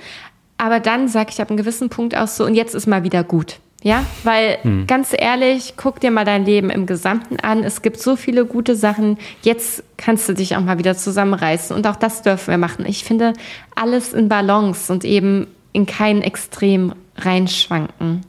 aber 0.58 0.80
dann 0.80 1.08
sage 1.08 1.30
ich 1.30 1.40
ab 1.40 1.50
einem 1.50 1.56
gewissen 1.56 1.88
Punkt 1.88 2.16
auch 2.16 2.28
so, 2.28 2.44
und 2.44 2.54
jetzt 2.54 2.74
ist 2.74 2.86
mal 2.86 3.04
wieder 3.04 3.24
gut. 3.24 3.60
Ja, 3.82 4.04
weil 4.24 4.58
hm. 4.62 4.86
ganz 4.88 5.14
ehrlich, 5.16 5.74
guck 5.76 6.00
dir 6.00 6.10
mal 6.10 6.24
dein 6.24 6.44
Leben 6.44 6.68
im 6.68 6.86
Gesamten 6.86 7.38
an. 7.38 7.62
Es 7.62 7.80
gibt 7.80 8.00
so 8.00 8.16
viele 8.16 8.44
gute 8.44 8.74
Sachen. 8.74 9.18
Jetzt 9.42 9.84
kannst 9.96 10.28
du 10.28 10.34
dich 10.34 10.56
auch 10.56 10.62
mal 10.62 10.78
wieder 10.78 10.96
zusammenreißen. 10.96 11.76
Und 11.76 11.86
auch 11.86 11.94
das 11.94 12.22
dürfen 12.22 12.50
wir 12.50 12.58
machen. 12.58 12.84
Ich 12.86 13.04
finde 13.04 13.34
alles 13.76 14.12
in 14.14 14.28
Balance 14.28 14.92
und 14.92 15.04
eben 15.04 15.46
in 15.72 15.86
kein 15.86 16.22
Extrem 16.22 16.92
reinschwanken. 17.16 18.22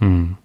Hm. 0.00 0.38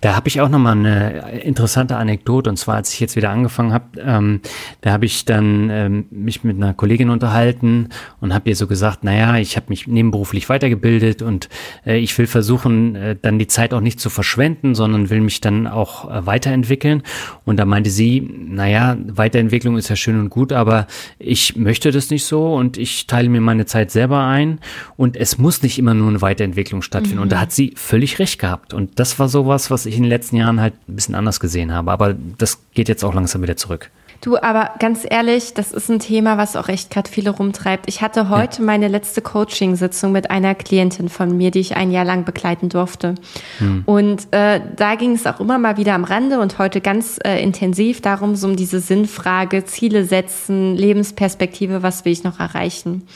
Da 0.00 0.16
habe 0.16 0.28
ich 0.28 0.40
auch 0.40 0.48
nochmal 0.48 0.72
eine 0.72 1.42
interessante 1.42 1.96
Anekdote. 1.96 2.50
Und 2.50 2.56
zwar, 2.56 2.76
als 2.76 2.92
ich 2.92 3.00
jetzt 3.00 3.16
wieder 3.16 3.30
angefangen 3.30 3.72
habe, 3.72 4.00
ähm, 4.00 4.40
da 4.80 4.92
habe 4.92 5.04
ich 5.04 5.24
dann 5.24 5.68
ähm, 5.70 6.06
mich 6.10 6.44
mit 6.44 6.56
einer 6.56 6.74
Kollegin 6.74 7.10
unterhalten 7.10 7.88
und 8.20 8.34
habe 8.34 8.50
ihr 8.50 8.56
so 8.56 8.66
gesagt, 8.66 9.04
naja, 9.04 9.36
ich 9.36 9.56
habe 9.56 9.66
mich 9.68 9.86
nebenberuflich 9.86 10.48
weitergebildet 10.48 11.22
und 11.22 11.48
äh, 11.86 11.98
ich 11.98 12.16
will 12.18 12.26
versuchen, 12.26 12.94
äh, 12.96 13.16
dann 13.20 13.38
die 13.38 13.46
Zeit 13.46 13.74
auch 13.74 13.80
nicht 13.80 14.00
zu 14.00 14.10
verschwenden, 14.10 14.74
sondern 14.74 15.10
will 15.10 15.20
mich 15.20 15.40
dann 15.40 15.66
auch 15.66 16.10
äh, 16.10 16.26
weiterentwickeln. 16.26 17.02
Und 17.44 17.58
da 17.58 17.64
meinte 17.64 17.90
sie, 17.90 18.20
naja, 18.20 18.96
Weiterentwicklung 19.06 19.76
ist 19.76 19.88
ja 19.88 19.96
schön 19.96 20.18
und 20.18 20.30
gut, 20.30 20.52
aber 20.52 20.86
ich 21.18 21.56
möchte 21.56 21.90
das 21.90 22.10
nicht 22.10 22.24
so 22.24 22.54
und 22.54 22.76
ich 22.78 23.06
teile 23.06 23.28
mir 23.28 23.40
meine 23.40 23.66
Zeit 23.66 23.90
selber 23.90 24.24
ein 24.24 24.60
und 24.96 25.16
es 25.16 25.38
muss 25.38 25.62
nicht 25.62 25.78
immer 25.78 25.94
nur 25.94 26.08
eine 26.08 26.22
Weiterentwicklung 26.22 26.82
stattfinden. 26.82 27.16
Mhm. 27.16 27.22
Und 27.22 27.32
da 27.32 27.40
hat 27.40 27.52
sie 27.52 27.72
völlig 27.76 28.18
recht 28.18 28.38
gehabt. 28.38 28.74
Und 28.74 28.98
das 28.98 29.18
war 29.18 29.28
sowas, 29.28 29.59
was 29.68 29.84
ich 29.84 29.96
in 29.96 30.04
den 30.04 30.10
letzten 30.10 30.36
Jahren 30.36 30.60
halt 30.60 30.74
ein 30.88 30.94
bisschen 30.94 31.16
anders 31.16 31.40
gesehen 31.40 31.72
habe. 31.74 31.90
Aber 31.90 32.14
das 32.38 32.60
geht 32.72 32.88
jetzt 32.88 33.02
auch 33.02 33.14
langsam 33.14 33.42
wieder 33.42 33.56
zurück. 33.56 33.90
Du, 34.20 34.36
aber 34.36 34.72
ganz 34.78 35.06
ehrlich, 35.08 35.54
das 35.54 35.72
ist 35.72 35.88
ein 35.88 35.98
Thema, 35.98 36.36
was 36.36 36.54
auch 36.54 36.68
echt 36.68 36.90
gerade 36.90 37.10
viele 37.10 37.30
rumtreibt. 37.30 37.88
Ich 37.88 38.02
hatte 38.02 38.28
heute 38.28 38.58
ja. 38.58 38.64
meine 38.64 38.88
letzte 38.88 39.22
Coaching-Sitzung 39.22 40.12
mit 40.12 40.30
einer 40.30 40.54
Klientin 40.54 41.08
von 41.08 41.34
mir, 41.34 41.50
die 41.50 41.60
ich 41.60 41.74
ein 41.74 41.90
Jahr 41.90 42.04
lang 42.04 42.24
begleiten 42.24 42.68
durfte. 42.68 43.14
Hm. 43.58 43.82
Und 43.86 44.28
äh, 44.32 44.60
da 44.76 44.94
ging 44.96 45.12
es 45.12 45.26
auch 45.26 45.40
immer 45.40 45.58
mal 45.58 45.78
wieder 45.78 45.94
am 45.94 46.04
Rande 46.04 46.38
und 46.38 46.58
heute 46.58 46.82
ganz 46.82 47.18
äh, 47.24 47.42
intensiv 47.42 48.02
darum, 48.02 48.36
so 48.36 48.46
um 48.48 48.56
diese 48.56 48.80
Sinnfrage, 48.80 49.64
Ziele 49.64 50.04
setzen, 50.04 50.76
Lebensperspektive, 50.76 51.82
was 51.82 52.04
will 52.04 52.12
ich 52.12 52.22
noch 52.22 52.40
erreichen? 52.40 53.06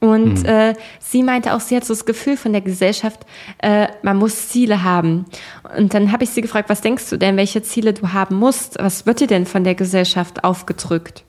Und 0.00 0.42
mhm. 0.42 0.46
äh, 0.46 0.74
sie 1.00 1.22
meinte 1.22 1.54
auch, 1.54 1.60
sie 1.60 1.76
hat 1.76 1.84
so 1.84 1.94
das 1.94 2.04
Gefühl 2.04 2.36
von 2.36 2.52
der 2.52 2.60
Gesellschaft, 2.60 3.20
äh, 3.58 3.88
man 4.02 4.18
muss 4.18 4.48
Ziele 4.48 4.82
haben. 4.82 5.24
Und 5.76 5.94
dann 5.94 6.12
habe 6.12 6.24
ich 6.24 6.30
sie 6.30 6.42
gefragt, 6.42 6.68
was 6.68 6.82
denkst 6.82 7.08
du 7.10 7.16
denn, 7.16 7.36
welche 7.36 7.62
Ziele 7.62 7.94
du 7.94 8.12
haben 8.12 8.36
musst? 8.36 8.76
Was 8.78 9.06
wird 9.06 9.20
dir 9.20 9.26
denn 9.26 9.46
von 9.46 9.64
der 9.64 9.74
Gesellschaft 9.74 10.44
aufgedrückt? 10.44 11.24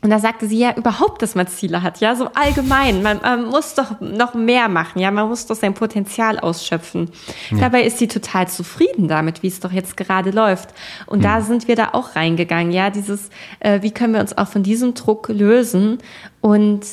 Und 0.00 0.10
da 0.10 0.20
sagte 0.20 0.46
sie 0.46 0.58
ja 0.58 0.76
überhaupt, 0.76 1.22
dass 1.22 1.34
man 1.34 1.48
Ziele 1.48 1.82
hat, 1.82 1.98
ja, 1.98 2.14
so 2.14 2.28
allgemein. 2.32 3.02
Man, 3.02 3.18
man 3.20 3.46
muss 3.46 3.74
doch 3.74 4.00
noch 4.00 4.34
mehr 4.34 4.68
machen, 4.68 5.00
ja, 5.00 5.10
man 5.10 5.28
muss 5.28 5.46
doch 5.46 5.56
sein 5.56 5.74
Potenzial 5.74 6.38
ausschöpfen. 6.38 7.10
Ja. 7.50 7.58
Dabei 7.58 7.82
ist 7.82 7.98
sie 7.98 8.06
total 8.06 8.46
zufrieden 8.46 9.08
damit, 9.08 9.42
wie 9.42 9.48
es 9.48 9.58
doch 9.58 9.72
jetzt 9.72 9.96
gerade 9.96 10.30
läuft. 10.30 10.68
Und 11.06 11.18
mhm. 11.18 11.22
da 11.24 11.40
sind 11.40 11.66
wir 11.66 11.74
da 11.74 11.90
auch 11.94 12.14
reingegangen, 12.14 12.70
ja, 12.70 12.90
dieses, 12.90 13.28
äh, 13.58 13.82
wie 13.82 13.90
können 13.90 14.14
wir 14.14 14.20
uns 14.20 14.38
auch 14.38 14.46
von 14.46 14.62
diesem 14.62 14.94
Druck 14.94 15.28
lösen 15.28 15.98
und 16.40 16.86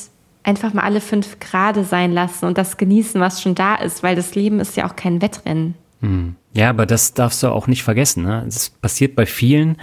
einfach 0.46 0.72
mal 0.72 0.82
alle 0.82 1.00
fünf 1.00 1.40
Grade 1.40 1.84
sein 1.84 2.12
lassen 2.12 2.46
und 2.46 2.56
das 2.56 2.76
genießen, 2.76 3.20
was 3.20 3.42
schon 3.42 3.54
da 3.54 3.74
ist, 3.74 4.02
weil 4.02 4.16
das 4.16 4.34
Leben 4.34 4.60
ist 4.60 4.76
ja 4.76 4.88
auch 4.88 4.96
kein 4.96 5.20
Wettrennen. 5.20 5.74
Hm. 6.00 6.36
Ja, 6.52 6.70
aber 6.70 6.86
das 6.86 7.12
darfst 7.12 7.42
du 7.42 7.48
auch 7.48 7.66
nicht 7.66 7.82
vergessen. 7.82 8.22
Ne? 8.22 8.42
Das 8.46 8.70
passiert 8.70 9.14
bei 9.14 9.26
vielen, 9.26 9.76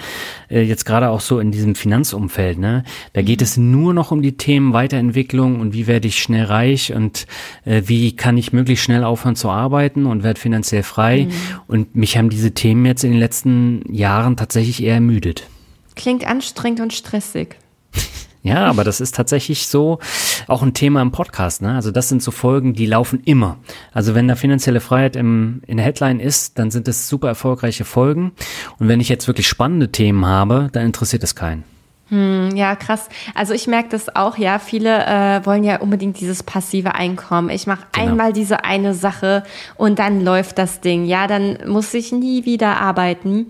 äh, 0.49 0.61
jetzt 0.61 0.85
gerade 0.85 1.09
auch 1.09 1.21
so 1.21 1.39
in 1.39 1.51
diesem 1.51 1.75
Finanzumfeld. 1.75 2.57
Ne? 2.57 2.83
Da 3.13 3.21
geht 3.21 3.41
mhm. 3.41 3.43
es 3.43 3.57
nur 3.57 3.93
noch 3.93 4.09
um 4.09 4.23
die 4.23 4.37
Themen 4.37 4.73
Weiterentwicklung 4.73 5.59
und 5.59 5.73
wie 5.73 5.85
werde 5.85 6.07
ich 6.07 6.19
schnell 6.19 6.45
reich 6.45 6.91
und 6.91 7.27
äh, 7.65 7.83
wie 7.85 8.15
kann 8.15 8.37
ich 8.37 8.53
möglichst 8.53 8.85
schnell 8.85 9.03
aufhören 9.03 9.35
zu 9.35 9.49
arbeiten 9.49 10.07
und 10.07 10.23
werde 10.23 10.39
finanziell 10.39 10.81
frei. 10.81 11.25
Mhm. 11.25 11.31
Und 11.67 11.95
mich 11.95 12.17
haben 12.17 12.29
diese 12.29 12.53
Themen 12.53 12.85
jetzt 12.85 13.03
in 13.03 13.11
den 13.11 13.19
letzten 13.19 13.83
Jahren 13.93 14.35
tatsächlich 14.35 14.81
eher 14.81 14.95
ermüdet. 14.95 15.47
Klingt 15.95 16.25
anstrengend 16.25 16.79
und 16.79 16.93
stressig. 16.93 17.57
Ja, 18.43 18.65
aber 18.65 18.83
das 18.83 18.99
ist 18.99 19.15
tatsächlich 19.15 19.67
so 19.67 19.99
auch 20.47 20.61
ein 20.63 20.73
Thema 20.73 21.01
im 21.01 21.11
Podcast. 21.11 21.61
Ne? 21.61 21.73
Also 21.73 21.91
das 21.91 22.09
sind 22.09 22.21
so 22.21 22.31
Folgen, 22.31 22.73
die 22.73 22.85
laufen 22.85 23.21
immer. 23.23 23.57
Also 23.93 24.15
wenn 24.15 24.27
da 24.27 24.35
finanzielle 24.35 24.81
Freiheit 24.81 25.15
im, 25.15 25.61
in 25.65 25.77
der 25.77 25.85
Headline 25.85 26.19
ist, 26.19 26.59
dann 26.59 26.69
sind 26.69 26.89
es 26.89 27.07
super 27.07 27.29
erfolgreiche 27.29 27.85
Folgen. 27.85 28.33
Und 28.79 28.89
wenn 28.89 28.99
ich 28.99 29.07
jetzt 29.07 29.27
wirklich 29.27 29.47
spannende 29.47 29.93
Themen 29.93 30.25
habe, 30.25 30.69
dann 30.73 30.85
interessiert 30.85 31.23
es 31.23 31.35
keinen. 31.35 31.63
Hm, 32.09 32.55
ja, 32.55 32.75
krass. 32.75 33.07
Also 33.33 33.53
ich 33.53 33.67
merke 33.67 33.89
das 33.89 34.13
auch, 34.13 34.37
ja. 34.37 34.59
Viele 34.59 35.05
äh, 35.05 35.45
wollen 35.45 35.63
ja 35.63 35.79
unbedingt 35.79 36.19
dieses 36.19 36.43
passive 36.43 36.95
Einkommen. 36.95 37.49
Ich 37.49 37.65
mache 37.65 37.85
genau. 37.93 38.09
einmal 38.09 38.33
diese 38.33 38.65
eine 38.65 38.93
Sache 38.93 39.43
und 39.77 39.99
dann 39.99 40.21
läuft 40.21 40.57
das 40.57 40.81
Ding. 40.81 41.05
Ja, 41.05 41.27
dann 41.27 41.59
muss 41.65 41.93
ich 41.93 42.11
nie 42.11 42.43
wieder 42.43 42.81
arbeiten. 42.81 43.47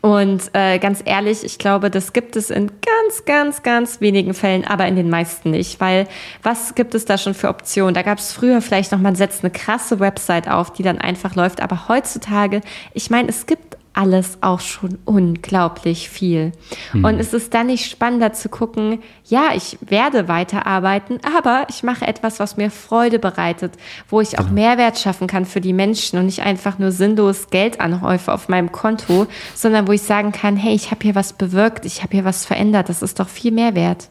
Und 0.00 0.50
äh, 0.54 0.78
ganz 0.78 1.02
ehrlich, 1.04 1.44
ich 1.44 1.58
glaube, 1.58 1.90
das 1.90 2.12
gibt 2.12 2.36
es 2.36 2.50
in 2.50 2.68
ganz, 2.68 3.24
ganz, 3.26 3.62
ganz 3.62 4.00
wenigen 4.00 4.32
Fällen, 4.32 4.64
aber 4.64 4.86
in 4.86 4.96
den 4.96 5.10
meisten 5.10 5.50
nicht. 5.50 5.80
Weil 5.80 6.06
was 6.42 6.74
gibt 6.74 6.94
es 6.94 7.04
da 7.04 7.18
schon 7.18 7.34
für 7.34 7.48
Optionen? 7.48 7.94
Da 7.94 8.02
gab 8.02 8.18
es 8.18 8.32
früher 8.32 8.62
vielleicht 8.62 8.92
noch, 8.92 8.98
man 8.98 9.14
setzt 9.14 9.44
eine 9.44 9.50
krasse 9.50 10.00
Website 10.00 10.48
auf, 10.48 10.72
die 10.72 10.82
dann 10.82 10.98
einfach 10.98 11.34
läuft. 11.34 11.60
Aber 11.60 11.88
heutzutage, 11.88 12.62
ich 12.94 13.10
meine, 13.10 13.28
es 13.28 13.46
gibt 13.46 13.69
alles 14.00 14.38
auch 14.40 14.60
schon 14.60 14.98
unglaublich 15.04 16.08
viel. 16.08 16.52
Mhm. 16.94 17.04
Und 17.04 17.20
es 17.20 17.34
ist 17.34 17.52
dann 17.52 17.66
nicht 17.66 17.90
spannender 17.90 18.32
zu 18.32 18.48
gucken, 18.48 19.00
ja, 19.26 19.50
ich 19.54 19.76
werde 19.82 20.26
weiterarbeiten, 20.26 21.18
aber 21.36 21.66
ich 21.68 21.82
mache 21.82 22.06
etwas, 22.06 22.40
was 22.40 22.56
mir 22.56 22.70
Freude 22.70 23.18
bereitet, 23.18 23.74
wo 24.08 24.22
ich 24.22 24.38
auch 24.38 24.44
genau. 24.44 24.54
Mehrwert 24.54 24.98
schaffen 24.98 25.26
kann 25.26 25.44
für 25.44 25.60
die 25.60 25.74
Menschen 25.74 26.18
und 26.18 26.26
nicht 26.26 26.40
einfach 26.40 26.78
nur 26.78 26.92
sinnlos 26.92 27.50
Geld 27.50 27.78
anhäufe 27.78 28.32
auf 28.32 28.48
meinem 28.48 28.72
Konto, 28.72 29.26
sondern 29.54 29.86
wo 29.86 29.92
ich 29.92 30.02
sagen 30.02 30.32
kann, 30.32 30.56
hey, 30.56 30.74
ich 30.74 30.90
habe 30.90 31.02
hier 31.02 31.14
was 31.14 31.34
bewirkt, 31.34 31.84
ich 31.84 32.02
habe 32.02 32.12
hier 32.12 32.24
was 32.24 32.46
verändert, 32.46 32.88
das 32.88 33.02
ist 33.02 33.20
doch 33.20 33.28
viel 33.28 33.52
mehr 33.52 33.74
wert. 33.74 34.08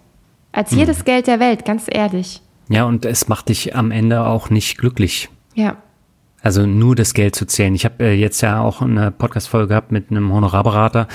Als 0.51 0.71
mhm. 0.71 0.79
jedes 0.79 1.03
Geld 1.03 1.25
der 1.25 1.39
Welt, 1.39 1.65
ganz 1.65 1.85
ehrlich. 1.87 2.41
Ja, 2.69 2.85
und 2.85 3.05
es 3.05 3.27
macht 3.27 3.49
dich 3.49 3.75
am 3.75 3.89
Ende 3.89 4.23
auch 4.23 4.51
nicht 4.51 4.77
glücklich. 4.77 5.29
Ja. 5.55 5.77
Also 6.41 6.65
nur 6.65 6.95
das 6.95 7.13
Geld 7.13 7.35
zu 7.35 7.45
zählen. 7.45 7.75
Ich 7.75 7.85
habe 7.85 8.03
äh, 8.03 8.13
jetzt 8.13 8.41
ja 8.41 8.61
auch 8.61 8.81
eine 8.81 9.11
Podcast-Folge 9.11 9.69
gehabt 9.69 9.91
mit 9.91 10.09
einem 10.09 10.31
Honorarberater, 10.31 11.07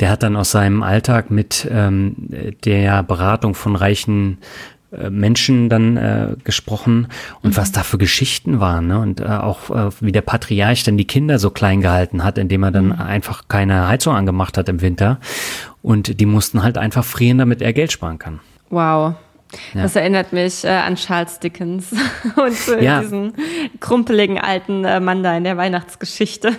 der 0.00 0.10
hat 0.10 0.22
dann 0.22 0.36
aus 0.36 0.50
seinem 0.50 0.82
Alltag 0.82 1.30
mit 1.30 1.68
ähm, 1.70 2.14
der 2.64 3.02
Beratung 3.02 3.54
von 3.54 3.76
reichen 3.76 4.38
äh, 4.92 5.08
Menschen 5.08 5.68
dann 5.68 5.96
äh, 5.96 6.34
gesprochen 6.42 7.06
und 7.42 7.50
mhm. 7.50 7.56
was 7.56 7.70
da 7.70 7.82
für 7.82 7.98
Geschichten 7.98 8.58
waren 8.58 8.88
ne? 8.88 8.98
und 8.98 9.20
äh, 9.20 9.24
auch 9.24 9.70
äh, 9.70 9.90
wie 10.00 10.10
der 10.10 10.22
Patriarch 10.22 10.82
dann 10.82 10.96
die 10.96 11.06
Kinder 11.06 11.38
so 11.38 11.50
klein 11.50 11.80
gehalten 11.80 12.24
hat, 12.24 12.38
indem 12.38 12.64
er 12.64 12.72
dann 12.72 12.86
mhm. 12.86 12.92
einfach 13.00 13.44
keine 13.46 13.86
Heizung 13.86 14.16
angemacht 14.16 14.58
hat 14.58 14.68
im 14.68 14.80
Winter 14.80 15.20
und 15.82 16.20
die 16.20 16.26
mussten 16.26 16.64
halt 16.64 16.76
einfach 16.76 17.04
frieren, 17.04 17.38
damit 17.38 17.62
er 17.62 17.72
Geld 17.72 17.92
sparen 17.92 18.18
kann. 18.18 18.40
Wow, 18.70 19.14
ja. 19.74 19.82
Das 19.82 19.96
erinnert 19.96 20.32
mich 20.32 20.64
äh, 20.64 20.68
an 20.68 20.96
Charles 20.96 21.40
Dickens 21.40 21.92
und 22.36 22.68
äh, 22.68 22.84
ja. 22.84 23.00
diesen 23.00 23.34
krumpeligen 23.80 24.38
alten 24.38 24.84
äh, 24.84 25.00
Mann 25.00 25.22
da 25.22 25.36
in 25.36 25.44
der 25.44 25.56
Weihnachtsgeschichte. 25.56 26.56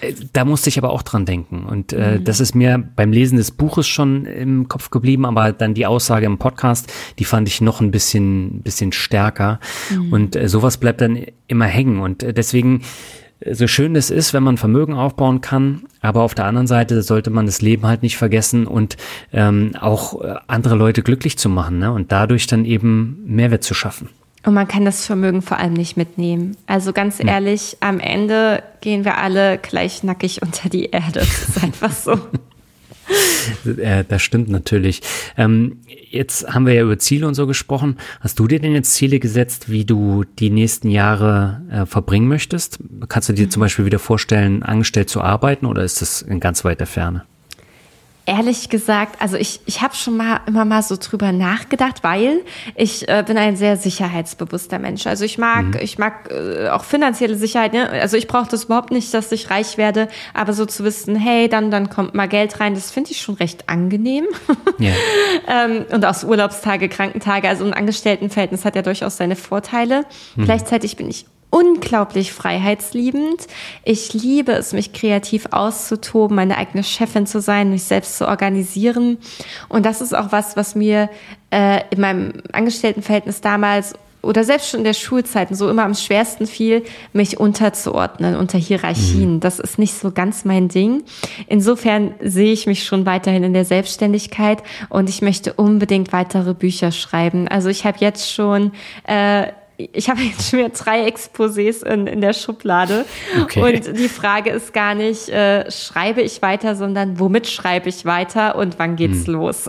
Äh, 0.00 0.14
da 0.32 0.44
musste 0.44 0.68
ich 0.68 0.78
aber 0.78 0.90
auch 0.90 1.02
dran 1.02 1.24
denken. 1.24 1.64
Und 1.64 1.92
äh, 1.92 2.18
mhm. 2.18 2.24
das 2.24 2.40
ist 2.40 2.54
mir 2.54 2.78
beim 2.78 3.12
Lesen 3.12 3.38
des 3.38 3.50
Buches 3.50 3.86
schon 3.86 4.24
im 4.26 4.68
Kopf 4.68 4.90
geblieben, 4.90 5.24
aber 5.24 5.52
dann 5.52 5.74
die 5.74 5.86
Aussage 5.86 6.26
im 6.26 6.38
Podcast, 6.38 6.92
die 7.18 7.24
fand 7.24 7.48
ich 7.48 7.60
noch 7.60 7.80
ein 7.80 7.90
bisschen, 7.90 8.62
bisschen 8.62 8.92
stärker. 8.92 9.60
Mhm. 9.90 10.12
Und 10.12 10.36
äh, 10.36 10.48
sowas 10.48 10.78
bleibt 10.78 11.00
dann 11.00 11.26
immer 11.46 11.66
hängen. 11.66 12.00
Und 12.00 12.22
äh, 12.22 12.32
deswegen 12.32 12.82
so 13.52 13.66
schön 13.66 13.96
es 13.96 14.10
ist, 14.10 14.32
wenn 14.32 14.42
man 14.42 14.56
Vermögen 14.56 14.94
aufbauen 14.94 15.40
kann, 15.40 15.82
aber 16.00 16.22
auf 16.22 16.34
der 16.34 16.46
anderen 16.46 16.66
Seite 16.66 17.02
sollte 17.02 17.30
man 17.30 17.46
das 17.46 17.60
Leben 17.60 17.86
halt 17.86 18.02
nicht 18.02 18.16
vergessen 18.16 18.66
und 18.66 18.96
ähm, 19.32 19.72
auch 19.78 20.22
äh, 20.22 20.36
andere 20.46 20.74
Leute 20.74 21.02
glücklich 21.02 21.38
zu 21.38 21.48
machen 21.48 21.78
ne? 21.78 21.92
und 21.92 22.12
dadurch 22.12 22.46
dann 22.46 22.64
eben 22.64 23.22
Mehrwert 23.26 23.62
zu 23.62 23.74
schaffen. 23.74 24.08
Und 24.44 24.54
man 24.54 24.68
kann 24.68 24.84
das 24.84 25.04
Vermögen 25.04 25.42
vor 25.42 25.58
allem 25.58 25.72
nicht 25.72 25.96
mitnehmen. 25.96 26.56
Also 26.66 26.92
ganz 26.92 27.18
ehrlich, 27.22 27.78
am 27.80 27.98
Ende 27.98 28.62
gehen 28.80 29.04
wir 29.04 29.18
alle 29.18 29.58
gleich 29.58 30.04
nackig 30.04 30.40
unter 30.40 30.68
die 30.68 30.84
Erde. 30.84 31.18
Das 31.20 31.48
ist 31.48 31.62
einfach 31.64 31.90
so. 31.90 32.18
Äh, 33.64 34.04
das 34.08 34.22
stimmt 34.22 34.48
natürlich. 34.48 35.02
Ähm, 35.36 35.78
jetzt 36.10 36.52
haben 36.52 36.66
wir 36.66 36.74
ja 36.74 36.82
über 36.82 36.98
Ziele 36.98 37.26
und 37.26 37.34
so 37.34 37.46
gesprochen. 37.46 37.96
Hast 38.20 38.38
du 38.38 38.46
dir 38.46 38.60
denn 38.60 38.72
jetzt 38.72 38.94
Ziele 38.94 39.18
gesetzt, 39.18 39.70
wie 39.70 39.84
du 39.84 40.24
die 40.38 40.50
nächsten 40.50 40.90
Jahre 40.90 41.62
äh, 41.70 41.86
verbringen 41.86 42.28
möchtest? 42.28 42.78
Kannst 43.08 43.28
du 43.28 43.32
dir 43.32 43.48
zum 43.50 43.60
Beispiel 43.60 43.84
wieder 43.84 43.98
vorstellen, 43.98 44.62
angestellt 44.62 45.10
zu 45.10 45.20
arbeiten 45.20 45.66
oder 45.66 45.82
ist 45.84 46.00
das 46.00 46.22
in 46.22 46.40
ganz 46.40 46.64
weiter 46.64 46.86
Ferne? 46.86 47.24
Ehrlich 48.28 48.70
gesagt, 48.70 49.22
also 49.22 49.36
ich, 49.36 49.60
ich 49.66 49.82
habe 49.82 49.94
schon 49.94 50.16
mal 50.16 50.40
immer 50.48 50.64
mal 50.64 50.82
so 50.82 50.96
drüber 50.98 51.30
nachgedacht, 51.30 52.02
weil 52.02 52.40
ich 52.74 53.08
äh, 53.08 53.22
bin 53.24 53.38
ein 53.38 53.56
sehr 53.56 53.76
sicherheitsbewusster 53.76 54.80
Mensch. 54.80 55.06
Also 55.06 55.24
ich 55.24 55.38
mag, 55.38 55.66
mhm. 55.66 55.78
ich 55.80 55.96
mag 55.96 56.28
äh, 56.32 56.68
auch 56.70 56.82
finanzielle 56.82 57.36
Sicherheit. 57.36 57.72
Ne? 57.72 57.88
Also 57.88 58.16
ich 58.16 58.26
brauche 58.26 58.48
das 58.50 58.64
überhaupt 58.64 58.90
nicht, 58.90 59.14
dass 59.14 59.30
ich 59.30 59.48
reich 59.48 59.78
werde, 59.78 60.08
aber 60.34 60.54
so 60.54 60.66
zu 60.66 60.82
wissen, 60.82 61.14
hey, 61.14 61.48
dann, 61.48 61.70
dann 61.70 61.88
kommt 61.88 62.14
mal 62.14 62.26
Geld 62.26 62.58
rein, 62.58 62.74
das 62.74 62.90
finde 62.90 63.12
ich 63.12 63.20
schon 63.20 63.36
recht 63.36 63.68
angenehm. 63.68 64.26
Yeah. 64.78 64.94
ähm, 65.48 65.86
und 65.90 66.04
auch 66.04 66.22
Urlaubstage, 66.22 66.90
Krankentage, 66.90 67.48
also 67.48 67.64
ein 67.64 67.72
Angestelltenverhältnis 67.72 68.66
hat 68.66 68.76
ja 68.76 68.82
durchaus 68.82 69.16
seine 69.16 69.36
Vorteile. 69.36 70.04
Mhm. 70.34 70.44
Gleichzeitig 70.44 70.96
bin 70.96 71.08
ich 71.08 71.24
unglaublich 71.56 72.32
freiheitsliebend. 72.32 73.46
Ich 73.82 74.12
liebe 74.12 74.52
es, 74.52 74.74
mich 74.74 74.92
kreativ 74.92 75.46
auszutoben, 75.52 76.36
meine 76.36 76.58
eigene 76.58 76.84
Chefin 76.84 77.26
zu 77.26 77.40
sein, 77.40 77.70
mich 77.70 77.84
selbst 77.84 78.18
zu 78.18 78.28
organisieren. 78.28 79.16
Und 79.70 79.86
das 79.86 80.02
ist 80.02 80.14
auch 80.14 80.32
was, 80.32 80.56
was 80.56 80.74
mir 80.74 81.08
äh, 81.50 81.80
in 81.90 82.00
meinem 82.02 82.42
Angestelltenverhältnis 82.52 83.40
damals 83.40 83.94
oder 84.20 84.44
selbst 84.44 84.68
schon 84.68 84.80
in 84.80 84.84
der 84.84 84.92
Schulzeit 84.92 85.48
so 85.52 85.70
immer 85.70 85.84
am 85.84 85.94
schwersten 85.94 86.46
fiel, 86.46 86.84
mich 87.12 87.38
unterzuordnen 87.38 88.36
unter 88.36 88.58
Hierarchien. 88.58 89.34
Mhm. 89.34 89.40
Das 89.40 89.58
ist 89.58 89.78
nicht 89.78 89.94
so 89.94 90.10
ganz 90.10 90.44
mein 90.44 90.68
Ding. 90.68 91.04
Insofern 91.46 92.14
sehe 92.20 92.52
ich 92.52 92.66
mich 92.66 92.84
schon 92.84 93.06
weiterhin 93.06 93.44
in 93.44 93.54
der 93.54 93.64
Selbstständigkeit 93.64 94.62
und 94.90 95.08
ich 95.08 95.22
möchte 95.22 95.54
unbedingt 95.54 96.12
weitere 96.12 96.54
Bücher 96.54 96.92
schreiben. 96.92 97.48
Also 97.48 97.68
ich 97.68 97.86
habe 97.86 97.98
jetzt 98.00 98.30
schon 98.30 98.72
äh, 99.04 99.46
ich 99.76 100.08
habe 100.08 100.22
jetzt 100.22 100.48
schon 100.48 100.60
wieder 100.60 100.70
drei 100.70 101.06
Exposés 101.06 101.84
in, 101.84 102.06
in 102.06 102.20
der 102.20 102.32
Schublade. 102.32 103.04
Okay. 103.42 103.60
Und 103.62 103.98
die 103.98 104.08
Frage 104.08 104.50
ist 104.50 104.72
gar 104.72 104.94
nicht, 104.94 105.28
äh, 105.28 105.70
schreibe 105.70 106.22
ich 106.22 106.42
weiter, 106.42 106.76
sondern 106.76 107.18
womit 107.18 107.46
schreibe 107.46 107.88
ich 107.88 108.04
weiter 108.04 108.56
und 108.56 108.78
wann 108.78 108.96
geht's 108.96 109.26
hm. 109.26 109.34
los? 109.34 109.68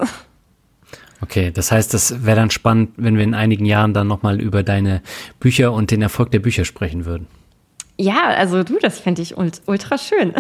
Okay, 1.21 1.51
das 1.51 1.71
heißt, 1.71 1.93
das 1.93 2.25
wäre 2.25 2.37
dann 2.37 2.51
spannend, 2.51 2.91
wenn 2.97 3.17
wir 3.17 3.23
in 3.23 3.33
einigen 3.33 3.65
Jahren 3.65 3.93
dann 3.93 4.07
nochmal 4.07 4.39
über 4.39 4.63
deine 4.63 5.01
Bücher 5.39 5.73
und 5.73 5.91
den 5.91 6.01
Erfolg 6.01 6.31
der 6.31 6.39
Bücher 6.39 6.63
sprechen 6.63 7.05
würden. 7.05 7.27
Ja, 7.99 8.27
also 8.27 8.63
du, 8.63 8.77
das 8.79 8.99
fände 8.99 9.23
ich 9.23 9.35
ultra 9.35 9.97
schön. 9.97 10.35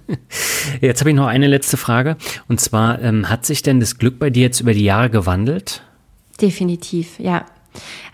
jetzt 0.80 1.00
habe 1.00 1.10
ich 1.10 1.16
noch 1.16 1.26
eine 1.26 1.48
letzte 1.48 1.76
Frage. 1.76 2.16
Und 2.46 2.60
zwar, 2.60 3.02
ähm, 3.02 3.28
hat 3.28 3.44
sich 3.44 3.62
denn 3.62 3.80
das 3.80 3.98
Glück 3.98 4.20
bei 4.20 4.30
dir 4.30 4.42
jetzt 4.42 4.60
über 4.60 4.72
die 4.72 4.84
Jahre 4.84 5.10
gewandelt? 5.10 5.82
Definitiv, 6.40 7.18
ja. 7.18 7.46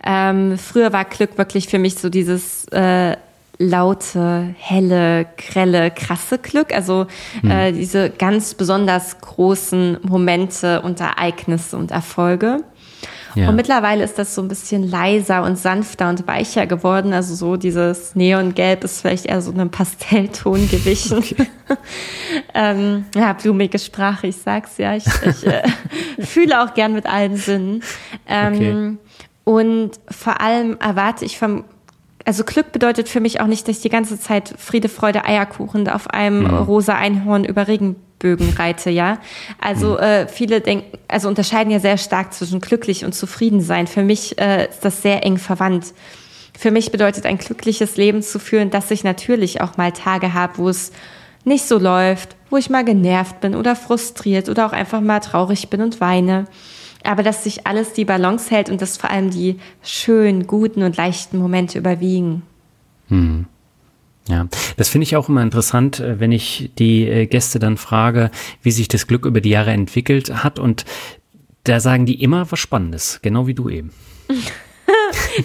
Ähm, 0.05 0.59
früher 0.59 0.93
war 0.93 1.05
Glück 1.05 1.39
wirklich 1.39 1.69
für 1.69 1.79
mich 1.79 1.97
so 1.97 2.09
dieses 2.09 2.67
äh, 2.67 3.17
laute, 3.59 4.55
helle, 4.59 5.27
grelle, 5.37 5.91
krasse 5.91 6.39
Glück. 6.39 6.73
Also 6.73 7.07
mhm. 7.43 7.51
äh, 7.51 7.73
diese 7.73 8.11
ganz 8.11 8.55
besonders 8.55 9.21
großen 9.21 9.99
Momente 10.03 10.83
und 10.83 11.01
Ereignisse 11.01 11.77
und 11.77 11.91
Erfolge. 11.91 12.63
Ja. 13.35 13.51
Und 13.51 13.57
mittlerweile 13.57 14.03
ist 14.03 14.19
das 14.19 14.35
so 14.35 14.43
ein 14.43 14.49
bisschen 14.49 14.89
leiser 14.89 15.43
und 15.45 15.57
sanfter 15.57 16.09
und 16.09 16.27
weicher 16.27 16.67
geworden. 16.67 17.13
Also 17.13 17.35
so 17.35 17.57
dieses 17.57 18.15
Neongelb 18.15 18.85
ist 18.85 19.01
vielleicht 19.01 19.27
eher 19.27 19.41
so 19.43 19.53
einem 19.53 19.71
Pastellton 19.71 20.69
gewichen. 20.69 21.23
Okay. 21.39 21.47
ähm, 22.55 23.05
ja, 23.15 23.35
blumige 23.35 23.79
Sprache, 23.79 24.29
ich 24.29 24.37
sag's 24.37 24.79
ja. 24.79 24.97
Ich, 24.97 25.05
ich 25.05 25.47
äh, 25.47 25.63
fühle 26.19 26.63
auch 26.63 26.73
gern 26.73 26.95
mit 26.95 27.07
allen 27.07 27.37
Sinnen. 27.37 27.83
Ähm, 28.27 28.55
okay. 28.55 29.08
Und 29.49 29.93
vor 30.11 30.43
allem 30.43 30.77
erwarte 30.79 31.25
ich 31.25 31.39
vom 31.39 31.65
also 32.27 32.45
Glück 32.45 32.71
bedeutet 32.71 33.09
für 33.09 33.21
mich 33.21 33.41
auch 33.41 33.47
nicht, 33.47 33.67
dass 33.67 33.77
ich 33.77 33.83
die 33.83 33.89
ganze 33.89 34.21
Zeit 34.21 34.53
Friede, 34.59 34.91
Freude, 34.91 35.25
Eierkuchen 35.25 35.89
auf 35.89 36.11
einem 36.11 36.41
mhm. 36.41 36.55
rosa 36.65 36.97
Einhorn 36.97 37.45
über 37.45 37.67
Regenbögen 37.67 38.51
reite, 38.59 38.91
ja. 38.91 39.17
Also 39.59 39.93
mhm. 39.93 40.01
äh, 40.01 40.29
viele 40.29 40.61
denken, 40.61 40.99
also 41.09 41.29
unterscheiden 41.29 41.71
ja 41.71 41.81
sehr 41.81 41.97
stark 41.97 42.35
zwischen 42.35 42.61
glücklich 42.61 43.07
und 43.07 43.15
zufrieden 43.15 43.63
sein. 43.63 43.87
Für 43.87 44.03
mich 44.03 44.39
äh, 44.39 44.69
ist 44.69 44.85
das 44.85 45.01
sehr 45.01 45.25
eng 45.25 45.39
verwandt. 45.39 45.95
Für 46.59 46.71
mich 46.71 46.93
bedeutet 46.93 47.25
ein 47.25 47.39
glückliches 47.39 47.97
Leben 47.97 48.21
zu 48.21 48.39
führen, 48.39 48.69
dass 48.69 48.91
ich 48.91 49.03
natürlich 49.03 49.63
auch 49.63 49.79
mal 49.79 49.93
Tage 49.93 50.35
habe, 50.35 50.59
wo 50.59 50.69
es 50.69 50.93
nicht 51.45 51.67
so 51.67 51.79
läuft, 51.79 52.37
wo 52.51 52.59
ich 52.59 52.69
mal 52.69 52.85
genervt 52.85 53.41
bin 53.41 53.55
oder 53.55 53.75
frustriert 53.75 54.51
oder 54.51 54.67
auch 54.67 54.73
einfach 54.73 55.01
mal 55.01 55.21
traurig 55.21 55.71
bin 55.71 55.81
und 55.81 56.03
weine 56.03 56.45
aber 57.09 57.23
dass 57.23 57.43
sich 57.43 57.67
alles 57.67 57.95
die 57.95 58.05
Balance 58.05 58.51
hält 58.51 58.69
und 58.69 58.83
dass 58.83 58.99
vor 58.99 59.11
allem 59.11 59.31
die 59.31 59.57
schönen, 59.83 60.47
guten 60.47 60.83
und 60.83 60.99
leichten 60.99 61.39
Momente 61.39 61.79
überwiegen. 61.79 62.43
Hm. 63.09 63.47
Ja, 64.29 64.47
das 64.77 64.91
finde 64.91 65.05
ich 65.05 65.17
auch 65.17 65.31
immer 65.31 65.43
interessant, 65.43 66.01
äh, 66.01 66.21
wenn 66.21 66.33
ich 66.33 66.71
die 66.79 67.09
äh, 67.09 67.25
Gäste 67.25 67.59
dann 67.59 67.79
frage, 67.79 68.31
wie 68.63 68.71
sich 68.71 68.89
das 68.89 69.07
Glück 69.07 69.25
über 69.25 69.41
die 69.41 69.49
Jahre 69.49 69.71
entwickelt 69.71 70.45
hat. 70.45 70.59
Und 70.59 70.85
da 71.65 71.81
sagen 71.81 72.05
die 72.05 72.23
immer 72.23 72.51
was 72.51 72.59
Spannendes, 72.59 73.21
genau 73.23 73.47
wie 73.47 73.55
du 73.55 73.71
eben. 73.71 73.91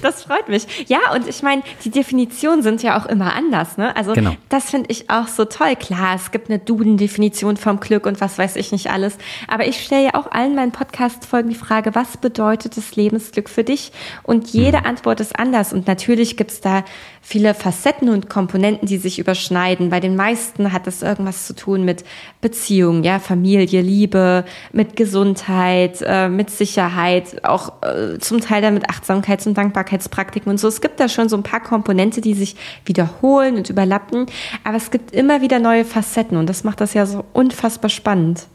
das 0.02 0.24
freut 0.24 0.48
mich. 0.50 0.88
Ja, 0.88 1.14
und 1.14 1.28
ich 1.28 1.44
meine, 1.44 1.64
die 1.84 1.90
Definitionen 1.90 2.64
sind 2.64 2.84
ja 2.84 3.00
auch 3.00 3.06
immer 3.06 3.34
anders. 3.34 3.78
Ne? 3.78 3.96
Also 3.96 4.14
genau. 4.14 4.36
das 4.50 4.70
finde 4.70 4.90
ich 4.92 5.10
auch 5.10 5.28
so 5.28 5.46
toll. 5.46 5.76
Klar, 5.76 6.16
es 6.16 6.32
gibt 6.32 6.50
eine 6.50 6.60
Duden-Definition 6.60 7.58
vom 7.58 7.80
Glück 7.80 8.06
und 8.06 8.22
was 8.22 8.38
weiß 8.38 8.56
ich 8.56 8.72
nicht 8.72 8.90
alles. 8.92 9.18
Aber 9.48 9.68
ich 9.68 9.84
stelle 9.84 10.06
ja 10.06 10.16
auch 10.16 10.32
allen 10.32 10.56
meinen 10.56 10.72
Podcast-Folgen 10.72 11.50
die 11.50 11.56
Frage, 11.56 11.96
was 11.96 12.18
bedeutet 12.18 12.78
das 12.78 12.96
Lebensglück 12.96 13.50
für 13.50 13.64
dich? 13.64 13.92
Und 14.24 14.50
jede 14.50 14.80
mhm. 14.80 14.86
Antwort 14.86 15.20
ist 15.20 15.38
anders. 15.38 15.74
Und 15.74 15.88
natürlich 15.88 16.38
gibt 16.38 16.52
es 16.52 16.62
da 16.62 16.84
viele 17.22 17.54
Facetten 17.54 18.10
und 18.10 18.30
Komponenten, 18.30 18.88
die 18.88 18.98
sich 18.98 19.18
überschneiden. 19.18 19.90
Bei 19.90 20.02
den 20.02 20.16
meisten 20.16 20.74
hat 20.74 20.88
das 20.88 21.02
irgendwas 21.02 21.48
zu 21.48 21.56
tun 21.56 21.86
mit 21.86 22.04
Beziehung, 22.42 23.04
ja, 23.04 23.20
Familie, 23.20 23.82
Liebe, 23.82 24.44
mit 24.74 24.98
Gesundheit, 24.98 26.04
äh, 26.06 26.28
mit 26.28 26.50
Sicherheit, 26.50 27.46
auch 27.46 27.82
äh, 27.82 28.20
zum 28.20 28.42
Teil 28.42 28.62
dann 28.62 28.74
mit 28.74 28.90
Achtsamkeits- 28.90 29.48
und 29.48 29.54
Dankbarkeitspraktiken 29.84 30.50
und 30.50 30.58
so. 30.58 30.68
Es 30.68 30.82
gibt 30.82 31.00
da 31.00 31.10
schon 31.10 31.30
so 31.30 31.36
ein 31.38 31.44
paar 31.44 31.62
Komponente, 31.62 32.22
die 32.22 32.34
sich 32.34 32.56
wiederholen 32.86 33.56
und 33.56 33.70
überlappen, 33.70 34.26
aber 34.64 34.78
es 34.78 34.92
gibt 34.92 35.12
immer 35.12 35.42
wieder 35.42 35.60
neue 35.60 35.86
Facetten 35.86 36.38
und 36.38 36.48
das 36.48 36.64
macht 36.64 36.82
das 36.82 36.94
ja 36.94 37.06
so 37.06 37.26
unfassbar 37.34 37.90
spannend. 37.90 38.48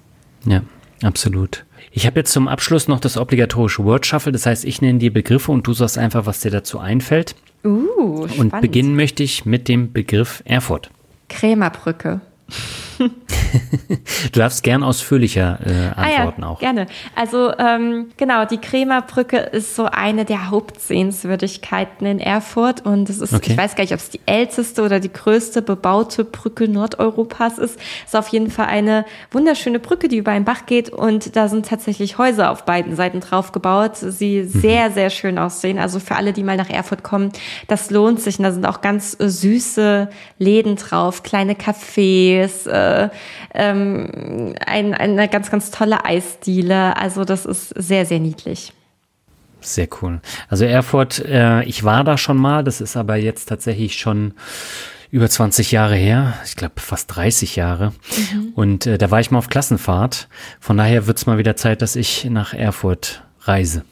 Ja, 0.45 0.63
absolut. 1.03 1.65
Ich 1.91 2.07
habe 2.07 2.21
jetzt 2.21 2.33
zum 2.33 2.49
Abschluss 2.49 2.89
noch 2.89 3.01
das 3.01 3.17
obligatorische 3.17 3.85
Word 3.85 4.07
Shuffle, 4.07 4.33
das 4.33 4.47
heißt, 4.47 4.65
ich 4.65 4.81
nenne 4.83 4.99
die 4.99 5.11
Begriffe 5.11 5.53
und 5.53 5.67
du 5.67 5.73
sagst 5.73 5.99
einfach, 5.99 6.27
was 6.27 6.41
dir 6.41 6.51
dazu 6.51 6.79
einfällt. 6.79 7.35
Uh, 7.65 8.29
spannend. 8.29 8.55
Und 8.55 8.61
beginnen 8.61 8.97
möchte 8.97 9.23
ich 9.23 9.45
mit 9.45 9.69
dem 9.69 9.93
Begriff 9.93 10.43
Erfurt. 10.45 10.91
Krämerbrücke. 11.29 12.21
du 14.33 14.39
darfst 14.39 14.63
gern 14.63 14.83
ausführlicher 14.83 15.59
äh, 15.65 16.01
antworten 16.01 16.43
ah 16.43 16.47
ja, 16.47 16.49
auch. 16.49 16.59
Gerne. 16.61 16.87
Also 17.15 17.53
ähm, 17.59 18.11
genau, 18.17 18.45
die 18.45 18.59
Kremerbrücke 18.59 19.37
ist 19.39 19.77
so 19.77 19.87
eine 19.87 20.25
der 20.25 20.51
Hauptsehenswürdigkeiten 20.51 22.07
in 22.07 22.21
Erfurt 22.21 22.85
und 22.85 23.09
es 23.09 23.21
ist, 23.21 23.33
okay. 23.33 23.53
ich 23.53 23.59
weiß 23.59 23.75
gar 23.75 23.85
nicht, 23.85 23.93
ob 23.93 24.01
es 24.01 24.11
die 24.11 24.21
älteste 24.27 24.83
oder 24.83 25.01
die 25.01 25.13
größte 25.13 25.63
bebaute 25.63 26.25
Brücke 26.25 26.69
Nordeuropas 26.69 27.59
ist. 27.59 27.79
Es 27.79 28.09
ist 28.09 28.17
auf 28.17 28.29
jeden 28.29 28.51
Fall 28.51 28.67
eine 28.67 29.05
wunderschöne 29.31 29.79
Brücke, 29.79 30.09
die 30.09 30.19
über 30.19 30.33
einen 30.33 30.45
Bach 30.45 30.67
geht 30.67 30.91
und 30.91 31.37
da 31.37 31.49
sind 31.49 31.67
tatsächlich 31.67 32.19
Häuser 32.19 32.51
auf 32.51 32.65
beiden 32.65 32.97
Seiten 32.97 33.21
drauf 33.21 33.53
gebaut, 33.53 33.97
sie 33.97 34.43
mhm. 34.43 34.49
sehr, 34.49 34.91
sehr 34.91 35.11
schön 35.11 35.39
aussehen. 35.39 35.79
Also 35.79 36.01
für 36.01 36.17
alle, 36.17 36.33
die 36.33 36.43
mal 36.43 36.57
nach 36.57 36.71
Erfurt 36.71 37.03
kommen, 37.03 37.33
das 37.69 37.91
lohnt 37.91 38.21
sich 38.21 38.39
und 38.39 38.45
da 38.45 38.53
sind 38.53 38.67
auch 38.67 38.81
ganz 38.81 39.17
süße 39.19 40.09
Läden 40.39 40.77
drauf, 40.77 41.23
kleine 41.23 41.55
Cafés, 41.55 42.69
äh, 42.69 42.88
äh, 42.89 43.09
ähm, 43.55 44.55
ein, 44.65 44.95
eine 44.95 45.29
ganz, 45.29 45.51
ganz 45.51 45.71
tolle 45.71 46.05
Eisdiele. 46.05 46.97
Also 46.97 47.25
das 47.25 47.45
ist 47.45 47.69
sehr, 47.77 48.07
sehr 48.07 48.21
niedlich. 48.21 48.73
Sehr 49.61 49.89
cool. 50.01 50.21
Also 50.49 50.65
Erfurt, 50.65 51.19
äh, 51.25 51.63
ich 51.65 51.85
war 51.85 52.05
da 52.05 52.17
schon 52.17 52.37
mal, 52.37 52.63
das 52.63 52.81
ist 52.81 52.97
aber 52.97 53.17
jetzt 53.17 53.47
tatsächlich 53.47 53.99
schon 53.99 54.35
über 55.11 55.29
20 55.29 55.73
Jahre 55.73 55.97
her, 55.97 56.35
ich 56.45 56.55
glaube 56.55 56.75
fast 56.81 57.15
30 57.17 57.57
Jahre. 57.57 57.93
Mhm. 58.33 58.53
Und 58.55 58.87
äh, 58.87 58.99
da 58.99 59.11
war 59.11 59.21
ich 59.21 59.31
mal 59.31 59.39
auf 59.39 59.49
Klassenfahrt. 59.49 60.29
Von 60.61 60.77
daher 60.77 61.07
wird 61.07 61.17
es 61.17 61.27
mal 61.27 61.39
wieder 61.39 61.57
Zeit, 61.57 61.83
dass 61.83 61.97
ich 61.97 62.27
nach 62.27 62.55
Erfurt 62.55 63.23
reise. 63.43 63.85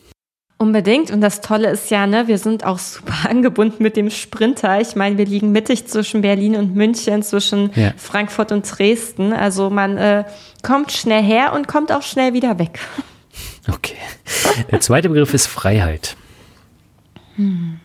Unbedingt. 0.59 1.11
Und 1.11 1.21
das 1.21 1.43
Tolle 1.43 1.69
ist 1.69 1.91
ja, 1.91 2.07
ne, 2.07 2.29
wir 2.29 2.39
sind 2.39 2.65
auch 2.65 2.79
super 2.79 3.15
angebunden 3.29 3.83
mit 3.83 3.97
dem 3.97 4.11
Sprinter. 4.11 4.81
Ich 4.81 4.97
meine, 4.97 5.19
wir 5.19 5.27
liegen 5.27 5.53
mittig 5.53 5.87
zwischen 5.87 6.23
Berlin 6.23 6.57
und 6.57 6.75
München, 6.75 7.23
zwischen 7.23 7.71
ja. 7.75 7.93
Frankfurt 7.97 8.53
und 8.53 8.65
Dresden. 8.79 9.33
Also 9.33 9.69
man 9.69 9.99
äh, 9.99 10.25
kommt 10.63 10.93
schnell 10.93 11.23
her 11.23 11.53
und 11.53 11.69
kommt 11.69 11.93
auch 11.93 12.03
schnell 12.03 12.33
wieder 12.33 12.59
weg. 12.59 12.79
Okay. 13.69 13.97
Der 14.71 14.81
zweite 14.81 15.09
Begriff 15.09 15.35
ist 15.35 15.49
Freiheit. 15.49 16.17
Hm. 17.35 17.81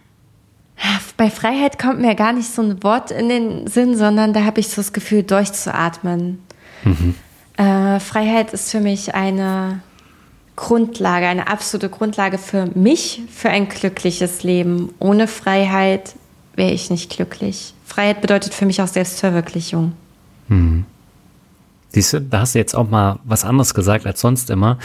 Bei 1.17 1.29
Freiheit 1.29 1.79
kommt 1.79 1.99
mir 1.99 2.15
gar 2.15 2.33
nicht 2.33 2.49
so 2.49 2.61
ein 2.61 2.83
Wort 2.83 3.09
in 3.09 3.29
den 3.29 3.67
Sinn, 3.67 3.97
sondern 3.97 4.33
da 4.33 4.43
habe 4.43 4.59
ich 4.59 4.69
so 4.69 4.75
das 4.75 4.93
Gefühl, 4.93 5.23
durchzuatmen. 5.23 6.39
Mhm. 6.83 7.15
Äh, 7.57 7.99
Freiheit 7.99 8.53
ist 8.53 8.71
für 8.71 8.79
mich 8.79 9.13
eine 9.13 9.81
Grundlage, 10.55 11.27
eine 11.27 11.47
absolute 11.47 11.89
Grundlage 11.89 12.37
für 12.37 12.67
mich, 12.75 13.21
für 13.31 13.49
ein 13.49 13.69
glückliches 13.69 14.43
Leben. 14.43 14.93
Ohne 14.99 15.27
Freiheit 15.27 16.15
wäre 16.55 16.71
ich 16.71 16.89
nicht 16.89 17.09
glücklich. 17.09 17.73
Freiheit 17.85 18.21
bedeutet 18.21 18.53
für 18.53 18.65
mich 18.65 18.81
auch 18.81 18.87
Selbstverwirklichung. 18.87 19.93
Hm. 20.47 20.85
Siehst 21.89 22.13
du, 22.13 22.21
da 22.21 22.41
hast 22.41 22.55
du 22.55 22.59
jetzt 22.59 22.73
auch 22.73 22.89
mal 22.89 23.19
was 23.25 23.43
anderes 23.43 23.73
gesagt 23.73 24.05
als 24.05 24.21
sonst 24.21 24.49
immer. 24.49 24.77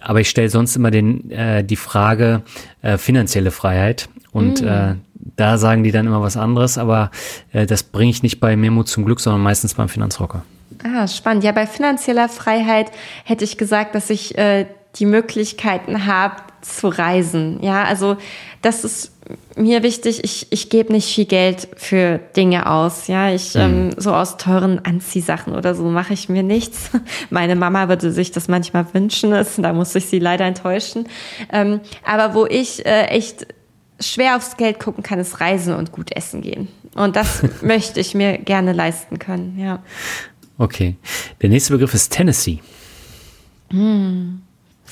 Aber 0.00 0.20
ich 0.20 0.30
stelle 0.30 0.48
sonst 0.48 0.76
immer 0.76 0.90
den, 0.90 1.30
äh, 1.30 1.64
die 1.64 1.76
Frage 1.76 2.42
äh, 2.82 2.96
finanzielle 2.96 3.50
Freiheit. 3.50 4.08
Und 4.30 4.60
mhm. 4.60 4.68
äh, 4.68 4.94
da 5.36 5.58
sagen 5.58 5.82
die 5.82 5.90
dann 5.90 6.06
immer 6.06 6.22
was 6.22 6.36
anderes. 6.36 6.78
Aber 6.78 7.10
äh, 7.52 7.66
das 7.66 7.82
bringe 7.82 8.10
ich 8.10 8.22
nicht 8.22 8.38
bei 8.38 8.54
Memo 8.56 8.84
zum 8.84 9.04
Glück, 9.04 9.20
sondern 9.20 9.42
meistens 9.42 9.74
beim 9.74 9.88
Finanzrocker. 9.88 10.44
Ah, 10.84 11.08
spannend. 11.08 11.42
Ja, 11.44 11.52
bei 11.52 11.66
finanzieller 11.66 12.28
Freiheit 12.28 12.92
hätte 13.24 13.44
ich 13.44 13.58
gesagt, 13.58 13.94
dass 13.94 14.10
ich 14.10 14.38
äh, 14.38 14.66
die 14.96 15.06
Möglichkeiten 15.06 16.06
habe 16.06 16.36
zu 16.60 16.88
reisen. 16.88 17.62
Ja, 17.62 17.84
also 17.84 18.16
das 18.62 18.84
ist 18.84 19.12
mir 19.56 19.82
wichtig. 19.82 20.22
Ich, 20.24 20.46
ich 20.50 20.70
gebe 20.70 20.92
nicht 20.92 21.14
viel 21.14 21.24
Geld 21.24 21.68
für 21.76 22.18
Dinge 22.36 22.70
aus. 22.70 23.06
Ja, 23.06 23.30
ich 23.30 23.54
mhm. 23.54 23.60
ähm, 23.60 23.90
so 23.96 24.14
aus 24.14 24.36
teuren 24.36 24.84
Anziehsachen 24.84 25.54
oder 25.54 25.74
so 25.74 25.84
mache 25.84 26.14
ich 26.14 26.28
mir 26.28 26.42
nichts. 26.42 26.90
Meine 27.30 27.56
Mama 27.56 27.88
würde 27.88 28.12
sich 28.12 28.32
das 28.32 28.48
manchmal 28.48 28.86
wünschen, 28.92 29.30
da 29.58 29.72
muss 29.72 29.94
ich 29.94 30.06
sie 30.06 30.18
leider 30.18 30.44
enttäuschen. 30.44 31.08
Ähm, 31.52 31.80
aber 32.04 32.34
wo 32.34 32.46
ich 32.46 32.84
äh, 32.86 33.06
echt 33.06 33.46
schwer 34.00 34.36
aufs 34.36 34.56
Geld 34.56 34.80
gucken 34.80 35.02
kann, 35.02 35.18
ist 35.18 35.40
reisen 35.40 35.74
und 35.74 35.92
gut 35.92 36.14
essen 36.16 36.42
gehen. 36.42 36.68
Und 36.94 37.16
das 37.16 37.42
möchte 37.62 38.00
ich 38.00 38.14
mir 38.14 38.38
gerne 38.38 38.72
leisten 38.72 39.18
können, 39.18 39.58
ja. 39.58 39.82
Okay. 40.56 40.96
Der 41.42 41.48
nächste 41.48 41.72
Begriff 41.72 41.94
ist 41.94 42.12
Tennessee. 42.12 42.60
Hm. 43.70 44.43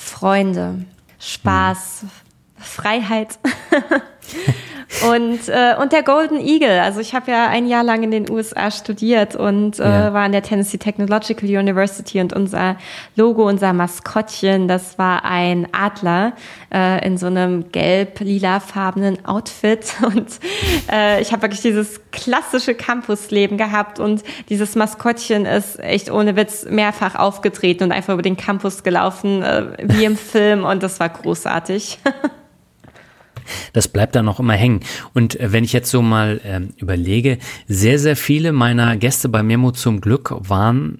Freunde, 0.03 0.85
Spaß, 1.19 2.01
hm. 2.01 2.09
Freiheit. 2.57 3.39
Und, 5.09 5.49
äh, 5.49 5.75
und 5.81 5.91
der 5.91 6.03
Golden 6.03 6.39
Eagle. 6.39 6.81
Also 6.81 6.99
ich 6.99 7.13
habe 7.15 7.31
ja 7.31 7.47
ein 7.47 7.67
Jahr 7.67 7.83
lang 7.83 8.03
in 8.03 8.11
den 8.11 8.29
USA 8.29 8.69
studiert 8.69 9.35
und 9.35 9.79
äh, 9.79 9.83
ja. 9.83 10.13
war 10.13 10.23
an 10.23 10.31
der 10.31 10.43
Tennessee 10.43 10.77
Technological 10.77 11.49
University 11.49 12.21
und 12.21 12.31
unser 12.31 12.77
Logo, 13.15 13.47
unser 13.47 13.73
Maskottchen, 13.73 14.67
das 14.67 14.97
war 14.99 15.25
ein 15.25 15.67
Adler 15.73 16.33
äh, 16.73 17.05
in 17.05 17.17
so 17.17 17.25
einem 17.25 17.71
gelb-lila-farbenen 17.71 19.25
Outfit. 19.25 19.95
Und 20.03 20.27
äh, 20.91 21.21
ich 21.21 21.31
habe 21.31 21.43
wirklich 21.43 21.61
dieses 21.61 21.99
klassische 22.11 22.75
Campusleben 22.75 23.57
gehabt 23.57 23.99
und 23.99 24.23
dieses 24.49 24.75
Maskottchen 24.75 25.45
ist 25.45 25.79
echt 25.79 26.11
ohne 26.11 26.35
Witz 26.35 26.65
mehrfach 26.69 27.15
aufgetreten 27.15 27.85
und 27.85 27.91
einfach 27.91 28.13
über 28.13 28.21
den 28.21 28.37
Campus 28.37 28.83
gelaufen, 28.83 29.41
äh, 29.41 29.65
wie 29.81 30.05
im 30.05 30.17
Film 30.33 30.65
und 30.65 30.83
das 30.83 30.99
war 30.99 31.09
großartig. 31.09 31.99
Das 33.73 33.87
bleibt 33.87 34.15
dann 34.15 34.25
noch 34.25 34.39
immer 34.39 34.53
hängen. 34.53 34.81
Und 35.13 35.39
äh, 35.39 35.51
wenn 35.51 35.63
ich 35.63 35.73
jetzt 35.73 35.91
so 35.91 36.01
mal 36.01 36.41
ähm, 36.43 36.69
überlege, 36.77 37.37
sehr, 37.67 37.99
sehr 37.99 38.15
viele 38.15 38.51
meiner 38.51 38.97
Gäste 38.97 39.29
bei 39.29 39.43
Memo 39.43 39.71
zum 39.71 40.01
Glück 40.01 40.33
waren 40.49 40.99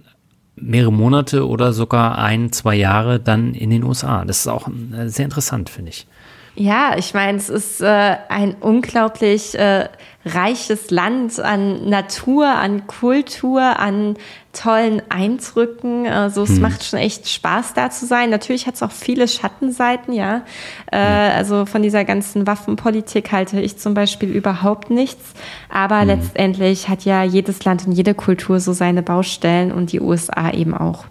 mehrere 0.55 0.93
Monate 0.93 1.47
oder 1.47 1.73
sogar 1.73 2.17
ein, 2.17 2.51
zwei 2.51 2.75
Jahre 2.75 3.19
dann 3.19 3.53
in 3.53 3.69
den 3.69 3.83
USA. 3.83 4.23
Das 4.25 4.39
ist 4.39 4.47
auch 4.47 4.67
äh, 4.67 5.07
sehr 5.07 5.25
interessant, 5.25 5.69
finde 5.69 5.89
ich. 5.89 6.07
Ja, 6.55 6.95
ich 6.97 7.15
meine, 7.15 7.39
es 7.39 7.49
ist 7.49 7.81
äh, 7.81 8.15
ein 8.29 8.55
unglaublich 8.59 9.57
äh, 9.57 9.89
reiches 10.23 10.91
Land 10.91 11.39
an 11.39 11.89
Natur, 11.89 12.47
an 12.47 12.85
Kultur, 12.85 13.79
an 13.79 14.15
tollen 14.53 15.01
Eindrücken. 15.09 16.07
Also 16.07 16.43
es 16.43 16.51
hm. 16.51 16.61
macht 16.61 16.83
schon 16.83 16.99
echt 16.99 17.27
Spaß, 17.27 17.73
da 17.73 17.89
zu 17.89 18.05
sein. 18.05 18.29
Natürlich 18.29 18.67
hat 18.67 18.75
es 18.75 18.83
auch 18.83 18.91
viele 18.91 19.27
Schattenseiten, 19.27 20.13
ja. 20.13 20.43
Äh, 20.91 20.97
also 20.97 21.65
von 21.65 21.81
dieser 21.81 22.05
ganzen 22.05 22.47
Waffenpolitik 22.47 23.31
halte 23.31 23.59
ich 23.59 23.77
zum 23.77 23.93
Beispiel 23.93 24.29
überhaupt 24.29 24.89
nichts. 24.89 25.33
Aber 25.69 26.01
hm. 26.01 26.07
letztendlich 26.07 26.87
hat 26.87 27.03
ja 27.03 27.23
jedes 27.23 27.65
Land 27.65 27.85
und 27.85 27.93
jede 27.93 28.13
Kultur 28.13 28.59
so 28.59 28.73
seine 28.73 29.01
Baustellen 29.01 29.71
und 29.71 29.91
die 29.91 29.99
USA 29.99 30.51
eben 30.51 30.73
auch. 30.73 31.05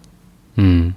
Hm. 0.57 0.95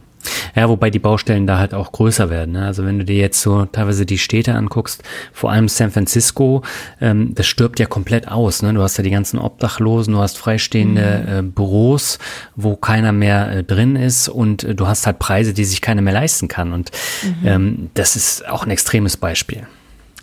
Ja, 0.55 0.69
wobei 0.69 0.89
die 0.89 0.99
Baustellen 0.99 1.47
da 1.47 1.57
halt 1.57 1.73
auch 1.73 1.91
größer 1.91 2.29
werden. 2.29 2.53
Ne? 2.53 2.65
Also 2.65 2.85
wenn 2.85 2.97
du 2.97 3.05
dir 3.05 3.17
jetzt 3.17 3.41
so 3.41 3.65
teilweise 3.65 4.05
die 4.05 4.17
Städte 4.17 4.53
anguckst, 4.55 5.03
vor 5.33 5.51
allem 5.51 5.67
San 5.67 5.91
Francisco, 5.91 6.63
ähm, 7.01 7.35
das 7.35 7.47
stirbt 7.47 7.79
ja 7.79 7.85
komplett 7.85 8.27
aus. 8.27 8.61
Ne? 8.61 8.73
Du 8.73 8.81
hast 8.81 8.97
ja 8.97 9.03
die 9.03 9.09
ganzen 9.09 9.39
Obdachlosen, 9.39 10.13
du 10.13 10.19
hast 10.19 10.37
freistehende 10.37 11.25
mhm. 11.27 11.37
äh, 11.37 11.41
Büros, 11.51 12.19
wo 12.55 12.75
keiner 12.75 13.11
mehr 13.11 13.51
äh, 13.51 13.63
drin 13.63 13.95
ist 13.95 14.29
und 14.29 14.63
äh, 14.63 14.75
du 14.75 14.87
hast 14.87 15.05
halt 15.05 15.19
Preise, 15.19 15.53
die 15.53 15.65
sich 15.65 15.81
keiner 15.81 16.01
mehr 16.01 16.13
leisten 16.13 16.47
kann. 16.47 16.73
Und 16.73 16.91
mhm. 17.23 17.47
ähm, 17.47 17.89
das 17.93 18.15
ist 18.15 18.47
auch 18.47 18.65
ein 18.65 18.71
extremes 18.71 19.17
Beispiel. 19.17 19.67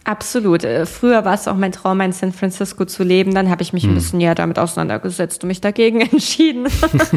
Absolut. 0.04 0.64
Äh, 0.64 0.86
früher 0.86 1.24
war 1.24 1.34
es 1.34 1.46
auch 1.46 1.54
mein 1.54 1.72
Traum, 1.72 2.00
in 2.00 2.12
San 2.12 2.32
Francisco 2.32 2.84
zu 2.84 3.04
leben. 3.04 3.34
Dann 3.34 3.48
habe 3.50 3.62
ich 3.62 3.72
mich 3.72 3.84
hm. 3.84 3.90
ein 3.90 3.94
bisschen 3.94 4.18
näher 4.18 4.34
damit 4.34 4.58
auseinandergesetzt 4.58 5.44
und 5.44 5.48
mich 5.48 5.60
dagegen 5.60 6.00
entschieden. 6.12 6.66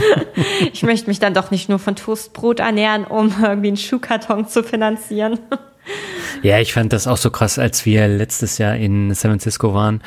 ich 0.74 0.84
möchte 0.84 1.08
mich 1.08 1.20
dann 1.20 1.34
doch 1.34 1.52
nicht 1.52 1.70
nur 1.70 1.80
von 1.80 1.96
Toastbrot 1.96 2.60
ernähren, 2.60 3.06
um 3.06 3.34
irgendwie 3.42 3.70
einen 3.70 3.78
Schuhkarton 3.78 4.48
zu 4.48 4.64
finanzieren. 4.64 5.40
Ja, 6.42 6.60
ich 6.60 6.74
fand 6.74 6.94
das 6.94 7.08
auch 7.08 7.18
so 7.18 7.30
krass, 7.30 7.60
als 7.60 7.86
wir 7.86 8.08
letztes 8.08 8.58
Jahr 8.58 8.76
in 8.76 9.14
San 9.14 9.32
Francisco 9.32 9.74
waren. 9.74 10.02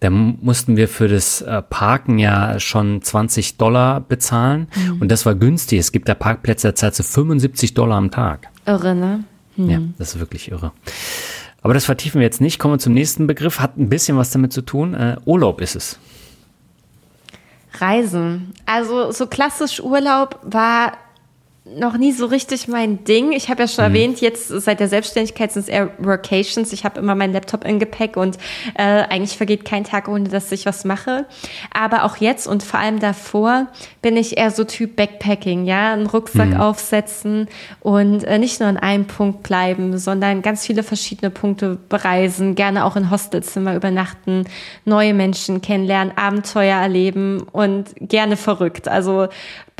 Da 0.00 0.10
mussten 0.10 0.76
wir 0.76 0.88
für 0.88 1.08
das 1.08 1.40
äh, 1.40 1.62
Parken 1.62 2.18
ja 2.18 2.58
schon 2.60 3.02
20 3.02 3.56
Dollar 3.56 4.00
bezahlen. 4.00 4.68
Mhm. 4.74 5.00
Und 5.02 5.08
das 5.10 5.26
war 5.26 5.34
günstig. 5.34 5.78
Es 5.78 5.92
gibt 5.92 6.08
da 6.08 6.14
Parkplätze, 6.14 6.68
da 6.68 6.74
zahlst 6.74 6.98
du 7.00 7.02
75 7.02 7.74
Dollar 7.74 7.96
am 7.96 8.10
Tag. 8.10 8.48
Irre, 8.66 8.94
ne? 8.94 9.24
Hm. 9.56 9.70
Ja, 9.70 9.80
das 9.98 10.14
ist 10.14 10.20
wirklich 10.20 10.50
irre. 10.50 10.72
Aber 11.62 11.74
das 11.74 11.84
vertiefen 11.84 12.20
wir 12.20 12.24
jetzt 12.24 12.40
nicht. 12.40 12.58
Kommen 12.58 12.74
wir 12.74 12.78
zum 12.78 12.94
nächsten 12.94 13.26
Begriff. 13.26 13.60
Hat 13.60 13.76
ein 13.76 13.88
bisschen 13.88 14.16
was 14.16 14.30
damit 14.30 14.52
zu 14.52 14.62
tun. 14.62 14.94
Äh, 14.94 15.16
Urlaub 15.24 15.60
ist 15.60 15.76
es. 15.76 15.98
Reisen. 17.78 18.54
Also 18.66 19.12
so 19.12 19.26
klassisch 19.26 19.80
Urlaub 19.80 20.38
war 20.42 20.92
noch 21.76 21.96
nie 21.96 22.12
so 22.12 22.26
richtig 22.26 22.68
mein 22.68 23.04
Ding. 23.04 23.32
Ich 23.32 23.48
habe 23.48 23.62
ja 23.62 23.68
schon 23.68 23.84
mhm. 23.84 23.94
erwähnt, 23.94 24.20
jetzt 24.20 24.48
seit 24.48 24.80
der 24.80 24.88
Selbstständigkeit 24.88 25.52
sind 25.52 25.62
es 25.62 25.68
eher 25.68 25.90
Workations. 25.98 26.72
Ich 26.72 26.84
habe 26.84 26.98
immer 26.98 27.14
meinen 27.14 27.32
Laptop 27.32 27.64
im 27.64 27.78
Gepäck 27.78 28.16
und 28.16 28.36
äh, 28.74 28.82
eigentlich 28.82 29.36
vergeht 29.36 29.64
kein 29.64 29.84
Tag, 29.84 30.08
ohne 30.08 30.28
dass 30.28 30.50
ich 30.52 30.66
was 30.66 30.84
mache. 30.84 31.26
Aber 31.72 32.04
auch 32.04 32.16
jetzt 32.16 32.46
und 32.46 32.62
vor 32.62 32.80
allem 32.80 32.98
davor 32.98 33.68
bin 34.02 34.16
ich 34.16 34.38
eher 34.38 34.50
so 34.50 34.64
Typ 34.64 34.96
Backpacking, 34.96 35.64
ja, 35.64 35.92
einen 35.92 36.06
Rucksack 36.06 36.50
mhm. 36.50 36.60
aufsetzen 36.60 37.48
und 37.80 38.24
äh, 38.24 38.38
nicht 38.38 38.60
nur 38.60 38.68
an 38.68 38.76
einem 38.76 39.06
Punkt 39.06 39.42
bleiben, 39.42 39.98
sondern 39.98 40.42
ganz 40.42 40.66
viele 40.66 40.82
verschiedene 40.82 41.30
Punkte 41.30 41.78
bereisen, 41.88 42.54
gerne 42.54 42.84
auch 42.84 42.96
in 42.96 43.10
Hostelzimmer 43.10 43.76
übernachten, 43.76 44.44
neue 44.84 45.14
Menschen 45.14 45.62
kennenlernen, 45.62 46.16
Abenteuer 46.16 46.76
erleben 46.76 47.42
und 47.52 47.94
gerne 48.00 48.36
verrückt. 48.36 48.88
Also 48.88 49.28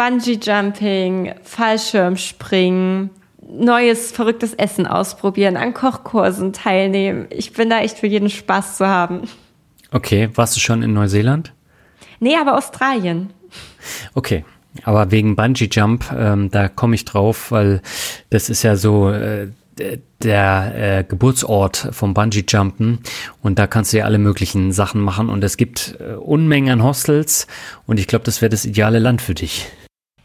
Bungee-Jumping, 0.00 1.34
Fallschirmspringen, 1.42 3.10
neues, 3.46 4.12
verrücktes 4.12 4.54
Essen 4.54 4.86
ausprobieren, 4.86 5.58
an 5.58 5.74
Kochkursen 5.74 6.54
teilnehmen. 6.54 7.26
Ich 7.28 7.52
bin 7.52 7.68
da 7.68 7.80
echt 7.80 7.98
für 7.98 8.06
jeden 8.06 8.30
Spaß 8.30 8.78
zu 8.78 8.86
haben. 8.86 9.28
Okay, 9.92 10.30
warst 10.36 10.56
du 10.56 10.60
schon 10.60 10.82
in 10.82 10.94
Neuseeland? 10.94 11.52
Nee, 12.18 12.34
aber 12.40 12.56
Australien. 12.56 13.28
Okay, 14.14 14.42
aber 14.84 15.10
wegen 15.10 15.36
Bungee 15.36 15.68
Jump, 15.70 16.06
ähm, 16.16 16.50
da 16.50 16.68
komme 16.68 16.94
ich 16.94 17.04
drauf, 17.04 17.50
weil 17.50 17.82
das 18.30 18.48
ist 18.48 18.62
ja 18.62 18.76
so 18.76 19.10
äh, 19.10 19.48
der 20.22 21.00
äh, 21.00 21.04
Geburtsort 21.04 21.88
vom 21.92 22.14
Bungee 22.14 22.44
Jumpen 22.48 23.00
und 23.42 23.58
da 23.58 23.66
kannst 23.66 23.92
du 23.92 23.98
ja 23.98 24.06
alle 24.06 24.18
möglichen 24.18 24.72
Sachen 24.72 25.02
machen 25.02 25.28
und 25.28 25.44
es 25.44 25.58
gibt 25.58 25.98
äh, 26.00 26.14
Unmengen 26.14 26.72
an 26.72 26.82
Hostels 26.82 27.46
und 27.86 28.00
ich 28.00 28.06
glaube, 28.06 28.24
das 28.24 28.40
wäre 28.40 28.48
das 28.48 28.64
ideale 28.64 28.98
Land 28.98 29.20
für 29.20 29.34
dich. 29.34 29.66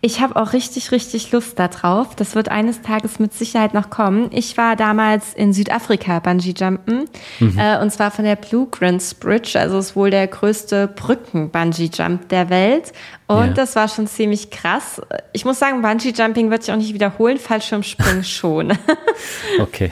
Ich 0.06 0.22
habe 0.22 0.36
auch 0.36 0.53
richtig, 0.53 0.91
richtig 0.91 1.32
Lust 1.32 1.58
darauf. 1.58 2.16
Das 2.16 2.36
wird 2.36 2.49
eines 2.49 2.84
Tages 2.84 3.18
mit 3.18 3.34
Sicherheit 3.34 3.74
noch 3.74 3.89
kommen. 3.89 4.30
Ich 4.32 4.56
war 4.56 4.76
damals 4.76 5.34
in 5.34 5.51
Südafrika 5.51 6.20
Bungee-Jumpen 6.20 7.10
mhm. 7.39 7.58
äh, 7.58 7.80
und 7.80 7.89
zwar 7.89 8.12
von 8.12 8.24
der 8.24 8.36
Blue 8.36 8.68
Grants 8.70 9.16
Bridge, 9.16 9.60
also 9.60 9.80
ist 9.80 9.95
wohl 9.95 10.12
der 10.12 10.28
größte 10.28 10.88
Brücken-Bungee-Jump 10.89 12.30
der 12.30 12.51
Welt. 12.51 12.93
Und 13.26 13.47
ja. 13.47 13.53
das 13.53 13.76
war 13.76 13.88
schon 13.88 14.06
ziemlich 14.06 14.51
krass. 14.51 15.01
Ich 15.34 15.43
muss 15.43 15.58
sagen, 15.58 15.82
Bungee-Jumping 15.82 16.51
wird 16.51 16.62
sich 16.62 16.72
auch 16.72 16.78
nicht 16.78 16.93
wiederholen, 16.93 17.39
Fallschirmspringen 17.39 18.24
schon. 18.24 18.78
okay. 19.60 19.91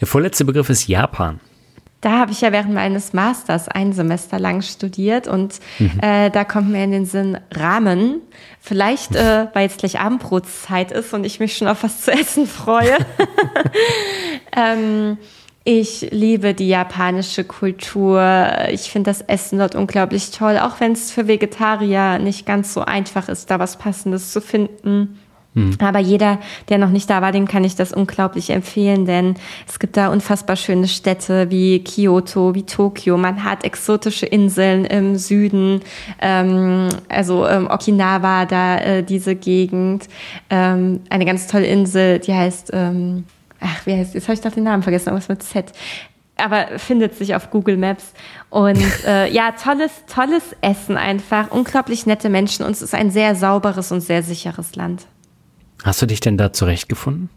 Der 0.00 0.06
vorletzte 0.06 0.44
Begriff 0.44 0.70
ist 0.70 0.86
Japan. 0.86 1.40
Da 2.02 2.18
habe 2.18 2.32
ich 2.32 2.40
ja 2.40 2.50
während 2.50 2.74
meines 2.74 3.12
Masters 3.12 3.68
ein 3.68 3.92
Semester 3.92 4.40
lang 4.40 4.60
studiert 4.62 5.28
und 5.28 5.60
mhm. 5.78 6.00
äh, 6.02 6.30
da 6.30 6.42
kommt 6.42 6.68
mir 6.68 6.82
in 6.82 6.90
den 6.90 7.06
Sinn 7.06 7.38
Ramen. 7.52 8.20
Vielleicht, 8.60 9.14
äh, 9.14 9.46
weil 9.54 9.62
jetzt 9.62 9.78
gleich 9.78 10.00
Abendbrotzeit 10.00 10.90
ist 10.90 11.14
und 11.14 11.24
ich 11.24 11.38
mich 11.38 11.56
schon 11.56 11.68
auf 11.68 11.84
was 11.84 12.02
zu 12.02 12.10
essen 12.10 12.48
freue. 12.48 12.96
ähm, 14.56 15.16
ich 15.64 16.08
liebe 16.10 16.54
die 16.54 16.68
japanische 16.68 17.44
Kultur. 17.44 18.20
Ich 18.72 18.90
finde 18.90 19.10
das 19.10 19.20
Essen 19.20 19.60
dort 19.60 19.76
unglaublich 19.76 20.32
toll, 20.32 20.58
auch 20.58 20.80
wenn 20.80 20.92
es 20.92 21.12
für 21.12 21.28
Vegetarier 21.28 22.18
nicht 22.18 22.46
ganz 22.46 22.74
so 22.74 22.80
einfach 22.80 23.28
ist, 23.28 23.48
da 23.48 23.60
was 23.60 23.78
Passendes 23.78 24.32
zu 24.32 24.40
finden. 24.40 25.20
Mhm. 25.54 25.76
Aber 25.80 25.98
jeder, 25.98 26.38
der 26.68 26.78
noch 26.78 26.90
nicht 26.90 27.10
da 27.10 27.20
war, 27.20 27.32
dem 27.32 27.46
kann 27.46 27.64
ich 27.64 27.76
das 27.76 27.92
unglaublich 27.92 28.50
empfehlen, 28.50 29.04
denn 29.04 29.34
es 29.68 29.78
gibt 29.78 29.96
da 29.96 30.08
unfassbar 30.08 30.56
schöne 30.56 30.88
Städte 30.88 31.50
wie 31.50 31.84
Kyoto, 31.84 32.54
wie 32.54 32.62
Tokio. 32.62 33.18
Man 33.18 33.44
hat 33.44 33.64
exotische 33.64 34.26
Inseln 34.26 34.84
im 34.86 35.16
Süden, 35.16 35.80
ähm, 36.20 36.88
also 37.08 37.46
ähm, 37.46 37.68
Okinawa, 37.70 38.46
da 38.46 38.78
äh, 38.78 39.02
diese 39.02 39.34
Gegend. 39.34 40.08
Ähm, 40.48 41.00
eine 41.10 41.26
ganz 41.26 41.46
tolle 41.46 41.66
Insel, 41.66 42.18
die 42.18 42.32
heißt, 42.32 42.70
ähm, 42.72 43.24
ach, 43.60 43.84
wie 43.84 43.94
heißt, 43.94 44.14
jetzt 44.14 44.28
habe 44.28 44.34
ich 44.34 44.40
doch 44.40 44.52
den 44.52 44.64
Namen 44.64 44.82
vergessen, 44.82 45.08
irgendwas 45.08 45.28
mit 45.28 45.42
Z 45.42 45.72
aber 46.36 46.78
findet 46.78 47.14
sich 47.14 47.36
auf 47.36 47.50
Google 47.50 47.76
Maps. 47.76 48.14
Und 48.50 48.82
äh, 49.06 49.30
ja, 49.30 49.52
tolles, 49.52 49.92
tolles 50.12 50.56
Essen 50.60 50.96
einfach, 50.96 51.50
unglaublich 51.50 52.06
nette 52.06 52.30
Menschen 52.30 52.64
und 52.64 52.72
es 52.72 52.82
ist 52.82 52.94
ein 52.94 53.10
sehr 53.10 53.36
sauberes 53.36 53.92
und 53.92 54.00
sehr 54.00 54.22
sicheres 54.22 54.74
Land. 54.74 55.06
Hast 55.84 56.00
du 56.02 56.06
dich 56.06 56.20
denn 56.20 56.36
da 56.36 56.52
zurechtgefunden? 56.52 57.28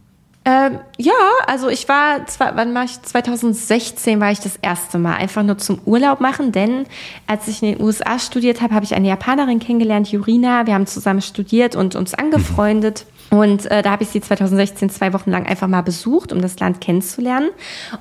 Ähm, 0.48 0.78
ja, 0.98 1.14
also 1.48 1.70
ich 1.70 1.90
war, 1.90 2.28
zwar, 2.28 2.56
wann 2.56 2.76
war 2.76 2.84
ich? 2.84 3.02
2016 3.02 4.20
war 4.20 4.32
ich 4.32 4.40
das 4.40 4.58
erste 4.62 5.00
Mal 5.00 5.16
einfach 5.16 5.42
nur 5.42 5.58
zum 5.58 5.82
Urlaub 5.86 6.22
machen, 6.22 6.52
denn 6.52 6.86
als 7.26 7.48
ich 7.48 7.64
in 7.64 7.74
den 7.74 7.82
USA 7.84 8.20
studiert 8.20 8.62
habe, 8.62 8.76
habe 8.76 8.86
ich 8.86 8.94
eine 8.94 9.08
Japanerin 9.08 9.60
kennengelernt, 9.60 10.12
Jurina. 10.12 10.68
Wir 10.68 10.76
haben 10.76 10.86
zusammen 10.86 11.24
studiert 11.24 11.76
und 11.76 11.96
uns 11.96 12.14
angefreundet. 12.14 13.06
Mhm. 13.32 13.38
Und 13.38 13.66
äh, 13.72 13.82
da 13.82 13.90
habe 13.90 14.04
ich 14.04 14.10
sie 14.10 14.22
2016 14.22 14.92
zwei 14.92 15.14
Wochen 15.14 15.32
lang 15.32 15.48
einfach 15.48 15.68
mal 15.68 15.82
besucht, 15.82 16.32
um 16.32 16.42
das 16.42 16.60
Land 16.60 16.80
kennenzulernen. 16.80 17.50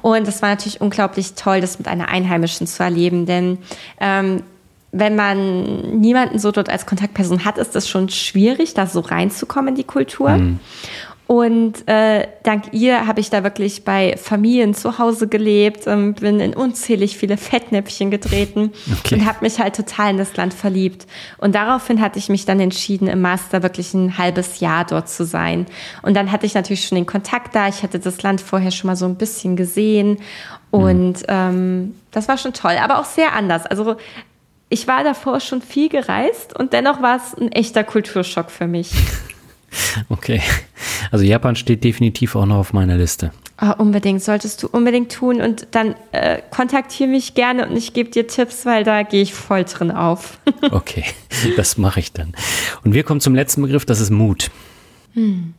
Und 0.03 0.29
das 0.29 0.43
war 0.43 0.51
natürlich 0.51 0.83
unglaublich 0.83 1.33
toll, 1.33 1.63
das 1.63 1.79
mit 1.79 1.89
einer 1.89 2.09
Einheimischen 2.09 2.67
zu 2.67 2.83
erleben, 2.83 3.25
denn 3.25 3.57
ähm, 4.01 4.43
wenn 4.97 5.17
man 5.17 5.99
niemanden 6.01 6.39
so 6.39 6.53
dort 6.53 6.71
als 6.71 6.87
Kontaktperson 6.87 7.45
hat, 7.45 7.59
ist 7.59 7.75
das 7.75 7.89
schon 7.89 8.09
schwierig, 8.09 8.75
da 8.75 8.87
so 8.87 9.01
reinzukommen 9.01 9.71
in 9.71 9.75
die 9.75 9.85
Kultur. 9.85 10.31
Mhm. 10.31 10.61
Und 11.27 11.89
äh, 11.89 12.29
dank 12.43 12.65
ihr 12.73 13.07
habe 13.07 13.19
ich 13.19 13.31
da 13.31 13.43
wirklich 13.43 13.85
bei 13.85 14.17
Familien 14.19 14.75
zu 14.75 14.99
Hause 14.99 15.27
gelebt, 15.27 15.87
ähm, 15.87 16.13
bin 16.13 16.39
in 16.39 16.55
unzählig 16.55 17.17
viele 17.17 17.39
Fettnäpfchen 17.39 18.11
getreten 18.11 18.73
okay. 19.01 19.15
und 19.15 19.27
habe 19.27 19.39
mich 19.41 19.59
halt 19.59 19.75
total 19.75 20.11
in 20.11 20.19
das 20.19 20.37
Land 20.37 20.53
verliebt. 20.53 21.07
Und 21.39 21.55
daraufhin 21.55 22.03
hatte 22.03 22.19
ich 22.19 22.29
mich 22.29 22.45
dann 22.45 22.61
entschieden, 22.61 23.09
im 23.09 23.23
Master 23.23 23.63
wirklich 23.63 23.95
ein 23.95 24.19
halbes 24.19 24.61
Jahr 24.61 24.85
dort 24.85 25.09
zu 25.09 25.25
sein. 25.25 25.65
Und 26.03 26.15
dann 26.15 26.31
hatte 26.31 26.45
ich 26.45 26.53
natürlich 26.53 26.87
schon 26.87 26.97
den 26.97 27.07
Kontakt 27.07 27.55
da. 27.55 27.69
Ich 27.69 27.83
hatte 27.83 27.99
das 27.99 28.23
Land 28.23 28.43
vorher 28.43 28.71
schon 28.71 28.89
mal 28.89 28.97
so 28.97 29.07
ein 29.07 29.17
bisschen 29.17 29.57
gesehen. 29.57 30.19
Und 30.71 31.21
mhm. 31.21 31.27
ähm, 31.29 31.95
das 32.11 32.29
war 32.29 32.37
schon 32.37 32.53
toll, 32.53 32.77
aber 32.83 32.99
auch 32.99 33.07
sehr 33.07 33.33
anders. 33.33 33.65
Also 33.65 33.97
ich 34.75 34.89
war 34.89 35.05
davor 35.05 35.39
schon 35.39 35.63
viel 35.63 35.89
gereist 35.89 36.59
und 36.59 36.73
dennoch 36.73 37.01
war 37.01 37.17
es 37.17 37.33
ein 37.33 37.53
echter 37.53 37.85
Kulturschock 37.85 38.51
für 38.51 38.67
mich. 38.67 38.91
Okay. 40.09 40.41
Also 41.11 41.25
Japan 41.25 41.57
steht 41.57 41.83
definitiv 41.83 42.37
auch 42.37 42.47
noch 42.47 42.59
auf 42.59 42.73
meiner 42.73 42.97
Liste. 42.97 43.33
Oh, 43.61 43.73
unbedingt, 43.79 44.23
solltest 44.23 44.63
du 44.63 44.69
unbedingt 44.69 45.11
tun 45.11 45.41
und 45.41 45.67
dann 45.73 45.97
äh, 46.13 46.43
kontaktiere 46.49 47.11
mich 47.11 47.35
gerne 47.35 47.67
und 47.67 47.77
ich 47.77 47.93
gebe 47.93 48.09
dir 48.09 48.29
Tipps, 48.29 48.65
weil 48.67 48.85
da 48.85 49.03
gehe 49.03 49.21
ich 49.21 49.35
voll 49.35 49.65
drin 49.65 49.91
auf. 49.91 50.39
okay, 50.71 51.05
das 51.57 51.77
mache 51.77 51.99
ich 51.99 52.13
dann. 52.13 52.37
Und 52.85 52.95
wir 52.95 53.03
kommen 53.03 53.21
zum 53.21 53.35
letzten 53.35 53.63
Begriff, 53.63 53.85
das 53.85 54.01
ist 54.01 54.11
Mut. 54.11 54.53
Hm. 55.15 55.55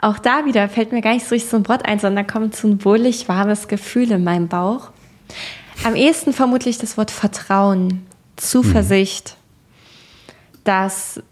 Auch 0.00 0.18
da 0.18 0.44
wieder 0.44 0.68
fällt 0.68 0.90
mir 0.90 1.00
gar 1.00 1.14
nicht 1.14 1.26
so 1.26 1.36
richtig 1.36 1.52
so 1.52 1.56
ein 1.56 1.68
Wort 1.68 1.86
ein, 1.86 2.00
sondern 2.00 2.26
da 2.26 2.32
kommt 2.32 2.56
so 2.56 2.66
ein 2.66 2.84
wohlig 2.84 3.28
warmes 3.28 3.68
Gefühl 3.68 4.10
in 4.10 4.24
meinem 4.24 4.48
Bauch. 4.48 4.90
Am 5.84 5.94
ehesten 5.94 6.32
vermutlich 6.32 6.78
das 6.78 6.96
Wort 6.98 7.12
Vertrauen, 7.12 8.06
Zuversicht, 8.36 9.30
hm. 9.30 10.60
dass 10.64 11.22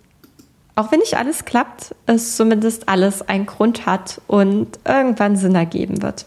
auch 0.76 0.90
wenn 0.90 0.98
nicht 0.98 1.16
alles 1.16 1.44
klappt, 1.44 1.94
es 2.07 2.36
zumindest 2.36 2.88
alles 2.88 3.22
einen 3.22 3.46
Grund 3.46 3.86
hat 3.86 4.20
und 4.26 4.78
irgendwann 4.84 5.36
Sinn 5.36 5.55
ergeben 5.55 6.02
wird. 6.02 6.26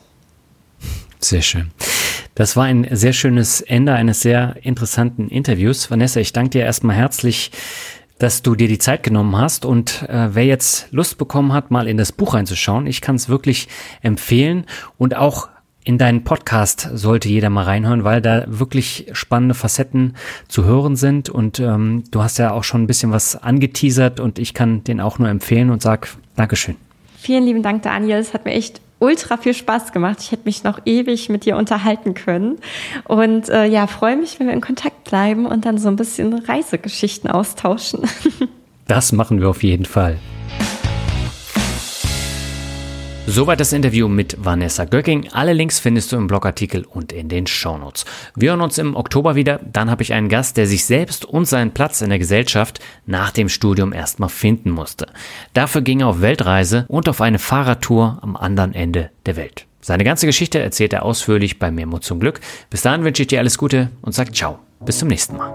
Sehr 1.19 1.41
schön. 1.41 1.71
Das 2.35 2.55
war 2.55 2.65
ein 2.65 2.87
sehr 2.91 3.13
schönes 3.13 3.61
Ende 3.61 3.93
eines 3.93 4.21
sehr 4.21 4.55
interessanten 4.61 5.27
Interviews. 5.27 5.89
Vanessa, 5.89 6.19
ich 6.19 6.33
danke 6.33 6.51
dir 6.51 6.63
erstmal 6.63 6.95
herzlich, 6.95 7.51
dass 8.19 8.41
du 8.41 8.55
dir 8.55 8.67
die 8.67 8.77
Zeit 8.77 9.03
genommen 9.03 9.35
hast. 9.35 9.65
Und 9.65 10.03
äh, 10.03 10.33
wer 10.35 10.45
jetzt 10.45 10.87
Lust 10.91 11.17
bekommen 11.17 11.51
hat, 11.51 11.71
mal 11.71 11.87
in 11.87 11.97
das 11.97 12.11
Buch 12.11 12.35
reinzuschauen, 12.35 12.87
ich 12.87 13.01
kann 13.01 13.15
es 13.15 13.29
wirklich 13.29 13.67
empfehlen. 14.01 14.65
Und 14.97 15.15
auch 15.15 15.49
in 15.87 15.97
deinen 15.97 16.25
Podcast 16.25 16.89
sollte 16.95 17.29
jeder 17.29 17.49
mal 17.49 17.63
reinhören, 17.63 18.03
weil 18.03 18.21
da 18.21 18.43
wirklich 18.47 19.07
spannende 19.13 19.55
Facetten 19.55 20.15
zu 20.49 20.65
hören 20.65 20.97
sind. 20.97 21.29
Und 21.29 21.61
ähm, 21.61 22.03
du 22.11 22.21
hast 22.21 22.37
ja 22.39 22.51
auch 22.51 22.65
schon 22.65 22.83
ein 22.83 22.87
bisschen 22.87 23.13
was 23.13 23.41
angeteasert 23.41 24.19
und 24.19 24.37
ich 24.37 24.53
kann 24.53 24.83
den 24.83 24.99
auch 24.99 25.17
nur 25.17 25.29
empfehlen 25.29 25.69
und 25.69 25.81
sag 25.81 26.09
Dankeschön. 26.35 26.75
Vielen 27.17 27.45
lieben 27.45 27.63
Dank, 27.63 27.83
Daniel. 27.83 28.17
Es 28.17 28.33
hat 28.33 28.43
mir 28.43 28.51
echt 28.51 28.81
ultra 28.99 29.37
viel 29.37 29.53
Spaß 29.53 29.93
gemacht. 29.93 30.17
Ich 30.19 30.33
hätte 30.33 30.43
mich 30.43 30.65
noch 30.65 30.81
ewig 30.83 31.29
mit 31.29 31.45
dir 31.45 31.55
unterhalten 31.55 32.15
können. 32.15 32.57
Und 33.05 33.47
äh, 33.47 33.65
ja, 33.65 33.87
freue 33.87 34.17
mich, 34.17 34.41
wenn 34.41 34.47
wir 34.47 34.53
in 34.53 34.61
Kontakt 34.61 35.05
bleiben 35.05 35.45
und 35.45 35.63
dann 35.63 35.77
so 35.77 35.87
ein 35.87 35.95
bisschen 35.95 36.33
Reisegeschichten 36.33 37.31
austauschen. 37.31 38.01
das 38.87 39.13
machen 39.13 39.39
wir 39.39 39.47
auf 39.47 39.63
jeden 39.63 39.85
Fall. 39.85 40.17
Soweit 43.29 43.59
das 43.59 43.73
Interview 43.73 44.07
mit 44.07 44.37
Vanessa 44.39 44.85
Göcking. 44.85 45.27
Alle 45.33 45.51
Links 45.51 45.79
findest 45.79 46.13
du 46.13 46.15
im 46.15 46.27
Blogartikel 46.27 46.85
und 46.85 47.11
in 47.11 47.27
den 47.27 47.45
Shownotes. 47.45 48.05
Wir 48.35 48.51
hören 48.51 48.61
uns 48.61 48.77
im 48.77 48.95
Oktober 48.95 49.35
wieder. 49.35 49.59
Dann 49.73 49.91
habe 49.91 50.01
ich 50.01 50.13
einen 50.13 50.29
Gast, 50.29 50.55
der 50.55 50.65
sich 50.65 50.85
selbst 50.85 51.25
und 51.25 51.45
seinen 51.45 51.73
Platz 51.73 51.99
in 51.99 52.07
der 52.07 52.19
Gesellschaft 52.19 52.79
nach 53.05 53.31
dem 53.31 53.49
Studium 53.49 53.91
erstmal 53.91 54.29
finden 54.29 54.69
musste. 54.71 55.07
Dafür 55.53 55.81
ging 55.81 55.99
er 55.99 56.07
auf 56.07 56.21
Weltreise 56.21 56.85
und 56.87 57.09
auf 57.09 57.19
eine 57.19 57.37
Fahrradtour 57.37 58.19
am 58.21 58.37
anderen 58.37 58.73
Ende 58.73 59.11
der 59.25 59.35
Welt. 59.35 59.65
Seine 59.81 60.05
ganze 60.05 60.25
Geschichte 60.25 60.59
erzählt 60.59 60.93
er 60.93 61.03
ausführlich 61.03 61.59
bei 61.59 61.69
Memo 61.69 61.99
zum 61.99 62.21
Glück. 62.21 62.39
Bis 62.69 62.81
dahin 62.81 63.03
wünsche 63.03 63.23
ich 63.23 63.27
dir 63.27 63.39
alles 63.39 63.57
Gute 63.57 63.89
und 64.01 64.15
sag 64.15 64.33
ciao. 64.33 64.59
Bis 64.85 64.99
zum 64.99 65.09
nächsten 65.09 65.35
Mal. 65.35 65.51